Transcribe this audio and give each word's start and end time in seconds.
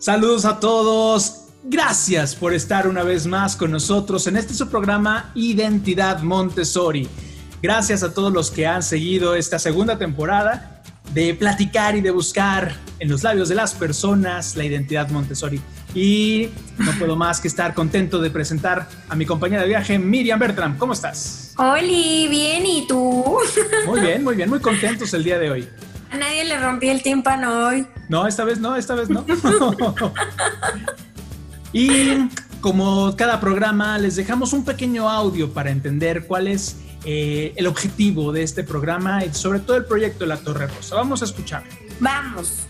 Saludos 0.00 0.46
a 0.46 0.58
todos. 0.58 1.42
Gracias 1.62 2.34
por 2.34 2.54
estar 2.54 2.88
una 2.88 3.02
vez 3.02 3.26
más 3.26 3.54
con 3.54 3.70
nosotros 3.70 4.26
en 4.26 4.38
este 4.38 4.54
su 4.54 4.66
programa 4.70 5.30
Identidad 5.34 6.22
Montessori. 6.22 7.06
Gracias 7.60 8.02
a 8.02 8.14
todos 8.14 8.32
los 8.32 8.50
que 8.50 8.66
han 8.66 8.82
seguido 8.82 9.34
esta 9.34 9.58
segunda 9.58 9.98
temporada 9.98 10.82
de 11.12 11.34
platicar 11.34 11.96
y 11.96 12.00
de 12.00 12.10
buscar 12.12 12.74
en 12.98 13.10
los 13.10 13.22
labios 13.22 13.50
de 13.50 13.56
las 13.56 13.74
personas 13.74 14.56
la 14.56 14.64
identidad 14.64 15.10
Montessori. 15.10 15.60
Y 15.94 16.48
no 16.78 16.92
puedo 16.92 17.14
más 17.14 17.38
que 17.38 17.48
estar 17.48 17.74
contento 17.74 18.22
de 18.22 18.30
presentar 18.30 18.88
a 19.06 19.14
mi 19.14 19.26
compañera 19.26 19.60
de 19.60 19.68
viaje, 19.68 19.98
Miriam 19.98 20.38
Bertram. 20.38 20.78
¿Cómo 20.78 20.94
estás? 20.94 21.52
Hola, 21.58 21.82
bien, 21.82 22.64
¿y 22.64 22.86
tú? 22.88 23.36
Muy 23.86 24.00
bien, 24.00 24.24
muy 24.24 24.34
bien, 24.34 24.48
muy 24.48 24.60
contentos 24.60 25.12
el 25.12 25.24
día 25.24 25.38
de 25.38 25.50
hoy. 25.50 25.68
A 26.10 26.16
nadie 26.16 26.44
le 26.44 26.58
rompí 26.58 26.88
el 26.88 27.02
tímpano 27.02 27.66
hoy. 27.66 27.86
No, 28.08 28.26
esta 28.26 28.44
vez 28.44 28.58
no, 28.58 28.74
esta 28.76 28.94
vez 28.94 29.08
no. 29.08 29.24
y 31.72 32.28
como 32.60 33.14
cada 33.16 33.40
programa, 33.40 33.96
les 33.98 34.16
dejamos 34.16 34.52
un 34.52 34.64
pequeño 34.64 35.08
audio 35.08 35.52
para 35.52 35.70
entender 35.70 36.26
cuál 36.26 36.48
es 36.48 36.78
eh, 37.04 37.52
el 37.56 37.66
objetivo 37.66 38.32
de 38.32 38.42
este 38.42 38.64
programa 38.64 39.24
y 39.24 39.32
sobre 39.32 39.60
todo 39.60 39.76
el 39.76 39.84
proyecto 39.84 40.20
de 40.20 40.28
la 40.28 40.36
Torre 40.38 40.66
Rosa. 40.66 40.96
Vamos 40.96 41.22
a 41.22 41.24
escuchar. 41.24 41.62
Vamos. 42.00 42.66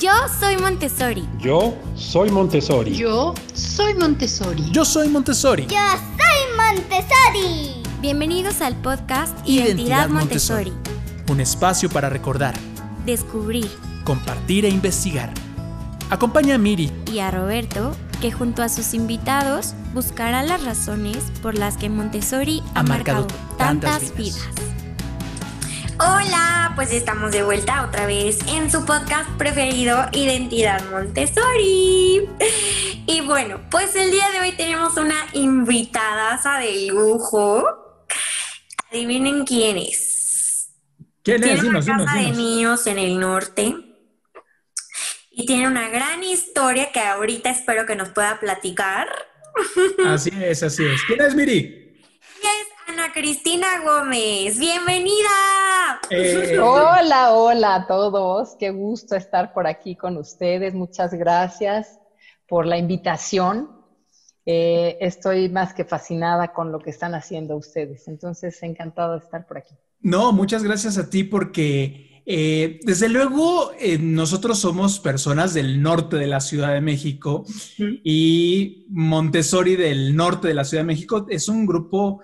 Yo 0.00 0.12
soy 0.38 0.56
Montessori. 0.58 1.28
Yo 1.40 1.76
soy 1.96 2.30
Montessori. 2.30 2.94
Yo 2.94 3.34
soy 3.52 3.94
Montessori. 3.94 4.70
Yo 4.70 4.84
soy 4.84 5.08
Montessori. 5.08 5.66
Yo 5.66 5.74
soy 5.74 6.46
Montessori. 6.56 7.87
Bienvenidos 8.00 8.60
al 8.60 8.76
podcast 8.76 9.36
Identidad, 9.46 10.08
Montessori. 10.08 10.72
Un 11.28 11.40
espacio 11.40 11.88
para 11.90 12.08
recordar, 12.08 12.54
Descubrir 13.04 13.68
compartir 14.04 14.64
e 14.64 14.68
investigar. 14.68 15.30
Acompaña 16.10 16.54
a 16.54 16.58
Miri 16.58 16.90
y 17.12 17.18
a 17.18 17.30
Roberto, 17.30 17.94
que 18.20 18.32
junto 18.32 18.62
a 18.62 18.68
sus 18.68 18.94
invitados 18.94 19.74
buscará 19.92 20.42
las 20.42 20.64
razones 20.64 21.18
por 21.42 21.54
las 21.56 21.76
que 21.76 21.88
Montessori 21.90 22.62
ha, 22.74 22.80
Ha 22.80 22.82
marcado 22.82 23.22
marcado, 23.26 23.56
tantas 23.58 24.00
tantas 24.00 24.16
vidas. 24.16 24.36
vidas. 24.36 24.64
Hola, 26.00 26.72
pues 26.76 26.92
estamos 26.92 27.32
de 27.32 27.42
vuelta 27.42 27.84
otra 27.84 28.06
vez 28.06 28.38
en 28.46 28.70
su 28.70 28.84
podcast 28.84 29.28
preferido, 29.36 30.06
Identidad 30.12 30.80
Montessori. 30.90 32.28
Y 33.06 33.20
bueno, 33.22 33.58
pues 33.70 33.96
el 33.96 34.10
día 34.10 34.30
de 34.30 34.40
hoy 34.40 34.52
tenemos 34.52 34.96
una 34.96 35.16
invitadaza 35.32 36.58
de 36.58 36.86
lujo. 36.86 37.64
Adivinen 38.90 39.44
quién 39.44 39.76
es. 39.76 40.70
¿Quién 41.22 41.44
es? 41.44 41.60
Tiene 41.60 41.68
una 41.68 41.80
Dinos, 41.80 41.86
dinos, 41.86 42.06
casa 42.06 42.18
de 42.18 42.30
niños 42.32 42.86
en 42.86 42.98
el 42.98 43.20
norte 43.20 43.74
y 45.38 45.46
tiene 45.46 45.68
una 45.68 45.88
gran 45.88 46.24
historia 46.24 46.90
que 46.90 46.98
ahorita 46.98 47.50
espero 47.50 47.86
que 47.86 47.94
nos 47.94 48.08
pueda 48.08 48.40
platicar. 48.40 49.08
Así 50.06 50.30
es, 50.34 50.62
así 50.64 50.84
es. 50.84 51.00
¿Quién 51.04 51.20
es 51.20 51.34
Miri? 51.34 52.00
Ella 52.40 52.50
es 52.60 52.68
Ana 52.88 53.12
Cristina 53.12 53.66
Gómez. 53.84 54.58
¡Bienvenida! 54.58 56.00
Eh, 56.10 56.58
Hola, 56.62 57.34
hola 57.34 57.74
a 57.76 57.86
todos. 57.86 58.56
Qué 58.58 58.70
gusto 58.70 59.14
estar 59.14 59.52
por 59.52 59.68
aquí 59.68 59.94
con 59.94 60.16
ustedes. 60.16 60.74
Muchas 60.74 61.14
gracias 61.14 62.00
por 62.48 62.66
la 62.66 62.76
invitación. 62.76 63.77
Eh, 64.50 64.96
estoy 65.02 65.50
más 65.50 65.74
que 65.74 65.84
fascinada 65.84 66.54
con 66.54 66.72
lo 66.72 66.78
que 66.78 66.88
están 66.88 67.14
haciendo 67.14 67.54
ustedes. 67.54 68.08
Entonces, 68.08 68.62
encantada 68.62 69.18
de 69.18 69.22
estar 69.22 69.46
por 69.46 69.58
aquí. 69.58 69.74
No, 70.00 70.32
muchas 70.32 70.62
gracias 70.62 70.96
a 70.96 71.10
ti 71.10 71.22
porque 71.22 72.22
eh, 72.24 72.80
desde 72.82 73.10
luego 73.10 73.72
eh, 73.78 73.98
nosotros 73.98 74.58
somos 74.58 75.00
personas 75.00 75.52
del 75.52 75.82
norte 75.82 76.16
de 76.16 76.28
la 76.28 76.40
Ciudad 76.40 76.72
de 76.72 76.80
México 76.80 77.44
y 77.76 78.86
Montessori 78.88 79.76
del 79.76 80.16
norte 80.16 80.48
de 80.48 80.54
la 80.54 80.64
Ciudad 80.64 80.82
de 80.82 80.86
México 80.86 81.26
es 81.28 81.50
un 81.50 81.66
grupo 81.66 82.22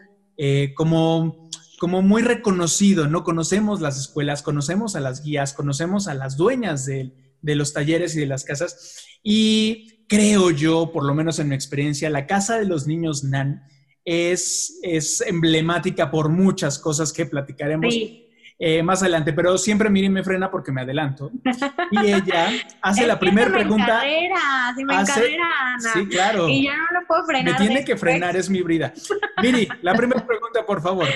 como, 0.75 1.51
como 1.79 2.01
muy 2.01 2.23
reconocido, 2.23 3.07
¿no? 3.07 3.23
Conocemos 3.23 3.83
las 3.83 3.99
escuelas, 3.99 4.41
conocemos 4.41 4.97
a 4.97 5.01
las 5.01 5.23
guías, 5.23 5.53
conocemos 5.53 6.09
a 6.09 6.15
las 6.15 6.39
dueñas 6.39 6.87
de, 6.87 7.13
de 7.43 7.55
los 7.55 7.75
talleres 7.75 8.17
y 8.17 8.21
de 8.21 8.27
las 8.27 8.45
casas 8.45 9.05
y 9.23 9.94
creo 10.09 10.51
yo, 10.51 10.91
por 10.93 11.05
lo 11.05 11.15
menos 11.15 11.39
en 11.39 11.49
mi 11.49 11.55
experiencia, 11.55 12.11
la 12.11 12.27
casa 12.27 12.59
de 12.59 12.67
los 12.67 12.87
niños 12.87 13.25
NAN 13.25 13.63
es, 14.05 14.79
es 14.83 15.21
emblemática 15.23 16.11
por 16.11 16.29
muchas 16.29 16.79
cosas 16.79 17.13
que 17.13 17.25
platicaremos 17.27 17.93
Sí. 17.93 18.21
eh, 18.59 18.83
más 18.83 19.03
adelante, 19.03 19.33
pero 19.33 19.57
siempre 19.59 19.89
Miri 19.91 20.09
me 20.11 20.23
frena 20.23 20.51
porque 20.51 20.71
me 20.73 20.83
adelanto. 20.83 21.31
Y 21.91 21.99
ella 22.13 22.49
hace 22.83 23.07
la 23.07 23.15
que 23.15 23.21
primera 23.27 23.51
pregunta. 23.51 24.03
me 24.05 24.95
hace- 24.95 25.37
Ana. 25.37 25.79
Sí, 25.93 26.07
claro. 26.07 26.49
Y 26.49 26.65
ya 26.65 26.77
no 26.77 27.01
lo 27.01 27.07
puedo 27.07 27.25
frenar. 27.25 27.53
Me 27.59 27.67
tiene 27.67 27.85
que 27.85 27.93
después. 27.95 28.01
frenar, 28.13 28.37
es 28.37 28.49
mi 28.51 28.63
brida. 28.63 28.93
Miri, 29.43 29.69
la 29.83 29.95
primera 29.95 30.25
pregunta, 30.27 30.65
por 30.67 30.83
favor. 30.83 31.09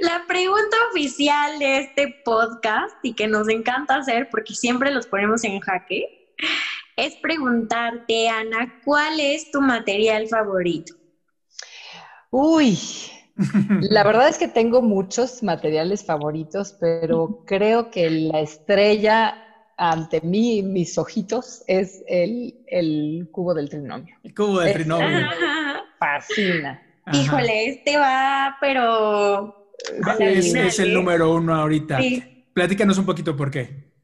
La 0.00 0.24
pregunta 0.28 0.76
oficial 0.92 1.58
de 1.58 1.78
este 1.80 2.20
podcast 2.24 2.94
y 3.02 3.14
que 3.14 3.26
nos 3.28 3.48
encanta 3.48 3.96
hacer 3.96 4.28
porque 4.30 4.54
siempre 4.54 4.90
los 4.92 5.06
ponemos 5.06 5.42
en 5.44 5.58
jaque 5.60 6.28
es 6.96 7.16
preguntarte, 7.18 8.28
Ana, 8.28 8.72
¿cuál 8.84 9.20
es 9.20 9.50
tu 9.50 9.60
material 9.60 10.26
favorito? 10.28 10.94
Uy, 12.30 12.78
la 13.80 14.02
verdad 14.04 14.28
es 14.28 14.38
que 14.38 14.48
tengo 14.48 14.82
muchos 14.82 15.42
materiales 15.42 16.04
favoritos, 16.04 16.74
pero 16.78 17.38
creo 17.44 17.90
que 17.90 18.10
la 18.10 18.40
estrella 18.40 19.34
ante 19.78 20.20
mí, 20.22 20.62
mis 20.62 20.96
ojitos, 20.98 21.62
es 21.66 22.02
el, 22.06 22.54
el 22.66 23.28
cubo 23.30 23.54
del 23.54 23.68
trinomio. 23.68 24.14
El 24.22 24.34
cubo 24.34 24.60
del 24.60 24.68
Es- 24.68 24.74
trinomio. 24.74 25.26
Fascina. 25.98 26.82
Ajá. 27.04 27.18
Híjole, 27.18 27.68
este 27.68 27.96
va, 27.96 28.56
pero... 28.60 29.54
a 30.02 30.14
la 30.18 30.30
Es, 30.30 30.78
el 30.78 30.92
número 30.92 31.32
uno 31.34 31.54
ahorita. 31.54 32.00
Sí. 32.00 32.22
Platícanos 32.52 32.98
un 32.98 33.06
poquito 33.06 33.36
por 33.36 33.50
qué. 33.50 33.95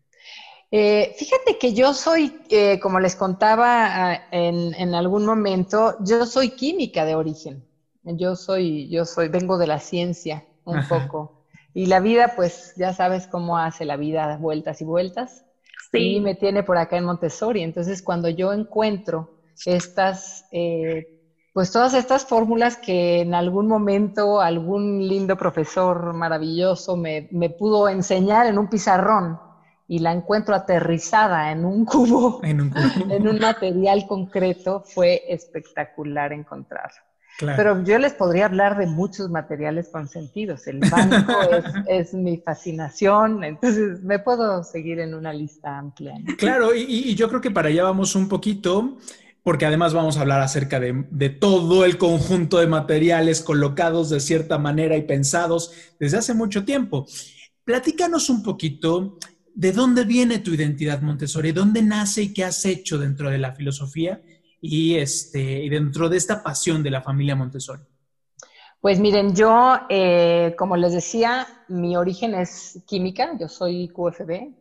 Eh, 0.74 1.12
fíjate 1.18 1.58
que 1.58 1.74
yo 1.74 1.92
soy, 1.92 2.34
eh, 2.48 2.78
como 2.80 2.98
les 2.98 3.14
contaba 3.14 4.12
ah, 4.12 4.18
en, 4.30 4.74
en 4.74 4.94
algún 4.94 5.26
momento, 5.26 5.94
yo 6.00 6.24
soy 6.26 6.50
química 6.50 7.04
de 7.04 7.14
origen. 7.14 7.66
Yo 8.04 8.34
soy, 8.36 8.88
yo 8.90 9.04
soy, 9.04 9.28
vengo 9.28 9.58
de 9.58 9.66
la 9.66 9.78
ciencia 9.78 10.44
un 10.64 10.78
Ajá. 10.78 11.06
poco. 11.06 11.34
Y 11.74 11.86
la 11.86 12.00
vida, 12.00 12.32
pues 12.36 12.72
ya 12.76 12.92
sabes 12.94 13.26
cómo 13.26 13.58
hace 13.58 13.84
la 13.84 13.96
vida 13.96 14.38
vueltas 14.38 14.80
y 14.80 14.84
vueltas. 14.84 15.44
Y 15.92 16.20
Sí. 16.20 16.20
me 16.20 16.34
tiene 16.34 16.62
por 16.62 16.78
acá 16.78 16.96
en 16.96 17.04
Montessori. 17.04 17.62
Entonces, 17.62 18.02
cuando 18.02 18.30
yo 18.30 18.52
encuentro 18.54 19.30
estas, 19.66 20.46
eh, 20.52 21.04
pues 21.52 21.70
todas 21.70 21.92
estas 21.94 22.24
fórmulas 22.24 22.78
que 22.78 23.20
en 23.20 23.34
algún 23.34 23.68
momento 23.68 24.40
algún 24.40 25.06
lindo 25.06 25.36
profesor 25.36 26.14
maravilloso 26.14 26.96
me, 26.96 27.28
me 27.30 27.50
pudo 27.50 27.88
enseñar 27.90 28.46
en 28.46 28.58
un 28.58 28.68
pizarrón 28.68 29.38
y 29.88 29.98
la 29.98 30.12
encuentro 30.12 30.54
aterrizada 30.54 31.50
en 31.52 31.64
un 31.64 31.84
cubo, 31.86 32.40
En 32.42 32.60
un 32.60 32.70
cubo. 32.70 33.10
en 33.12 33.28
un 33.28 33.38
material 33.38 34.06
concreto, 34.06 34.82
fue 34.86 35.22
espectacular 35.28 36.32
encontrarlo. 36.32 36.98
Claro. 37.38 37.56
Pero 37.56 37.84
yo 37.84 37.98
les 37.98 38.12
podría 38.12 38.44
hablar 38.44 38.76
de 38.76 38.86
muchos 38.86 39.30
materiales 39.30 39.88
consentidos. 39.88 40.66
El 40.66 40.80
banco 40.80 41.32
es, 41.88 42.08
es 42.08 42.14
mi 42.14 42.36
fascinación, 42.36 43.42
entonces 43.42 44.02
me 44.02 44.18
puedo 44.18 44.62
seguir 44.64 45.00
en 45.00 45.14
una 45.14 45.32
lista 45.32 45.78
amplia. 45.78 46.14
¿no? 46.18 46.36
Claro, 46.36 46.74
y, 46.74 46.82
y 46.82 47.14
yo 47.14 47.28
creo 47.28 47.40
que 47.40 47.50
para 47.50 47.68
allá 47.68 47.84
vamos 47.84 48.14
un 48.14 48.28
poquito, 48.28 48.98
porque 49.42 49.64
además 49.66 49.94
vamos 49.94 50.18
a 50.18 50.20
hablar 50.20 50.40
acerca 50.42 50.78
de, 50.78 51.06
de 51.10 51.30
todo 51.30 51.84
el 51.86 51.96
conjunto 51.96 52.58
de 52.58 52.66
materiales 52.66 53.40
colocados 53.40 54.10
de 54.10 54.20
cierta 54.20 54.58
manera 54.58 54.96
y 54.96 55.02
pensados 55.02 55.72
desde 55.98 56.18
hace 56.18 56.34
mucho 56.34 56.64
tiempo. 56.66 57.06
Platícanos 57.64 58.28
un 58.28 58.42
poquito 58.42 59.18
de 59.54 59.72
dónde 59.72 60.04
viene 60.04 60.38
tu 60.38 60.52
identidad 60.52 61.00
Montessori, 61.02 61.52
dónde 61.52 61.82
nace 61.82 62.22
y 62.22 62.32
qué 62.32 62.44
has 62.44 62.64
hecho 62.64 62.98
dentro 62.98 63.30
de 63.30 63.38
la 63.38 63.52
filosofía 63.52 64.22
y, 64.60 64.96
este, 64.96 65.64
y 65.64 65.68
dentro 65.68 66.08
de 66.08 66.16
esta 66.16 66.42
pasión 66.42 66.82
de 66.82 66.90
la 66.90 67.02
familia 67.02 67.36
Montessori. 67.36 67.82
Pues 68.80 68.98
miren, 68.98 69.34
yo, 69.34 69.76
eh, 69.88 70.54
como 70.58 70.76
les 70.76 70.92
decía, 70.92 71.46
mi 71.68 71.96
origen 71.96 72.34
es 72.34 72.82
química, 72.86 73.36
yo 73.38 73.48
soy 73.48 73.88
QFB 73.88 74.52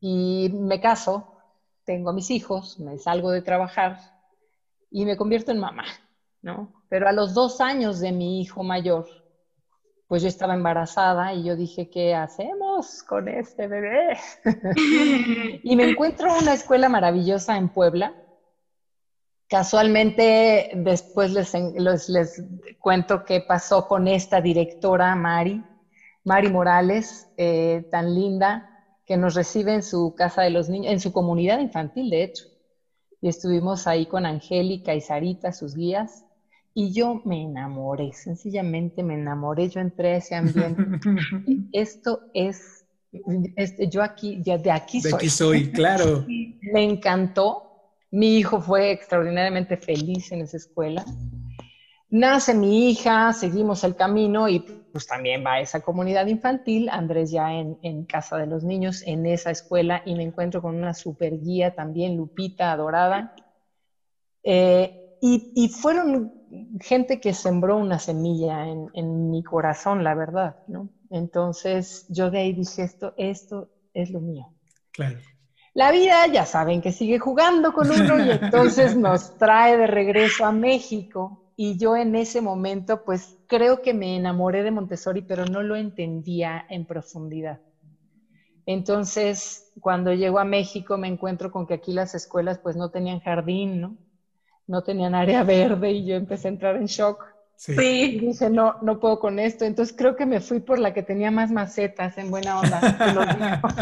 y 0.00 0.48
me 0.52 0.80
caso, 0.80 1.36
tengo 1.84 2.10
a 2.10 2.14
mis 2.14 2.30
hijos, 2.30 2.78
me 2.80 2.98
salgo 2.98 3.30
de 3.30 3.42
trabajar 3.42 3.98
y 4.90 5.04
me 5.04 5.16
convierto 5.16 5.52
en 5.52 5.58
mamá, 5.58 5.84
¿no? 6.40 6.72
Pero 6.88 7.08
a 7.08 7.12
los 7.12 7.34
dos 7.34 7.60
años 7.60 8.00
de 8.00 8.12
mi 8.12 8.40
hijo 8.40 8.62
mayor, 8.62 9.06
pues 10.12 10.20
yo 10.20 10.28
estaba 10.28 10.52
embarazada 10.52 11.32
y 11.32 11.42
yo 11.42 11.56
dije, 11.56 11.88
¿qué 11.88 12.14
hacemos 12.14 13.02
con 13.02 13.28
este 13.28 13.66
bebé? 13.66 14.18
y 15.62 15.74
me 15.74 15.88
encuentro 15.88 16.36
una 16.38 16.52
escuela 16.52 16.90
maravillosa 16.90 17.56
en 17.56 17.70
Puebla. 17.70 18.14
Casualmente, 19.48 20.72
después 20.74 21.32
les, 21.32 21.54
les, 21.54 22.10
les 22.10 22.44
cuento 22.78 23.24
qué 23.24 23.40
pasó 23.40 23.88
con 23.88 24.06
esta 24.06 24.42
directora, 24.42 25.14
Mari, 25.14 25.64
Mari 26.24 26.50
Morales, 26.50 27.26
eh, 27.38 27.88
tan 27.90 28.14
linda, 28.14 28.68
que 29.06 29.16
nos 29.16 29.34
recibe 29.34 29.72
en 29.72 29.82
su 29.82 30.14
casa 30.14 30.42
de 30.42 30.50
los 30.50 30.68
niños, 30.68 30.92
en 30.92 31.00
su 31.00 31.10
comunidad 31.10 31.58
infantil, 31.58 32.10
de 32.10 32.24
hecho. 32.24 32.44
Y 33.22 33.30
estuvimos 33.30 33.86
ahí 33.86 34.04
con 34.04 34.26
Angélica 34.26 34.94
y 34.94 35.00
Sarita, 35.00 35.52
sus 35.52 35.74
guías, 35.74 36.26
y 36.74 36.92
yo 36.92 37.20
me 37.24 37.42
enamoré, 37.42 38.12
sencillamente 38.12 39.02
me 39.02 39.14
enamoré, 39.14 39.68
yo 39.68 39.80
entré 39.80 40.14
a 40.14 40.16
ese 40.16 40.34
ambiente. 40.34 40.82
Esto 41.72 42.20
es, 42.32 42.86
este, 43.56 43.88
yo 43.88 44.02
aquí, 44.02 44.40
ya 44.42 44.58
de 44.58 44.70
aquí 44.70 45.00
soy. 45.00 45.10
De 45.10 45.16
aquí 45.16 45.28
soy, 45.28 45.70
claro. 45.70 46.24
Me 46.72 46.82
encantó. 46.82 47.68
Mi 48.10 48.36
hijo 48.36 48.60
fue 48.60 48.90
extraordinariamente 48.90 49.76
feliz 49.76 50.32
en 50.32 50.42
esa 50.42 50.58
escuela. 50.58 51.04
Nace 52.10 52.52
mi 52.52 52.90
hija, 52.90 53.32
seguimos 53.32 53.84
el 53.84 53.96
camino 53.96 54.46
y 54.46 54.60
pues 54.60 55.06
también 55.06 55.42
va 55.44 55.54
a 55.54 55.60
esa 55.60 55.80
comunidad 55.80 56.26
infantil, 56.26 56.90
Andrés 56.90 57.30
ya 57.30 57.54
en, 57.54 57.78
en, 57.80 58.04
casa 58.04 58.36
de 58.36 58.46
los 58.46 58.64
niños, 58.64 59.02
en 59.06 59.24
esa 59.24 59.50
escuela, 59.50 60.02
y 60.04 60.14
me 60.14 60.22
encuentro 60.22 60.60
con 60.60 60.76
una 60.76 60.92
super 60.92 61.40
guía 61.40 61.74
también, 61.74 62.18
Lupita, 62.18 62.70
adorada. 62.70 63.34
Eh, 64.42 65.16
y, 65.22 65.52
y, 65.54 65.68
fueron 65.68 66.41
gente 66.80 67.20
que 67.20 67.32
sembró 67.34 67.76
una 67.76 67.98
semilla 67.98 68.66
en, 68.68 68.88
en, 68.94 69.30
mi 69.30 69.42
corazón, 69.42 70.04
la 70.04 70.14
verdad, 70.14 70.56
¿no? 70.68 70.88
Entonces 71.10 72.06
yo 72.08 72.30
de 72.30 72.38
ahí 72.38 72.52
dije, 72.52 72.82
esto, 72.82 73.14
esto 73.16 73.68
es 73.94 74.10
lo 74.10 74.20
mío. 74.20 74.52
Claro. 74.92 75.18
La 75.74 75.90
vida, 75.90 76.26
ya 76.26 76.44
saben 76.44 76.82
que 76.82 76.92
sigue 76.92 77.18
jugando 77.18 77.72
con 77.72 77.90
uno 77.90 78.24
y 78.24 78.30
entonces 78.30 78.96
nos 78.96 79.38
trae 79.38 79.76
de 79.78 79.86
regreso 79.86 80.44
a 80.44 80.52
México 80.52 81.42
y 81.56 81.78
yo 81.78 81.96
en 81.96 82.14
ese 82.14 82.40
momento, 82.40 83.04
pues 83.04 83.38
creo 83.46 83.80
que 83.80 83.94
me 83.94 84.16
enamoré 84.16 84.62
de 84.62 84.70
Montessori, 84.70 85.22
pero 85.22 85.46
no 85.46 85.62
lo 85.62 85.76
entendía 85.76 86.66
en 86.68 86.84
profundidad. 86.86 87.60
Entonces, 88.66 89.72
cuando 89.80 90.12
llego 90.12 90.38
a 90.38 90.44
México, 90.44 90.96
me 90.96 91.08
encuentro 91.08 91.50
con 91.50 91.66
que 91.66 91.74
aquí 91.74 91.92
las 91.92 92.14
escuelas 92.14 92.58
pues 92.58 92.76
no 92.76 92.90
tenían 92.90 93.20
jardín, 93.20 93.80
¿no? 93.80 93.96
No 94.66 94.82
tenían 94.82 95.14
área 95.14 95.42
verde 95.44 95.92
y 95.92 96.06
yo 96.06 96.16
empecé 96.16 96.48
a 96.48 96.50
entrar 96.50 96.76
en 96.76 96.86
shock. 96.86 97.24
Sí. 97.56 97.72
Y 97.76 98.18
dije, 98.18 98.50
no, 98.50 98.76
no 98.82 98.98
puedo 98.98 99.20
con 99.20 99.38
esto. 99.38 99.64
Entonces 99.64 99.94
creo 99.96 100.16
que 100.16 100.26
me 100.26 100.40
fui 100.40 100.58
por 100.58 100.80
la 100.80 100.92
que 100.92 101.02
tenía 101.04 101.30
más 101.30 101.52
macetas 101.52 102.18
en 102.18 102.30
buena 102.30 102.58
onda. 102.58 102.80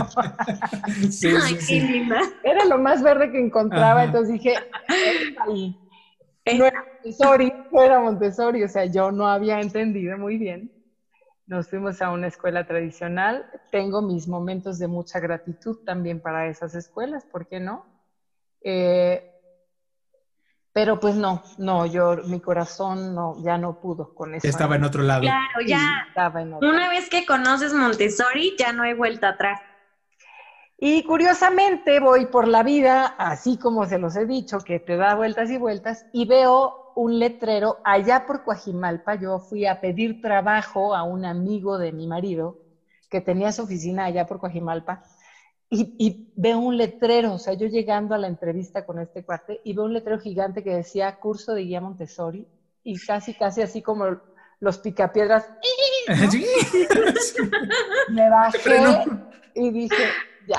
sí, 1.11 1.29
Ay, 1.29 1.41
sí, 1.41 1.55
qué 1.55 1.61
sí. 1.61 1.81
linda. 1.81 2.21
Era 2.44 2.67
lo 2.67 2.77
más 2.79 3.03
verde 3.03 3.31
que 3.31 3.41
encontraba, 3.41 4.03
Ajá. 4.03 4.05
entonces 4.05 4.35
dije, 4.35 4.55
ahí. 5.47 5.75
No 6.59 6.65
era 6.67 6.85
Montessori, 6.94 7.53
no 7.71 7.83
era 7.83 8.00
Montessori, 8.00 8.62
o 8.65 8.69
sea, 8.69 8.85
yo 8.87 9.12
no 9.12 9.26
había 9.26 9.61
entendido 9.61 10.19
muy 10.19 10.37
bien. 10.37 10.71
Nos 11.47 11.69
fuimos 11.69 12.00
a 12.03 12.11
una 12.11 12.29
escuela 12.29 12.67
tradicional. 12.67 13.44
Tengo 13.71 14.03
mis 14.03 14.29
momentos 14.29 14.79
de 14.79 14.88
mucha 14.88 15.21
gratitud 15.21 15.79
también 15.85 16.21
para 16.21 16.49
esas 16.49 16.75
escuelas, 16.75 17.25
¿por 17.25 17.47
qué 17.47 17.61
no? 17.61 17.87
Eh, 18.62 19.25
pero 20.72 21.00
pues 21.00 21.17
no, 21.17 21.43
no, 21.58 21.87
yo, 21.87 22.17
mi 22.26 22.40
corazón 22.40 23.14
no, 23.14 23.34
ya 23.43 23.58
no 23.58 23.81
pudo 23.81 24.14
con 24.14 24.34
eso. 24.34 24.46
Estaba 24.46 24.76
en 24.76 24.84
otro 24.84 25.02
lado. 25.02 25.22
Claro, 25.22 25.61
Sí, 25.61 25.69
ya. 25.69 26.05
estaba 26.08 26.43
en 26.43 26.55
otro. 26.55 26.69
Una 26.69 26.88
vez 26.88 27.08
que 27.08 27.26
conoces 27.26 27.75
Montessori, 27.75 28.55
ya 28.58 28.72
no 28.72 28.84
hay 28.84 28.94
vuelta 28.94 29.31
atrás. 29.31 29.61
Y 30.78 31.05
curiosamente 31.05 32.00
voy 32.00 32.26
por 32.26 32.49
la 32.49 32.62
vida, 32.62 33.05
así 33.19 33.58
como 33.58 33.84
se 33.87 33.99
los 33.99 34.17
he 34.17 34.25
dicho, 34.26 34.58
que 34.61 34.81
te 34.81 34.96
da 34.96 35.14
vueltas 35.14 35.50
y 35.50 35.58
vueltas, 35.58 36.06
y 36.12 36.26
veo 36.26 36.93
un 36.94 37.19
letrero 37.19 37.78
allá 37.84 38.25
por 38.26 38.44
Coajimalpa. 38.44 39.16
Yo 39.16 39.38
fui 39.40 39.66
a 39.66 39.81
pedir 39.81 40.20
trabajo 40.23 40.94
a 40.94 41.02
un 41.02 41.25
amigo 41.25 41.78
de 41.78 41.93
mi 41.93 42.06
marido 42.06 42.56
que 43.11 43.20
tenía 43.20 43.52
su 43.52 43.62
oficina 43.62 44.06
allá 44.06 44.26
por 44.26 44.38
Coajimalpa. 44.38 45.02
Y, 45.72 45.94
y 45.99 46.32
veo 46.34 46.58
un 46.58 46.76
letrero, 46.76 47.34
o 47.34 47.38
sea, 47.38 47.55
yo 47.55 47.69
llegando 47.69 48.14
a 48.14 48.19
la 48.19 48.26
entrevista 48.26 48.84
con 48.84 48.99
este 48.99 49.25
cuate 49.25 49.61
y 49.62 49.72
veo 49.72 49.84
un 49.84 49.93
letrero 49.93 50.19
gigante 50.19 50.64
que 50.64 50.75
decía 50.75 51.20
curso 51.20 51.55
de 51.55 51.62
guía 51.62 51.81
Montessori 51.81 52.46
y 52.82 52.99
casi, 52.99 53.34
casi 53.34 53.62
así 53.62 53.81
como 53.81 54.20
los 54.61 54.78
picapiedras. 54.78 55.49
Sí. 56.31 56.44
Me 58.08 58.28
bajé 58.28 59.05
y 59.55 59.70
dije, 59.70 60.08
ya. 60.49 60.58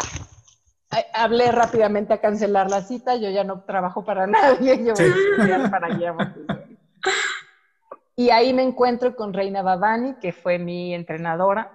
Hablé 1.14 1.52
rápidamente 1.52 2.14
a 2.14 2.22
cancelar 2.22 2.70
la 2.70 2.82
cita, 2.82 3.16
yo 3.16 3.30
ya 3.30 3.44
no 3.44 3.62
trabajo 3.64 4.06
para 4.06 4.28
nadie, 4.28 4.78
yo 4.78 4.94
voy 4.94 5.04
a 5.04 5.08
estudiar 5.08 5.72
para 5.72 5.90
guía 5.90 6.14
Montessori. 6.14 6.78
Y 8.16 8.30
ahí 8.30 8.54
me 8.54 8.64
encuentro 8.64 9.16
con 9.16 9.34
Reina 9.34 9.62
Babani, 9.62 10.16
que 10.22 10.32
fue 10.32 10.58
mi 10.58 10.94
entrenadora, 10.94 11.72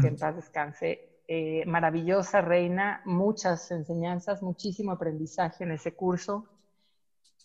que 0.00 0.08
en 0.08 0.16
paz 0.16 0.36
descanse, 0.36 1.05
eh, 1.28 1.64
maravillosa 1.66 2.40
reina, 2.40 3.00
muchas 3.04 3.70
enseñanzas, 3.70 4.42
muchísimo 4.42 4.92
aprendizaje 4.92 5.64
en 5.64 5.72
ese 5.72 5.94
curso, 5.94 6.46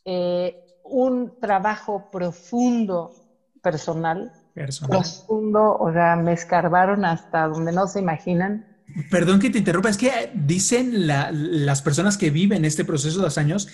eh, 0.05 0.55
un 0.83 1.39
trabajo 1.39 2.09
profundo 2.11 3.11
personal, 3.61 4.31
Personal. 4.53 4.99
profundo, 4.99 5.77
o 5.77 5.91
sea, 5.93 6.15
me 6.15 6.33
escarbaron 6.33 7.05
hasta 7.05 7.47
donde 7.47 7.71
no 7.71 7.87
se 7.87 7.99
imaginan. 7.99 8.67
Perdón 9.09 9.39
que 9.39 9.49
te 9.49 9.59
interrumpa, 9.59 9.89
es 9.89 9.97
que 9.97 10.31
dicen 10.33 11.07
la- 11.07 11.31
las 11.31 11.81
personas 11.81 12.17
que 12.17 12.29
viven 12.29 12.65
este 12.65 12.83
proceso 12.83 13.17
de 13.19 13.23
los 13.25 13.37
años 13.37 13.67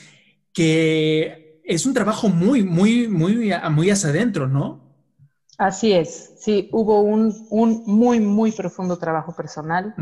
que 0.53 1.61
es 1.63 1.85
un 1.85 1.93
trabajo 1.93 2.29
muy, 2.29 2.63
muy, 2.63 3.07
muy, 3.07 3.51
muy 3.71 3.89
hacia 3.89 4.09
adentro, 4.09 4.47
¿no? 4.47 4.86
Así 5.57 5.91
es, 5.91 6.35
sí, 6.37 6.69
hubo 6.71 7.01
un, 7.01 7.33
un 7.49 7.83
muy, 7.87 8.19
muy 8.19 8.51
profundo 8.51 8.97
trabajo 8.97 9.33
personal. 9.35 9.95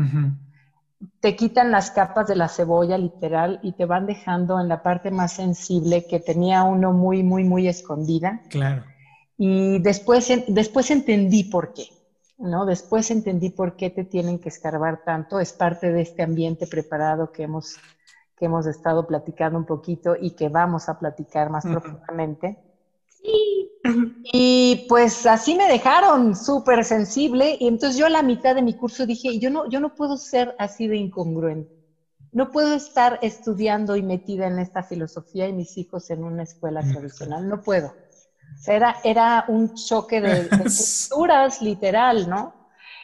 Te 1.20 1.34
quitan 1.34 1.70
las 1.70 1.90
capas 1.90 2.26
de 2.26 2.36
la 2.36 2.48
cebolla, 2.48 2.98
literal, 2.98 3.58
y 3.62 3.72
te 3.72 3.86
van 3.86 4.06
dejando 4.06 4.60
en 4.60 4.68
la 4.68 4.82
parte 4.82 5.10
más 5.10 5.32
sensible 5.32 6.06
que 6.06 6.20
tenía 6.20 6.62
uno 6.62 6.92
muy, 6.92 7.22
muy, 7.22 7.44
muy 7.44 7.68
escondida. 7.68 8.42
Claro. 8.50 8.84
Y 9.38 9.78
después, 9.78 10.30
después 10.48 10.90
entendí 10.90 11.44
por 11.44 11.72
qué, 11.72 11.88
¿no? 12.38 12.66
Después 12.66 13.10
entendí 13.10 13.48
por 13.48 13.76
qué 13.76 13.88
te 13.88 14.04
tienen 14.04 14.38
que 14.38 14.50
escarbar 14.50 15.04
tanto. 15.04 15.40
Es 15.40 15.54
parte 15.54 15.90
de 15.90 16.02
este 16.02 16.22
ambiente 16.22 16.66
preparado 16.66 17.32
que 17.32 17.44
hemos, 17.44 17.76
que 18.36 18.44
hemos 18.44 18.66
estado 18.66 19.06
platicando 19.06 19.58
un 19.58 19.66
poquito 19.66 20.16
y 20.20 20.32
que 20.32 20.50
vamos 20.50 20.90
a 20.90 20.98
platicar 20.98 21.48
más 21.48 21.64
profundamente. 21.64 22.58
Sí. 23.26 23.70
Y 24.32 24.86
pues 24.88 25.24
así 25.26 25.54
me 25.54 25.68
dejaron 25.68 26.34
súper 26.34 26.84
sensible 26.84 27.56
y 27.60 27.68
entonces 27.68 27.96
yo 27.98 28.06
a 28.06 28.10
la 28.10 28.22
mitad 28.22 28.54
de 28.54 28.62
mi 28.62 28.74
curso 28.74 29.06
dije, 29.06 29.38
yo 29.38 29.50
no, 29.50 29.68
yo 29.68 29.78
no 29.80 29.94
puedo 29.94 30.16
ser 30.16 30.54
así 30.58 30.86
de 30.88 30.96
incongruente. 30.96 31.70
No 32.32 32.50
puedo 32.50 32.74
estar 32.74 33.18
estudiando 33.22 33.96
y 33.96 34.02
metida 34.02 34.46
en 34.48 34.58
esta 34.58 34.82
filosofía 34.82 35.46
y 35.48 35.52
mis 35.52 35.76
hijos 35.76 36.10
en 36.10 36.24
una 36.24 36.42
escuela 36.42 36.82
Mm. 36.82 36.92
tradicional. 36.92 37.48
No 37.48 37.62
puedo. 37.62 37.88
O 37.88 38.58
sea, 38.58 38.74
era, 38.76 38.96
era 39.04 39.44
un 39.48 39.72
choque 39.74 40.20
de, 40.20 40.44
de 40.44 40.50
culturas 41.08 41.60
literal, 41.60 42.28
¿no? 42.28 42.54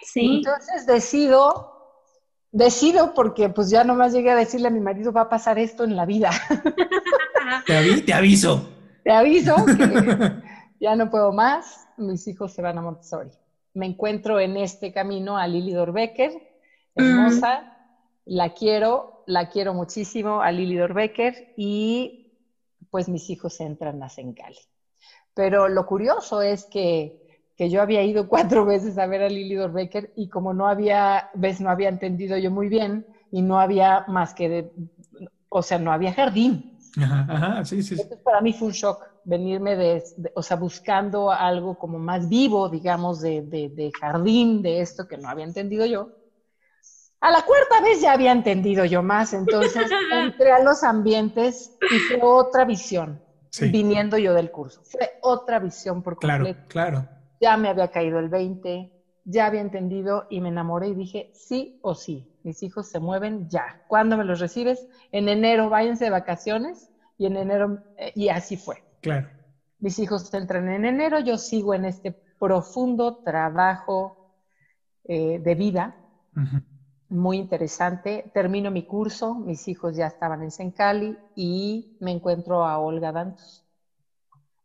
Sí. 0.02 0.42
Entonces 0.44 0.84
decido, 0.86 1.70
decido 2.50 3.14
porque 3.14 3.48
pues 3.48 3.70
ya 3.70 3.84
nomás 3.84 4.12
llegué 4.12 4.30
a 4.32 4.36
decirle 4.36 4.68
a 4.68 4.70
mi 4.72 4.80
marido, 4.80 5.12
va 5.12 5.22
a 5.22 5.28
pasar 5.28 5.58
esto 5.58 5.84
en 5.84 5.94
la 5.96 6.04
vida. 6.06 6.30
Te, 7.66 7.72
avi- 7.78 8.04
te 8.04 8.12
aviso. 8.12 8.68
Te 9.02 9.10
aviso 9.10 9.56
que 9.66 10.32
ya 10.80 10.96
no 10.96 11.10
puedo 11.10 11.32
más, 11.32 11.88
mis 11.96 12.26
hijos 12.28 12.52
se 12.52 12.62
van 12.62 12.78
a 12.78 12.82
Montessori. 12.82 13.30
Me 13.74 13.86
encuentro 13.86 14.38
en 14.38 14.56
este 14.56 14.92
camino 14.92 15.38
a 15.38 15.46
Lili 15.46 15.72
Dorbecker, 15.72 16.32
hermosa, 16.94 17.76
la 18.24 18.52
quiero, 18.52 19.24
la 19.26 19.48
quiero 19.48 19.74
muchísimo 19.74 20.42
a 20.42 20.52
Lili 20.52 20.76
Dorbecker 20.76 21.54
y 21.56 22.32
pues 22.90 23.08
mis 23.08 23.30
hijos 23.30 23.60
entran 23.60 24.02
a 24.02 24.08
Sencali. 24.08 24.58
Pero 25.34 25.68
lo 25.68 25.86
curioso 25.86 26.42
es 26.42 26.64
que, 26.66 27.46
que 27.56 27.70
yo 27.70 27.80
había 27.80 28.02
ido 28.02 28.28
cuatro 28.28 28.64
veces 28.66 28.98
a 28.98 29.06
ver 29.06 29.22
a 29.22 29.28
Lili 29.28 29.54
Dorbecker 29.54 30.12
y 30.14 30.28
como 30.28 30.52
no 30.52 30.68
había, 30.68 31.30
ves, 31.34 31.60
no 31.60 31.70
había 31.70 31.88
entendido 31.88 32.36
yo 32.36 32.50
muy 32.50 32.68
bien 32.68 33.06
y 33.30 33.40
no 33.42 33.58
había 33.58 34.04
más 34.08 34.34
que, 34.34 34.48
de, 34.48 34.72
o 35.48 35.62
sea, 35.62 35.78
no 35.78 35.92
había 35.92 36.12
jardín. 36.12 36.71
Ajá, 36.96 37.26
ajá, 37.28 37.64
sí, 37.64 37.82
sí. 37.82 37.96
sí. 37.98 38.04
Entonces, 38.04 38.20
para 38.22 38.40
mí 38.40 38.52
fue 38.52 38.68
un 38.68 38.74
shock 38.74 38.98
venirme 39.22 39.76
de, 39.76 40.02
de- 40.16 40.32
o 40.34 40.42
sea, 40.42 40.56
buscando 40.56 41.30
algo 41.30 41.76
como 41.76 41.98
más 41.98 42.28
vivo, 42.28 42.68
digamos, 42.68 43.20
de, 43.20 43.42
de- 43.42 43.68
de 43.70 43.90
jardín, 44.00 44.62
de 44.62 44.80
esto 44.80 45.06
que 45.06 45.18
no 45.18 45.28
había 45.28 45.44
entendido 45.44 45.84
yo. 45.86 46.10
A 47.20 47.30
la 47.30 47.42
cuarta 47.42 47.80
vez 47.80 48.00
ya 48.00 48.12
había 48.12 48.32
entendido 48.32 48.84
yo 48.84 49.02
más, 49.02 49.32
entonces 49.32 49.90
entré 50.10 50.52
a 50.52 50.58
los 50.62 50.82
ambientes 50.82 51.72
y 51.88 52.00
fue 52.00 52.18
otra 52.22 52.64
visión, 52.64 53.22
Sí. 53.50 53.64
viniendo 53.72 54.18
yo 54.18 54.34
del 54.34 54.50
curso. 54.50 54.80
Fue 54.84 55.08
otra 55.20 55.58
visión 55.60 56.02
por 56.02 56.16
Claro, 56.18 56.44
completo. 56.44 56.60
claro. 56.68 57.08
Ya 57.40 57.56
me 57.56 57.68
había 57.68 57.88
caído 57.88 58.18
el 58.18 58.28
20, 58.28 58.90
ya 59.24 59.46
había 59.46 59.60
entendido 59.60 60.26
y 60.28 60.40
me 60.40 60.48
enamoré 60.48 60.88
y 60.88 60.94
dije, 60.94 61.30
sí 61.32 61.78
o 61.80 61.94
sí, 61.94 62.28
mis 62.42 62.62
hijos 62.62 62.88
se 62.88 63.00
mueven 63.00 63.48
ya. 63.48 63.80
¿Cuándo 63.86 64.16
me 64.16 64.24
los 64.24 64.40
recibes? 64.40 64.86
En 65.10 65.28
enero, 65.28 65.68
váyanse 65.68 66.04
de 66.04 66.10
vacaciones 66.10 66.90
y 67.16 67.26
en 67.26 67.36
enero, 67.36 67.78
eh, 67.96 68.12
y 68.14 68.28
así 68.28 68.56
fue. 68.56 68.82
Claro. 69.00 69.28
Mis 69.78 69.98
hijos 69.98 70.32
entran 70.34 70.68
en 70.68 70.84
enero, 70.84 71.20
yo 71.20 71.38
sigo 71.38 71.74
en 71.74 71.84
este 71.84 72.16
profundo 72.38 73.20
trabajo 73.24 74.16
eh, 75.04 75.38
de 75.40 75.54
vida, 75.54 75.96
muy 77.08 77.36
interesante. 77.36 78.30
Termino 78.32 78.70
mi 78.70 78.84
curso, 78.84 79.34
mis 79.34 79.68
hijos 79.68 79.96
ya 79.96 80.06
estaban 80.06 80.42
en 80.42 80.50
Sencali 80.50 81.16
y 81.34 81.96
me 82.00 82.12
encuentro 82.12 82.64
a 82.64 82.78
Olga 82.78 83.12
Dantos. 83.12 83.64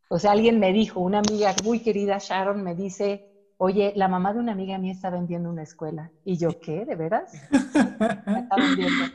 O 0.10 0.20
sea, 0.20 0.32
alguien 0.32 0.60
me 0.60 0.72
dijo, 0.72 1.02
una 1.02 1.20
amiga 1.20 1.54
muy 1.64 1.82
querida, 1.82 2.18
Sharon, 2.20 2.64
me 2.64 2.76
dice, 2.76 3.26
oye, 3.58 3.94
la 3.96 4.08
mamá 4.08 4.34
de 4.34 4.40
una 4.40 4.52
amiga 4.54 4.78
mía 4.78 4.92
está 4.94 5.10
vendiendo 5.10 5.50
una 5.50 5.64
escuela. 5.64 6.12
Y 6.24 6.38
yo, 6.38 6.60
¿qué? 6.60 6.86
¿De 6.86 6.96
veras? 6.96 7.32
Está 7.52 8.56
vendiendo. 8.58 9.06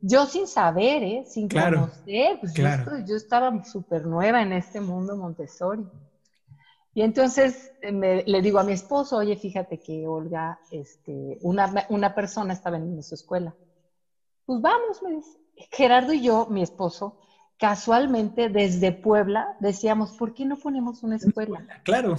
Yo 0.00 0.26
sin 0.26 0.46
saber, 0.46 1.02
¿eh? 1.04 1.24
sin 1.26 1.48
Claro, 1.48 1.82
conocer, 1.82 2.38
pues 2.40 2.52
yo 2.54 2.64
claro. 2.64 2.82
estoy- 2.82 3.04
yo, 3.06 3.16
estaba 3.16 3.64
súper 3.64 4.04
nueva 4.04 4.42
en 4.42 4.52
este 4.52 4.80
mundo 4.80 5.16
Montessori. 5.16 5.86
Y 6.94 7.02
entonces 7.02 7.72
eh, 7.80 7.92
me- 7.92 8.22
le 8.24 8.42
digo 8.42 8.58
a 8.58 8.64
mi 8.64 8.72
esposo, 8.72 9.16
oye, 9.16 9.36
fíjate 9.36 9.78
que 9.80 10.06
Olga, 10.06 10.58
este, 10.70 11.38
una, 11.42 11.72
una 11.88 12.14
persona 12.14 12.52
está 12.52 12.70
vendiendo 12.70 13.02
su 13.02 13.14
escuela. 13.14 13.54
Pues 14.44 14.60
vamos, 14.60 15.02
me 15.02 15.12
dice. 15.12 15.38
Gerardo 15.70 16.12
y 16.12 16.22
yo, 16.22 16.46
mi 16.50 16.62
esposo, 16.62 17.18
casualmente 17.62 18.48
desde 18.48 18.90
Puebla 18.90 19.56
decíamos, 19.60 20.10
¿por 20.18 20.34
qué 20.34 20.44
no 20.44 20.56
ponemos 20.56 21.04
una 21.04 21.14
escuela? 21.14 21.64
Claro. 21.84 22.16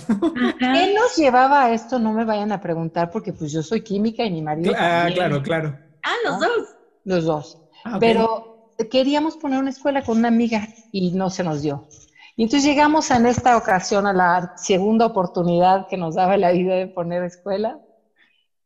¿Qué 0.58 0.94
nos 0.98 1.18
llevaba 1.18 1.66
a 1.66 1.74
esto? 1.74 2.00
No 2.00 2.14
me 2.14 2.24
vayan 2.24 2.54
a 2.54 2.62
preguntar 2.62 3.12
porque 3.12 3.34
pues 3.34 3.52
yo 3.52 3.62
soy 3.62 3.82
química 3.82 4.24
y 4.24 4.32
mi 4.32 4.42
marido 4.42 4.72
Ah, 4.74 5.00
también, 5.00 5.18
claro, 5.18 5.44
claro. 5.44 5.78
Ah, 6.02 6.14
los 6.24 6.40
dos. 6.40 6.68
los 7.04 7.26
dos. 7.26 7.62
Ah. 7.84 7.98
Pero 8.00 8.70
queríamos 8.90 9.36
poner 9.36 9.60
una 9.60 9.72
escuela 9.72 10.02
con 10.02 10.20
una 10.20 10.30
amiga 10.30 10.66
y 10.94 11.12
no 11.12 11.30
se 11.30 11.44
nos 11.44 11.62
dio. 11.62 11.90
Y 12.38 12.44
entonces 12.44 12.64
llegamos 12.64 13.12
en 13.12 13.26
esta 13.26 13.58
ocasión 13.58 14.08
a 14.08 14.14
la 14.14 14.54
segunda 14.56 15.08
oportunidad 15.08 15.88
que 15.90 15.98
nos 15.98 16.16
daba 16.16 16.38
la 16.38 16.54
vida 16.54 16.76
de 16.76 16.88
poner 16.88 17.22
escuela. 17.26 17.82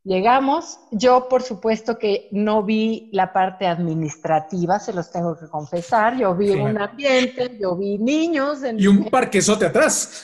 Llegamos, 0.07 0.79
yo 0.91 1.27
por 1.27 1.41
supuesto 1.43 1.97
que 1.99 2.29
no 2.31 2.63
vi 2.63 3.09
la 3.11 3.33
parte 3.33 3.67
administrativa, 3.67 4.79
se 4.79 4.93
los 4.93 5.11
tengo 5.11 5.37
que 5.37 5.47
confesar, 5.47 6.17
yo 6.17 6.33
vi 6.33 6.53
Claro. 6.53 6.63
un 6.63 6.77
ambiente, 6.81 7.57
yo 7.59 7.75
vi 7.75 7.97
niños 7.97 8.63
en 8.63 8.79
Y 8.79 8.87
un 8.87 9.09
parquezote 9.09 9.65
atrás. 9.65 10.23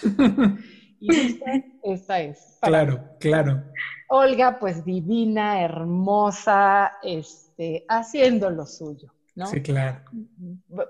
y 1.02 1.12
dije, 1.14 1.66
esta 1.84 2.22
es. 2.22 2.58
para 2.62 2.86
claro, 2.86 3.04
claro. 3.20 3.64
Olga, 4.08 4.58
pues 4.58 4.86
divina, 4.86 5.62
hermosa, 5.64 6.94
este, 7.04 7.84
haciendo 7.90 8.50
lo 8.52 8.66
suyo, 8.66 9.14
¿no? 9.36 9.48
Sí, 9.48 9.62
claro. 9.62 10.00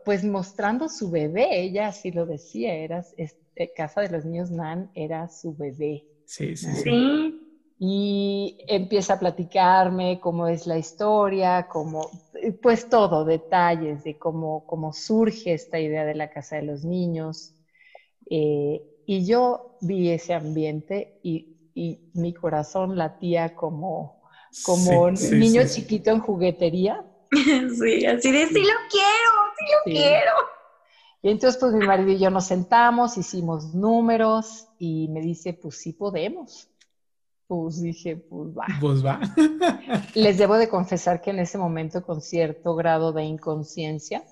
Pues 0.05 0.23
mostrando 0.23 0.87
su 0.87 1.09
bebé, 1.09 1.61
ella 1.63 1.87
así 1.87 2.11
lo 2.11 2.27
decía, 2.27 2.75
era 2.75 3.03
este, 3.17 3.73
Casa 3.75 4.01
de 4.01 4.09
los 4.09 4.23
Niños 4.23 4.51
Nan 4.51 4.91
era 4.93 5.29
su 5.29 5.55
bebé. 5.55 6.05
Sí, 6.25 6.55
sí, 6.55 6.67
sí. 6.73 6.81
Sí. 6.83 7.39
Y 7.85 8.55
empieza 8.67 9.13
a 9.15 9.19
platicarme 9.19 10.17
cómo 10.21 10.47
es 10.47 10.67
la 10.67 10.77
historia, 10.77 11.63
cómo, 11.67 12.09
pues 12.61 12.87
todo, 12.87 13.25
detalles 13.25 14.03
de 14.03 14.15
cómo, 14.17 14.61
cómo 14.65 14.93
surge 14.93 15.53
esta 15.53 15.79
idea 15.81 16.05
de 16.05 16.15
la 16.15 16.29
Casa 16.29 16.55
de 16.55 16.63
los 16.63 16.85
Niños. 16.85 17.53
Eh, 18.29 18.83
y 19.05 19.25
yo 19.25 19.65
vi 19.81 20.11
ese 20.11 20.33
ambiente 20.33 21.11
y, 21.23 21.47
y 21.75 21.99
mi 22.13 22.33
corazón 22.33 22.97
latía 22.97 23.49
como, 23.49 24.15
como 24.61 25.09
Sí, 25.09 25.17
sí, 25.17 25.29
niño 25.39 25.61
sí, 25.61 25.67
sí. 25.67 25.69
chiquito 25.75 26.11
en 26.11 26.19
juguetería. 26.19 26.97
Sí, 27.79 28.05
así 28.05 28.31
de 28.31 28.47
sí 28.47 28.59
lo 28.61 28.73
quiero, 28.89 29.31
sí 29.57 29.65
lo 29.65 29.79
Sí. 29.83 29.91
quiero. 29.91 30.31
Y 31.23 31.29
entonces 31.31 31.59
pues 31.59 31.73
mi 31.73 31.85
marido 31.85 32.11
y 32.11 32.19
yo 32.19 32.29
nos 32.29 32.45
sentamos, 32.47 33.17
hicimos 33.17 33.73
números 33.73 34.67
y 34.77 35.07
me 35.09 35.21
dice, 35.21 35.53
pues 35.53 35.77
sí 35.77 35.93
podemos. 35.93 36.69
Pues 37.47 37.81
dije, 37.81 38.17
pues 38.29 38.49
va. 38.49 38.65
Pues 38.79 39.05
va. 39.05 39.19
Les 40.15 40.37
debo 40.37 40.55
de 40.55 40.67
confesar 40.67 41.21
que 41.21 41.31
en 41.31 41.39
ese 41.39 41.57
momento 41.57 42.01
con 42.01 42.21
cierto 42.21 42.75
grado 42.75 43.11
de 43.11 43.23
inconsciencia, 43.23 44.23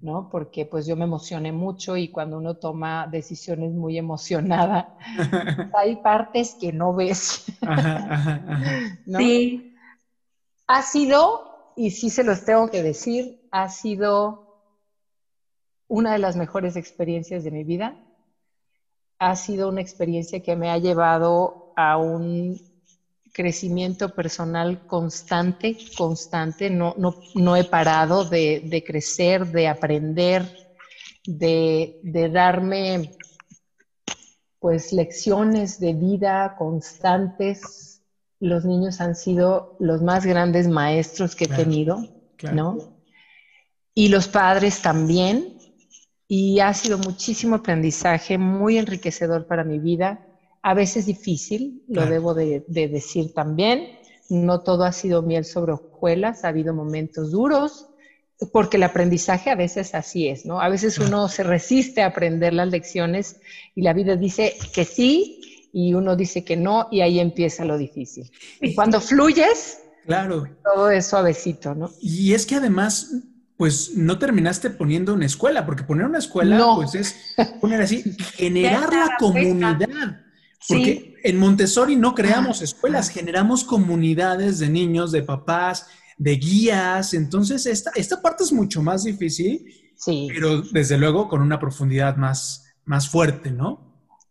¿no? 0.00 0.28
Porque 0.30 0.66
pues 0.66 0.86
yo 0.86 0.94
me 0.94 1.04
emocioné 1.04 1.52
mucho 1.52 1.96
y 1.96 2.10
cuando 2.10 2.38
uno 2.38 2.54
toma 2.54 3.06
decisiones 3.08 3.72
muy 3.72 3.98
emocionada, 3.98 4.88
hay 5.74 5.96
partes 5.96 6.56
que 6.58 6.72
no 6.72 6.94
ves, 6.94 7.44
Ajá, 7.62 7.96
ajá, 8.08 8.44
ajá. 8.46 8.98
¿no? 9.06 9.18
Sí. 9.18 9.62
Ha 10.66 10.82
sido, 10.82 11.72
y 11.76 11.90
sí 11.90 12.10
se 12.10 12.24
los 12.24 12.44
tengo 12.44 12.68
que 12.68 12.82
decir, 12.82 13.38
ha 13.50 13.68
sido 13.68 14.44
una 15.88 16.12
de 16.12 16.18
las 16.18 16.36
mejores 16.36 16.76
experiencias 16.76 17.42
de 17.42 17.50
mi 17.50 17.64
vida. 17.64 17.96
Ha 19.18 19.36
sido 19.36 19.68
una 19.68 19.80
experiencia 19.80 20.40
que 20.40 20.56
me 20.56 20.70
ha 20.70 20.78
llevado 20.78 21.56
a 21.76 21.98
un 21.98 22.58
crecimiento 23.32 24.10
personal 24.14 24.80
constante, 24.86 25.76
constante. 25.96 26.70
No, 26.70 26.94
no, 26.98 27.14
no 27.34 27.56
he 27.56 27.64
parado 27.64 28.24
de, 28.24 28.60
de 28.64 28.82
crecer, 28.84 29.46
de 29.46 29.68
aprender, 29.68 30.48
de, 31.26 31.96
de 32.02 32.30
darme 32.30 33.10
pues 34.60 34.92
lecciones 34.92 35.78
de 35.78 35.94
vida 35.94 36.54
constantes. 36.56 38.02
Los 38.40 38.64
niños 38.64 39.00
han 39.00 39.14
sido 39.14 39.76
los 39.78 40.02
más 40.02 40.24
grandes 40.26 40.68
maestros 40.68 41.34
que 41.34 41.44
he 41.44 41.48
Claro, 41.48 41.48
tenido, 41.48 41.98
claro. 42.36 42.64
¿no? 42.64 42.78
Y 43.94 44.08
los 44.08 44.28
padres 44.28 44.80
también. 44.80 45.57
Y 46.28 46.60
ha 46.60 46.74
sido 46.74 46.98
muchísimo 46.98 47.56
aprendizaje, 47.56 48.36
muy 48.38 48.76
enriquecedor 48.76 49.46
para 49.46 49.64
mi 49.64 49.78
vida. 49.78 50.24
A 50.62 50.74
veces 50.74 51.06
difícil, 51.06 51.82
lo 51.88 51.94
Claro. 51.94 52.10
debo 52.10 52.34
de, 52.34 52.64
de 52.68 52.88
decir 52.88 53.32
también. 53.32 53.88
No 54.28 54.60
todo 54.60 54.84
ha 54.84 54.92
sido 54.92 55.22
miel 55.22 55.46
sobre 55.46 55.72
hojuelas, 55.72 56.44
ha 56.44 56.48
habido 56.48 56.74
momentos 56.74 57.30
duros, 57.30 57.86
porque 58.52 58.76
el 58.76 58.82
aprendizaje 58.82 59.48
a 59.50 59.54
veces 59.54 59.94
así 59.94 60.28
es, 60.28 60.44
¿no? 60.44 60.60
A 60.60 60.68
veces 60.68 60.96
Claro. 60.96 61.08
uno 61.08 61.28
se 61.28 61.42
resiste 61.44 62.02
a 62.02 62.06
aprender 62.06 62.52
las 62.52 62.68
lecciones 62.68 63.40
y 63.74 63.82
la 63.82 63.94
vida 63.94 64.14
dice 64.16 64.54
que 64.74 64.84
sí 64.84 65.40
y 65.72 65.94
uno 65.94 66.14
dice 66.14 66.44
que 66.44 66.56
no 66.56 66.88
y 66.90 67.00
ahí 67.00 67.20
empieza 67.20 67.64
lo 67.64 67.78
difícil. 67.78 68.30
Y 68.60 68.74
cuando 68.74 69.00
fluyes, 69.00 69.80
Claro. 70.04 70.46
todo 70.62 70.90
es 70.90 71.06
suavecito, 71.06 71.74
¿no? 71.74 71.90
Y 72.00 72.32
es 72.34 72.46
que 72.46 72.54
además, 72.56 73.12
pues 73.58 73.92
no 73.96 74.18
terminaste 74.18 74.70
poniendo 74.70 75.12
una 75.12 75.26
escuela, 75.26 75.66
porque 75.66 75.82
poner 75.82 76.06
una 76.06 76.18
escuela, 76.18 76.56
No. 76.56 76.76
pues 76.76 76.94
es 76.94 77.14
poner 77.60 77.82
así, 77.82 78.02
generar 78.36 78.90
la 78.92 79.16
comunidad. 79.18 80.20
Porque 80.66 81.16
en 81.24 81.36
Montessori 81.38 81.96
no 81.96 82.14
creamos 82.14 82.62
escuelas, 82.62 83.10
generamos 83.10 83.64
comunidades 83.64 84.58
de 84.60 84.68
niños, 84.70 85.12
de 85.12 85.22
papás, 85.22 85.86
de 86.16 86.36
guías. 86.36 87.14
Entonces, 87.14 87.66
esta, 87.66 87.90
esta 87.96 88.22
parte 88.22 88.44
es 88.44 88.52
mucho 88.52 88.80
más 88.82 89.04
difícil, 89.04 89.64
Sí. 89.96 90.28
pero 90.32 90.62
desde 90.62 90.96
luego 90.96 91.28
con 91.28 91.42
una 91.42 91.58
profundidad 91.58 92.16
más, 92.16 92.64
más 92.84 93.08
fuerte, 93.08 93.50
¿no? 93.50 93.86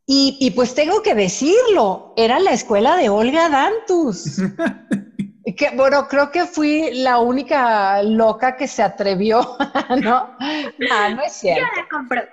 Y, 0.05 0.37
y 0.39 0.51
pues 0.51 0.73
tengo 0.73 1.01
que 1.01 1.13
decirlo, 1.15 2.13
era 2.15 2.39
la 2.39 2.53
escuela 2.53 2.95
de 2.95 3.09
Olga 3.09 3.49
Dantus. 3.49 4.37
Que, 5.55 5.69
bueno, 5.75 6.07
creo 6.07 6.29
que 6.29 6.45
fui 6.45 6.89
la 6.93 7.19
única 7.19 8.03
loca 8.03 8.57
que 8.57 8.67
se 8.67 8.83
atrevió, 8.83 9.57
¿no? 10.01 10.35
No, 10.77 11.15
no 11.15 11.21
es 11.23 11.33
cierto. 11.33 11.63
La. 11.99 12.27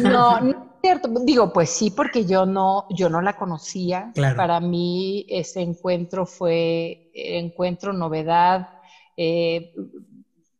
No, 0.00 0.40
no 0.40 0.50
es 0.50 0.56
cierto. 0.82 1.08
Digo, 1.22 1.52
pues 1.52 1.70
sí, 1.70 1.90
porque 1.90 2.24
yo 2.24 2.46
no, 2.46 2.86
yo 2.90 3.08
no 3.08 3.20
la 3.20 3.34
conocía. 3.36 4.10
Claro. 4.14 4.36
Para 4.36 4.58
mí 4.58 5.26
ese 5.28 5.60
encuentro 5.60 6.26
fue 6.26 7.10
encuentro, 7.14 7.92
novedad, 7.92 8.68
eh, 9.16 9.72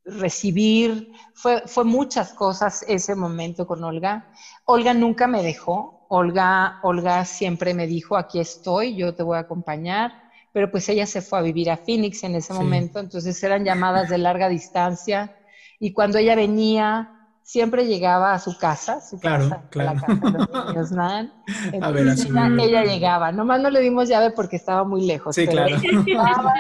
recibir, 0.04 1.12
fue, 1.35 1.62
fue 1.66 1.85
muchas 1.85 2.32
cosas 2.35 2.85
ese 2.88 3.14
momento 3.14 3.66
con 3.66 3.82
Olga. 3.82 4.30
Olga 4.64 4.94
nunca 4.94 5.26
me 5.26 5.42
dejó. 5.42 6.06
Olga, 6.09 6.80
Olga 6.82 7.25
siempre 7.25 7.73
me 7.75 7.87
dijo, 7.87 8.16
aquí 8.16 8.40
estoy, 8.40 8.97
yo 8.97 9.14
te 9.14 9.23
voy 9.23 9.37
a 9.37 9.40
acompañar. 9.40 10.29
Pero 10.52 10.71
pues 10.71 10.88
ella 10.88 11.07
se 11.07 11.23
fue 11.23 11.38
a 11.38 11.42
vivir 11.42 11.71
a 11.71 11.76
Phoenix 11.76 12.25
en 12.25 12.35
ese 12.35 12.52
Sí. 12.52 12.59
momento, 12.59 12.99
entonces 12.99 13.40
eran 13.42 13.64
llamadas 13.64 14.09
de 14.09 14.19
larga 14.19 14.49
distancia. 14.49 15.37
Y 15.78 15.92
cuando 15.92 16.19
ella 16.19 16.35
venía, 16.35 17.16
siempre 17.42 17.87
llegaba 17.87 18.33
a 18.35 18.38
su 18.38 18.57
casa, 18.59 19.00
su 19.00 19.19
Claro, 19.19 19.49
casa, 19.49 19.62
claro. 19.71 19.95
la 19.95 20.00
casa 20.00 20.21
de 20.21 20.30
los 20.38 20.49
niños 20.66 20.92
Nan. 20.92 21.33
A 21.83 21.90
ver, 21.90 22.09
a 22.09 22.12
Entonces 22.12 22.21
su 22.28 22.38
ella, 22.61 22.85
llegaba. 22.85 23.33
Nomás 23.33 23.61
no 23.61 23.71
le 23.71 23.80
dimos 23.80 24.09
llave 24.09 24.30
porque 24.33 24.57
estaba 24.57 24.85
muy 24.85 25.07
lejos. 25.07 25.35
Sí, 25.35 25.42
pero 25.47 25.52
claro. 25.66 25.76
ella 25.76 26.02
llegaba, 26.04 26.54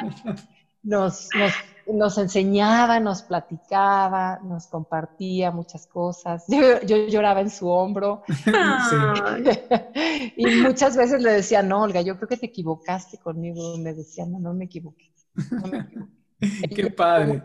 nos, 0.82 1.28
nos, 1.36 1.52
nos 1.94 2.18
enseñaba, 2.18 3.00
nos 3.00 3.22
platicaba, 3.22 4.38
nos 4.42 4.66
compartía 4.68 5.50
muchas 5.50 5.86
cosas. 5.86 6.44
Yo, 6.48 6.80
yo 6.82 6.96
lloraba 7.08 7.40
en 7.40 7.50
su 7.50 7.68
hombro 7.68 8.22
Ay, 8.52 9.44
y 10.36 10.50
muchas 10.50 10.96
veces 10.96 11.22
le 11.22 11.32
decía, 11.32 11.62
no, 11.62 11.82
Olga, 11.82 12.00
yo 12.02 12.16
creo 12.16 12.28
que 12.28 12.36
te 12.36 12.46
equivocaste 12.46 13.18
conmigo. 13.18 13.76
Me 13.78 13.94
decía, 13.94 14.26
no, 14.26 14.38
no 14.38 14.54
me 14.54 14.64
equivoqué. 14.66 15.04
No 15.50 15.68
me 15.68 15.78
equivoqué. 15.78 16.12
Qué 16.74 16.90
padre. 16.90 17.42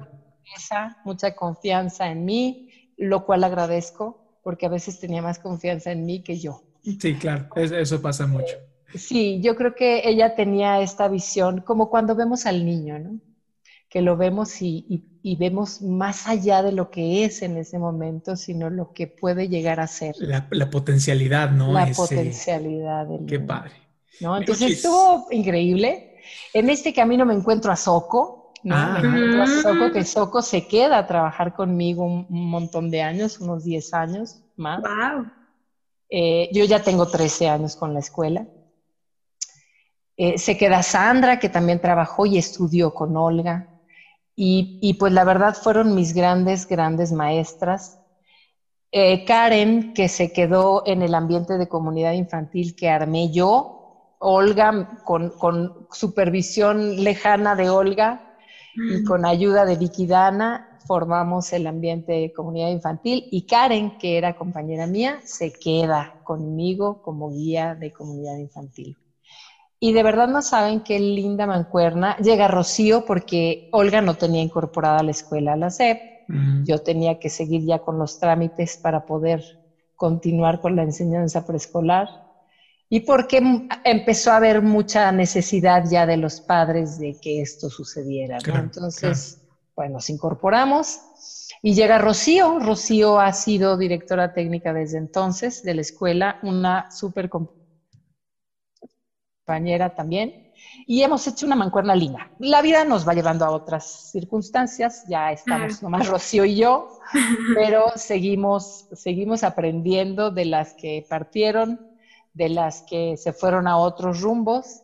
Mucha 1.04 1.36
confianza 1.36 2.10
en 2.10 2.25
mí, 2.25 2.70
lo 2.98 3.25
cual 3.25 3.44
agradezco 3.44 4.22
porque 4.42 4.68
a 4.68 4.70
veces 4.70 5.00
tenía 5.00 5.22
más 5.22 5.40
confianza 5.40 5.92
en 5.92 6.06
mí 6.06 6.22
que 6.22 6.38
yo. 6.40 6.62
Sí, 6.84 7.16
claro, 7.16 7.48
es- 7.56 7.72
eso 7.72 8.02
pasa 8.02 8.28
mucho. 8.28 8.56
Sí, 8.94 9.42
yo 9.42 9.56
creo 9.56 9.74
que 9.75 10.08
ella 10.08 10.36
tenía 10.36 10.82
esta 10.82 11.08
visión, 11.08 11.62
como 11.62 11.90
cuando 11.90 12.16
vemos 12.16 12.46
al 12.46 12.64
niño, 12.66 13.00
¿no? 13.00 13.20
Que 13.96 14.02
lo 14.02 14.18
vemos 14.18 14.62
y, 14.62 15.06
vemos 15.40 15.82
más 15.82 16.28
allá 16.28 16.62
de 16.62 16.74
lo 16.74 16.92
que 16.92 17.24
es 17.24 17.42
en 17.42 17.56
ese 17.56 17.80
momento, 17.80 18.36
sino 18.36 18.70
lo 18.70 18.92
que 18.92 19.08
puede 19.08 19.48
llegar 19.48 19.80
a 19.80 19.88
ser. 19.88 20.16
La, 20.20 20.70
potencialidad, 20.70 21.52
¿no? 21.52 21.72
La 21.72 21.90
potencialidad 21.96 23.06
del 23.06 23.25
Qué 23.25 23.40
padre. 23.40 23.72
¿no? 24.20 24.36
Entonces 24.36 24.74
estuvo 24.74 25.28
increíble. 25.32 26.18
En 26.54 26.70
este 26.70 26.94
camino 26.94 27.25
me 27.25 27.36
encuentro 27.36 27.72
a 27.72 27.78
Soco, 27.78 28.52
¿no? 28.64 28.75
Me 28.75 28.82
ah. 28.82 29.02
encuentro 29.02 29.44
a 29.44 29.48
Soco, 29.62 29.94
que 29.94 30.04
Soco 30.04 30.42
se 30.42 30.68
queda 30.68 30.98
a 30.98 31.08
trabajar 31.08 31.56
conmigo 31.56 32.04
un, 32.04 32.28
montón 32.30 32.92
de 32.92 33.02
años, 33.02 33.40
unos 33.40 33.64
10 33.64 33.94
años 33.94 34.42
más. 34.58 34.82
Wow. 34.82 35.32
Eh, 36.10 36.50
yo 36.52 36.66
ya 36.66 36.84
tengo 36.84 37.08
13 37.08 37.48
años 37.48 37.78
con 37.78 37.94
la 37.94 38.02
escuela. 38.02 38.46
Eh, 40.18 40.38
se 40.38 40.58
queda 40.58 40.84
Sandra, 40.84 41.40
que 41.40 41.48
también 41.48 41.80
trabajó 41.80 42.25
y 42.25 42.38
estudió 42.38 42.94
con 42.94 43.16
Olga. 43.16 43.70
Y, 44.38 44.94
pues 45.00 45.13
la 45.13 45.24
verdad 45.24 45.56
fueron 45.56 45.96
mis 45.96 46.13
grandes, 46.13 46.68
grandes 46.68 47.12
maestras. 47.13 48.00
Eh, 48.92 49.24
Karen, 49.25 49.94
que 49.94 50.10
se 50.10 50.34
quedó 50.34 50.84
en 50.86 51.01
el 51.01 51.15
ambiente 51.15 51.58
de 51.58 51.68
comunidad 51.68 52.13
infantil 52.13 52.75
que 52.75 52.89
armé 52.89 53.32
yo. 53.32 54.15
Olga, 54.20 55.01
con, 55.06 55.88
supervisión 55.92 57.04
lejana 57.04 57.56
de 57.56 57.70
Olga 57.70 58.38
y 58.75 59.04
con 59.04 59.25
ayuda 59.25 59.65
de 59.65 59.77
Vicky 59.77 60.08
Dana, 60.08 60.80
formamos 60.86 61.54
el 61.54 61.68
ambiente 61.68 62.12
de 62.12 62.34
comunidad 62.34 62.70
infantil. 62.70 63.27
Y 63.32 63.46
Karen, 63.46 63.98
que 63.98 64.18
era 64.18 64.36
compañera 64.36 64.88
mía, 64.88 65.20
se 65.24 65.54
queda 65.54 66.20
conmigo 66.24 67.01
como 67.01 67.32
guía 67.32 67.75
de 67.75 67.92
comunidad 67.92 68.38
infantil. 68.38 68.98
Y 69.79 69.94
de 69.94 70.03
verdad 70.03 70.27
no 70.27 70.41
saben 70.41 70.82
qué 70.82 71.00
linda 71.00 71.46
mancuerna. 71.46 72.15
Llega 72.17 72.48
Rocío 72.48 73.05
porque 73.05 73.67
Olga 73.72 74.01
no 74.01 74.15
tenía 74.15 74.41
incorporada 74.41 75.00
a 75.00 75.03
la 75.03 75.12
escuela 75.12 75.53
a 75.53 75.58
la 75.58 75.70
SEP. 75.70 76.00
Yo 76.63 76.79
tenía 76.79 77.20
que 77.20 77.29
seguir 77.29 77.63
ya 77.65 77.79
con 77.79 78.00
los 78.00 78.17
trámites 78.17 78.79
para 78.82 79.05
poder 79.05 79.44
continuar 79.96 80.60
con 80.60 80.75
la 80.75 80.84
enseñanza 80.84 81.46
preescolar. 81.46 82.08
Y 82.89 83.01
porque 83.01 83.41
empezó 83.84 84.32
a 84.32 84.38
haber 84.38 84.62
mucha 84.62 85.12
necesidad 85.12 85.84
ya 85.89 86.05
de 86.05 86.17
los 86.17 86.41
padres 86.41 86.98
de 86.98 87.17
que 87.22 87.41
esto 87.41 87.70
sucediera. 87.70 88.38
Entonces, 88.46 89.41
bueno, 89.75 89.96
nos 89.96 90.10
incorporamos 90.10 91.00
y 91.62 91.74
llega 91.74 91.98
Rocío. 91.98 92.60
Rocío 92.60 93.20
ha 93.20 93.34
sido 93.34 93.77
directora 93.77 94.34
técnica 94.34 94.74
desde 94.74 94.98
entonces 94.98 95.63
de 95.63 95.75
la 95.75 95.82
escuela, 95.82 96.38
una 96.44 96.89
súper 96.91 97.29
compañera 99.46 99.94
también, 99.94 100.52
y 100.88 101.04
hemos 101.04 101.28
hecho 101.28 101.46
una 101.46 101.56
mancuerna 101.56 101.94
linda. 101.96 102.32
La 102.40 102.64
vida 102.64 102.84
nos 102.84 103.08
va 103.08 103.14
llevando 103.14 103.46
a 103.46 103.52
otras 103.52 104.10
circunstancias, 104.12 105.04
ya 105.08 105.32
estamos 105.32 105.84
nomás 105.84 106.08
Rocío 106.08 106.46
y 106.46 106.56
yo, 106.56 107.00
pero 107.54 107.92
seguimos, 107.96 108.88
seguimos 108.94 109.44
aprendiendo 109.44 110.32
de 110.32 110.46
las 110.46 110.74
que 110.74 111.06
partieron, 111.08 111.80
de 112.34 112.50
las 112.50 112.82
que 112.90 113.18
se 113.18 113.34
fueron 113.34 113.68
a 113.68 113.78
otros 113.78 114.22
rumbos 114.22 114.82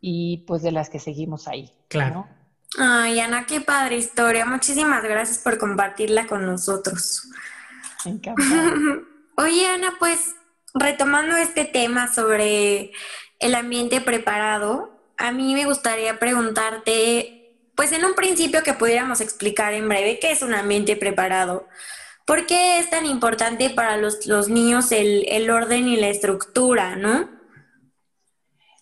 y 0.00 0.38
pues 0.38 0.62
de 0.62 0.72
las 0.72 0.90
que 0.90 0.98
seguimos 0.98 1.46
ahí. 1.46 1.70
Claro. 1.88 2.26
Ay, 2.76 3.20
Ana, 3.20 3.46
qué 3.46 3.60
padre 3.60 3.96
historia. 3.96 4.44
Muchísimas 4.44 5.04
gracias 5.04 5.38
por 5.38 5.56
compartirla 5.56 6.26
con 6.26 6.44
nosotros. 6.44 7.30
Encantada. 8.04 8.74
Oye, 9.36 9.66
Ana, 9.66 9.92
pues 10.00 10.34
retomando 10.74 11.36
este 11.36 11.64
tema 11.64 12.12
sobre 12.12 12.90
el 13.38 13.54
ambiente 13.54 14.00
preparado, 14.00 14.90
a 15.16 15.32
mí 15.32 15.54
me 15.54 15.64
gustaría 15.64 16.18
preguntarte, 16.18 17.56
pues 17.74 17.92
en 17.92 18.04
un 18.04 18.14
principio 18.14 18.62
que 18.62 18.74
pudiéramos 18.74 19.20
explicar 19.20 19.74
en 19.74 19.88
breve 19.88 20.18
qué 20.20 20.32
es 20.32 20.42
un 20.42 20.54
ambiente 20.54 20.96
preparado. 20.96 21.66
¿Por 22.26 22.46
qué 22.46 22.78
es 22.78 22.88
tan 22.88 23.04
importante 23.04 23.70
para 23.70 23.96
los, 23.98 24.48
niños 24.48 24.92
el, 24.92 25.50
orden 25.50 25.88
y 25.88 25.96
la 25.96 26.08
estructura, 26.08 26.96
no? 26.96 27.28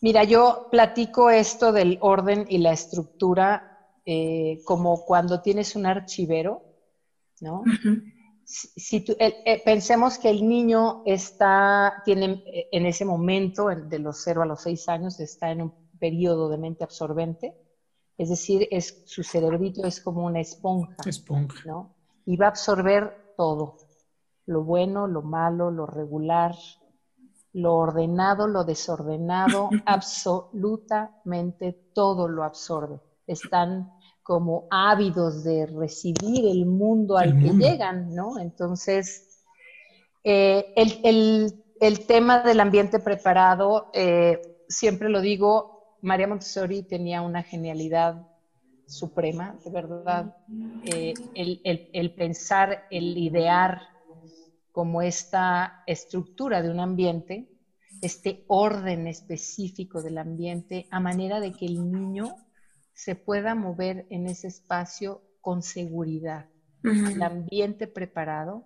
Mira, 0.01 0.25
yo 0.25 0.69
platico 0.71 1.31
esto 1.31 1.73
del 1.73 1.99
orden 2.01 2.47
y 2.49 2.59
la 2.59 2.73
estructura 2.73 3.97
eh, 4.07 4.61
como 4.65 5.05
cuando 5.05 5.43
tienes 5.43 5.75
un 5.75 5.87
archivero, 5.87 6.63
¿no? 7.41 7.65
Si, 8.53 9.05
eh, 9.19 9.63
pensemos 9.65 10.19
que 10.19 10.29
el 10.29 10.47
niño 10.47 11.03
está, 11.07 12.03
tiene 12.05 12.43
eh, 12.47 12.69
en 12.73 12.85
ese 12.85 13.05
momento, 13.05 13.69
de 13.69 13.99
los 13.99 14.23
0 14.23 14.43
a 14.43 14.47
los 14.47 14.63
6 14.63 14.89
años, 14.91 15.21
está 15.21 15.51
en 15.51 15.63
un 15.63 15.73
periodo 15.99 16.51
de 16.51 16.59
mente 16.59 16.85
absorbente, 16.85 17.57
es 18.19 18.29
decir, 18.29 18.69
es, 18.71 19.03
su 19.07 19.23
cerebrito 19.23 19.87
es 19.87 20.01
como 20.01 20.27
una 20.27 20.41
esponja, 20.41 20.97
esponja. 21.07 21.63
¿no? 21.65 21.95
Y 22.27 22.37
va 22.37 22.47
a 22.47 22.51
absorber 22.51 23.35
todo, 23.37 23.79
lo 24.45 24.65
bueno, 24.65 25.07
lo 25.07 25.23
malo, 25.23 25.71
lo 25.71 25.87
regular, 25.87 26.55
lo 27.55 27.77
ordenado, 27.77 28.47
lo 28.47 28.65
desordenado, 28.65 29.71
absolutamente 29.87 31.73
todo 31.95 32.29
lo 32.29 32.45
absorbe. 32.45 33.01
Están 33.27 33.93
como 34.23 34.67
ávidos 34.71 35.43
de 35.43 35.67
recibir 35.67 36.47
el 36.47 36.67
mundo 36.67 37.17
al 37.19 37.39
que 37.39 37.51
llegan, 37.51 38.15
¿no? 38.15 38.39
Entonces, 38.39 39.41
eh, 40.25 40.73
el, 40.77 42.07
tema 42.07 42.43
del 42.43 42.61
ambiente 42.61 43.01
preparado, 43.01 43.91
eh, 43.93 44.41
siempre 44.69 45.09
lo 45.09 45.21
digo, 45.21 45.97
María 46.03 46.29
Montessori 46.29 46.83
tenía 46.83 47.23
una 47.23 47.43
genialidad 47.43 48.29
suprema, 48.87 49.57
de 49.65 49.71
verdad, 49.71 50.37
eh, 50.85 51.15
el, 51.35 52.15
pensar, 52.15 52.87
el 52.91 53.17
idear 53.17 53.81
como 54.71 55.03
esta 55.03 55.83
estructura 55.87 56.63
de 56.63 56.71
un 56.71 56.81
ambiente, 56.81 57.49
este 58.01 58.45
orden 58.49 59.07
específico 59.07 60.03
del 60.03 60.19
ambiente, 60.19 60.87
a 60.91 61.01
manera 61.01 61.41
de 61.41 61.53
que 61.53 61.67
el 61.67 61.91
niño 61.91 62.37
se 62.93 63.15
pueda 63.15 63.55
mover 63.55 64.07
en 64.11 64.27
ese 64.27 64.49
espacio 64.49 65.23
con 65.41 65.63
seguridad. 65.63 66.49
El 66.83 67.23
ambiente 67.23 67.87
preparado, 67.87 68.65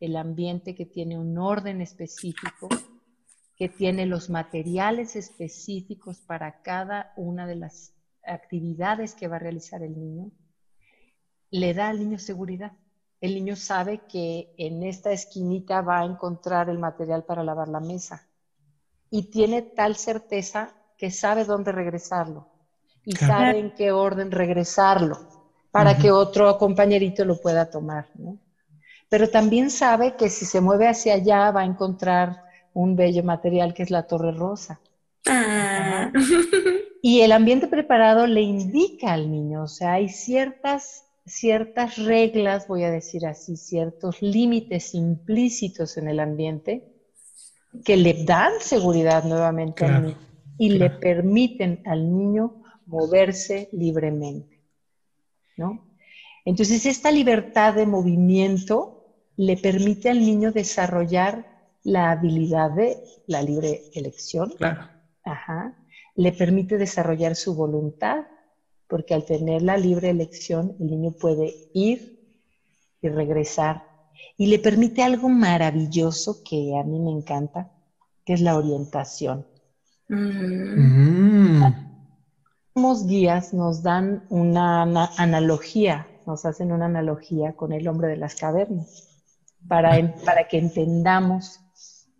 el 0.00 0.16
ambiente 0.16 0.74
que 0.74 0.86
tiene 0.86 1.18
un 1.18 1.36
orden 1.38 1.80
específico, 1.80 2.68
que 3.56 3.68
tiene 3.68 4.06
los 4.06 4.30
materiales 4.30 5.16
específicos 5.16 6.20
para 6.20 6.62
cada 6.62 7.12
una 7.16 7.46
de 7.46 7.56
las 7.56 7.94
actividades 8.22 9.14
que 9.14 9.28
va 9.28 9.36
a 9.36 9.40
realizar 9.40 9.82
el 9.82 9.98
niño, 9.98 10.30
le 11.50 11.74
da 11.74 11.88
al 11.88 11.98
niño 11.98 12.18
seguridad. 12.18 12.72
El 13.20 13.34
niño 13.34 13.56
sabe 13.56 14.02
que 14.06 14.54
en 14.58 14.82
esta 14.82 15.10
esquinita 15.10 15.80
va 15.80 16.00
a 16.00 16.04
encontrar 16.04 16.68
el 16.68 16.78
material 16.78 17.24
para 17.24 17.42
lavar 17.42 17.68
la 17.68 17.80
mesa 17.80 18.28
y 19.10 19.30
tiene 19.30 19.62
tal 19.62 19.96
certeza 19.96 20.76
que 20.98 21.10
sabe 21.10 21.44
dónde 21.44 21.72
regresarlo 21.72 22.55
y 23.06 23.12
sabe 23.12 23.60
en 23.60 23.70
qué 23.70 23.92
orden 23.92 24.30
regresarlo 24.30 25.18
para 25.70 25.96
que 25.96 26.10
otro 26.10 26.58
compañerito 26.58 27.24
lo 27.24 27.40
pueda 27.40 27.70
tomar, 27.70 28.08
¿no? 28.16 28.38
Pero 29.08 29.30
también 29.30 29.70
sabe 29.70 30.16
que 30.16 30.28
si 30.28 30.44
se 30.44 30.60
mueve 30.60 30.88
hacia 30.88 31.14
allá 31.14 31.50
va 31.52 31.60
a 31.60 31.66
encontrar 31.66 32.42
un 32.74 32.96
bello 32.96 33.22
material 33.22 33.72
que 33.72 33.84
es 33.84 33.90
la 33.90 34.06
torre 34.06 34.32
rosa. 34.32 34.80
Ah. 35.26 36.12
Y 37.02 37.20
el 37.20 37.30
ambiente 37.30 37.68
preparado 37.68 38.26
le 38.26 38.40
indica 38.40 39.12
al 39.12 39.30
niño, 39.30 39.62
o 39.62 39.68
sea, 39.68 39.92
hay 39.92 40.08
ciertas, 40.08 41.04
ciertas 41.24 41.98
reglas, 41.98 42.66
voy 42.66 42.82
a 42.82 42.90
decir 42.90 43.26
así, 43.26 43.56
ciertos 43.56 44.20
límites 44.22 44.92
implícitos 44.92 45.98
en 45.98 46.08
el 46.08 46.18
ambiente 46.18 46.82
que 47.84 47.96
le 47.96 48.24
dan 48.24 48.54
seguridad 48.58 49.22
nuevamente 49.22 49.84
al 49.84 50.02
niño 50.02 50.18
y 50.58 50.70
le 50.70 50.90
permiten 50.90 51.80
al 51.84 52.12
niño 52.12 52.64
moverse 52.86 53.68
libremente, 53.72 54.60
¿no? 55.56 55.84
Entonces, 56.44 56.86
esta 56.86 57.10
libertad 57.10 57.74
de 57.74 57.86
movimiento 57.86 59.04
le 59.36 59.56
permite 59.56 60.08
al 60.08 60.20
niño 60.20 60.52
desarrollar 60.52 61.44
la 61.82 62.12
habilidad 62.12 62.70
de 62.70 62.96
la 63.26 63.42
libre 63.42 63.82
elección. 63.92 64.50
Claro. 64.56 64.88
Ajá. 65.24 65.76
Le 66.14 66.32
permite 66.32 66.78
desarrollar 66.78 67.34
su 67.34 67.54
voluntad, 67.54 68.24
porque 68.86 69.14
al 69.14 69.24
tener 69.24 69.62
la 69.62 69.76
libre 69.76 70.10
elección, 70.10 70.76
el 70.78 70.86
niño 70.86 71.10
puede 71.10 71.52
ir 71.74 72.16
y 73.02 73.08
regresar. 73.08 73.82
Y 74.38 74.46
le 74.46 74.60
permite 74.60 75.02
algo 75.02 75.28
maravilloso 75.28 76.42
que 76.44 76.78
a 76.78 76.84
mí 76.84 77.00
me 77.00 77.10
encanta, 77.10 77.68
que 78.24 78.34
es 78.34 78.40
la 78.40 78.56
orientación. 78.56 79.46
Mm 80.08 81.95
guías 83.06 83.54
nos 83.54 83.82
dan 83.82 84.24
una 84.28 84.82
analogía, 85.16 86.06
nos 86.26 86.44
hacen 86.44 86.72
una 86.72 86.86
analogía 86.86 87.54
con 87.54 87.72
el 87.72 87.88
hombre 87.88 88.08
de 88.08 88.16
las 88.16 88.34
cavernas, 88.34 89.08
para, 89.66 90.14
para 90.24 90.46
que 90.46 90.58
entendamos 90.58 91.60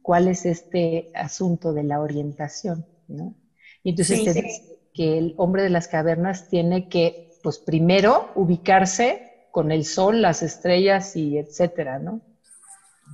cuál 0.00 0.28
es 0.28 0.46
este 0.46 1.10
asunto 1.14 1.72
de 1.72 1.84
la 1.84 2.00
orientación, 2.00 2.86
¿no? 3.06 3.34
Y 3.82 3.90
entonces 3.90 4.24
te 4.24 4.32
dice 4.32 4.78
que 4.94 5.18
el 5.18 5.34
hombre 5.36 5.62
de 5.62 5.70
las 5.70 5.88
cavernas 5.88 6.48
tiene 6.48 6.88
que 6.88 7.38
pues 7.42 7.58
primero 7.58 8.30
ubicarse 8.34 9.48
con 9.52 9.70
el 9.70 9.84
sol, 9.84 10.22
las 10.22 10.42
estrellas 10.42 11.16
y 11.16 11.38
etcétera, 11.38 11.98
¿no? 11.98 12.22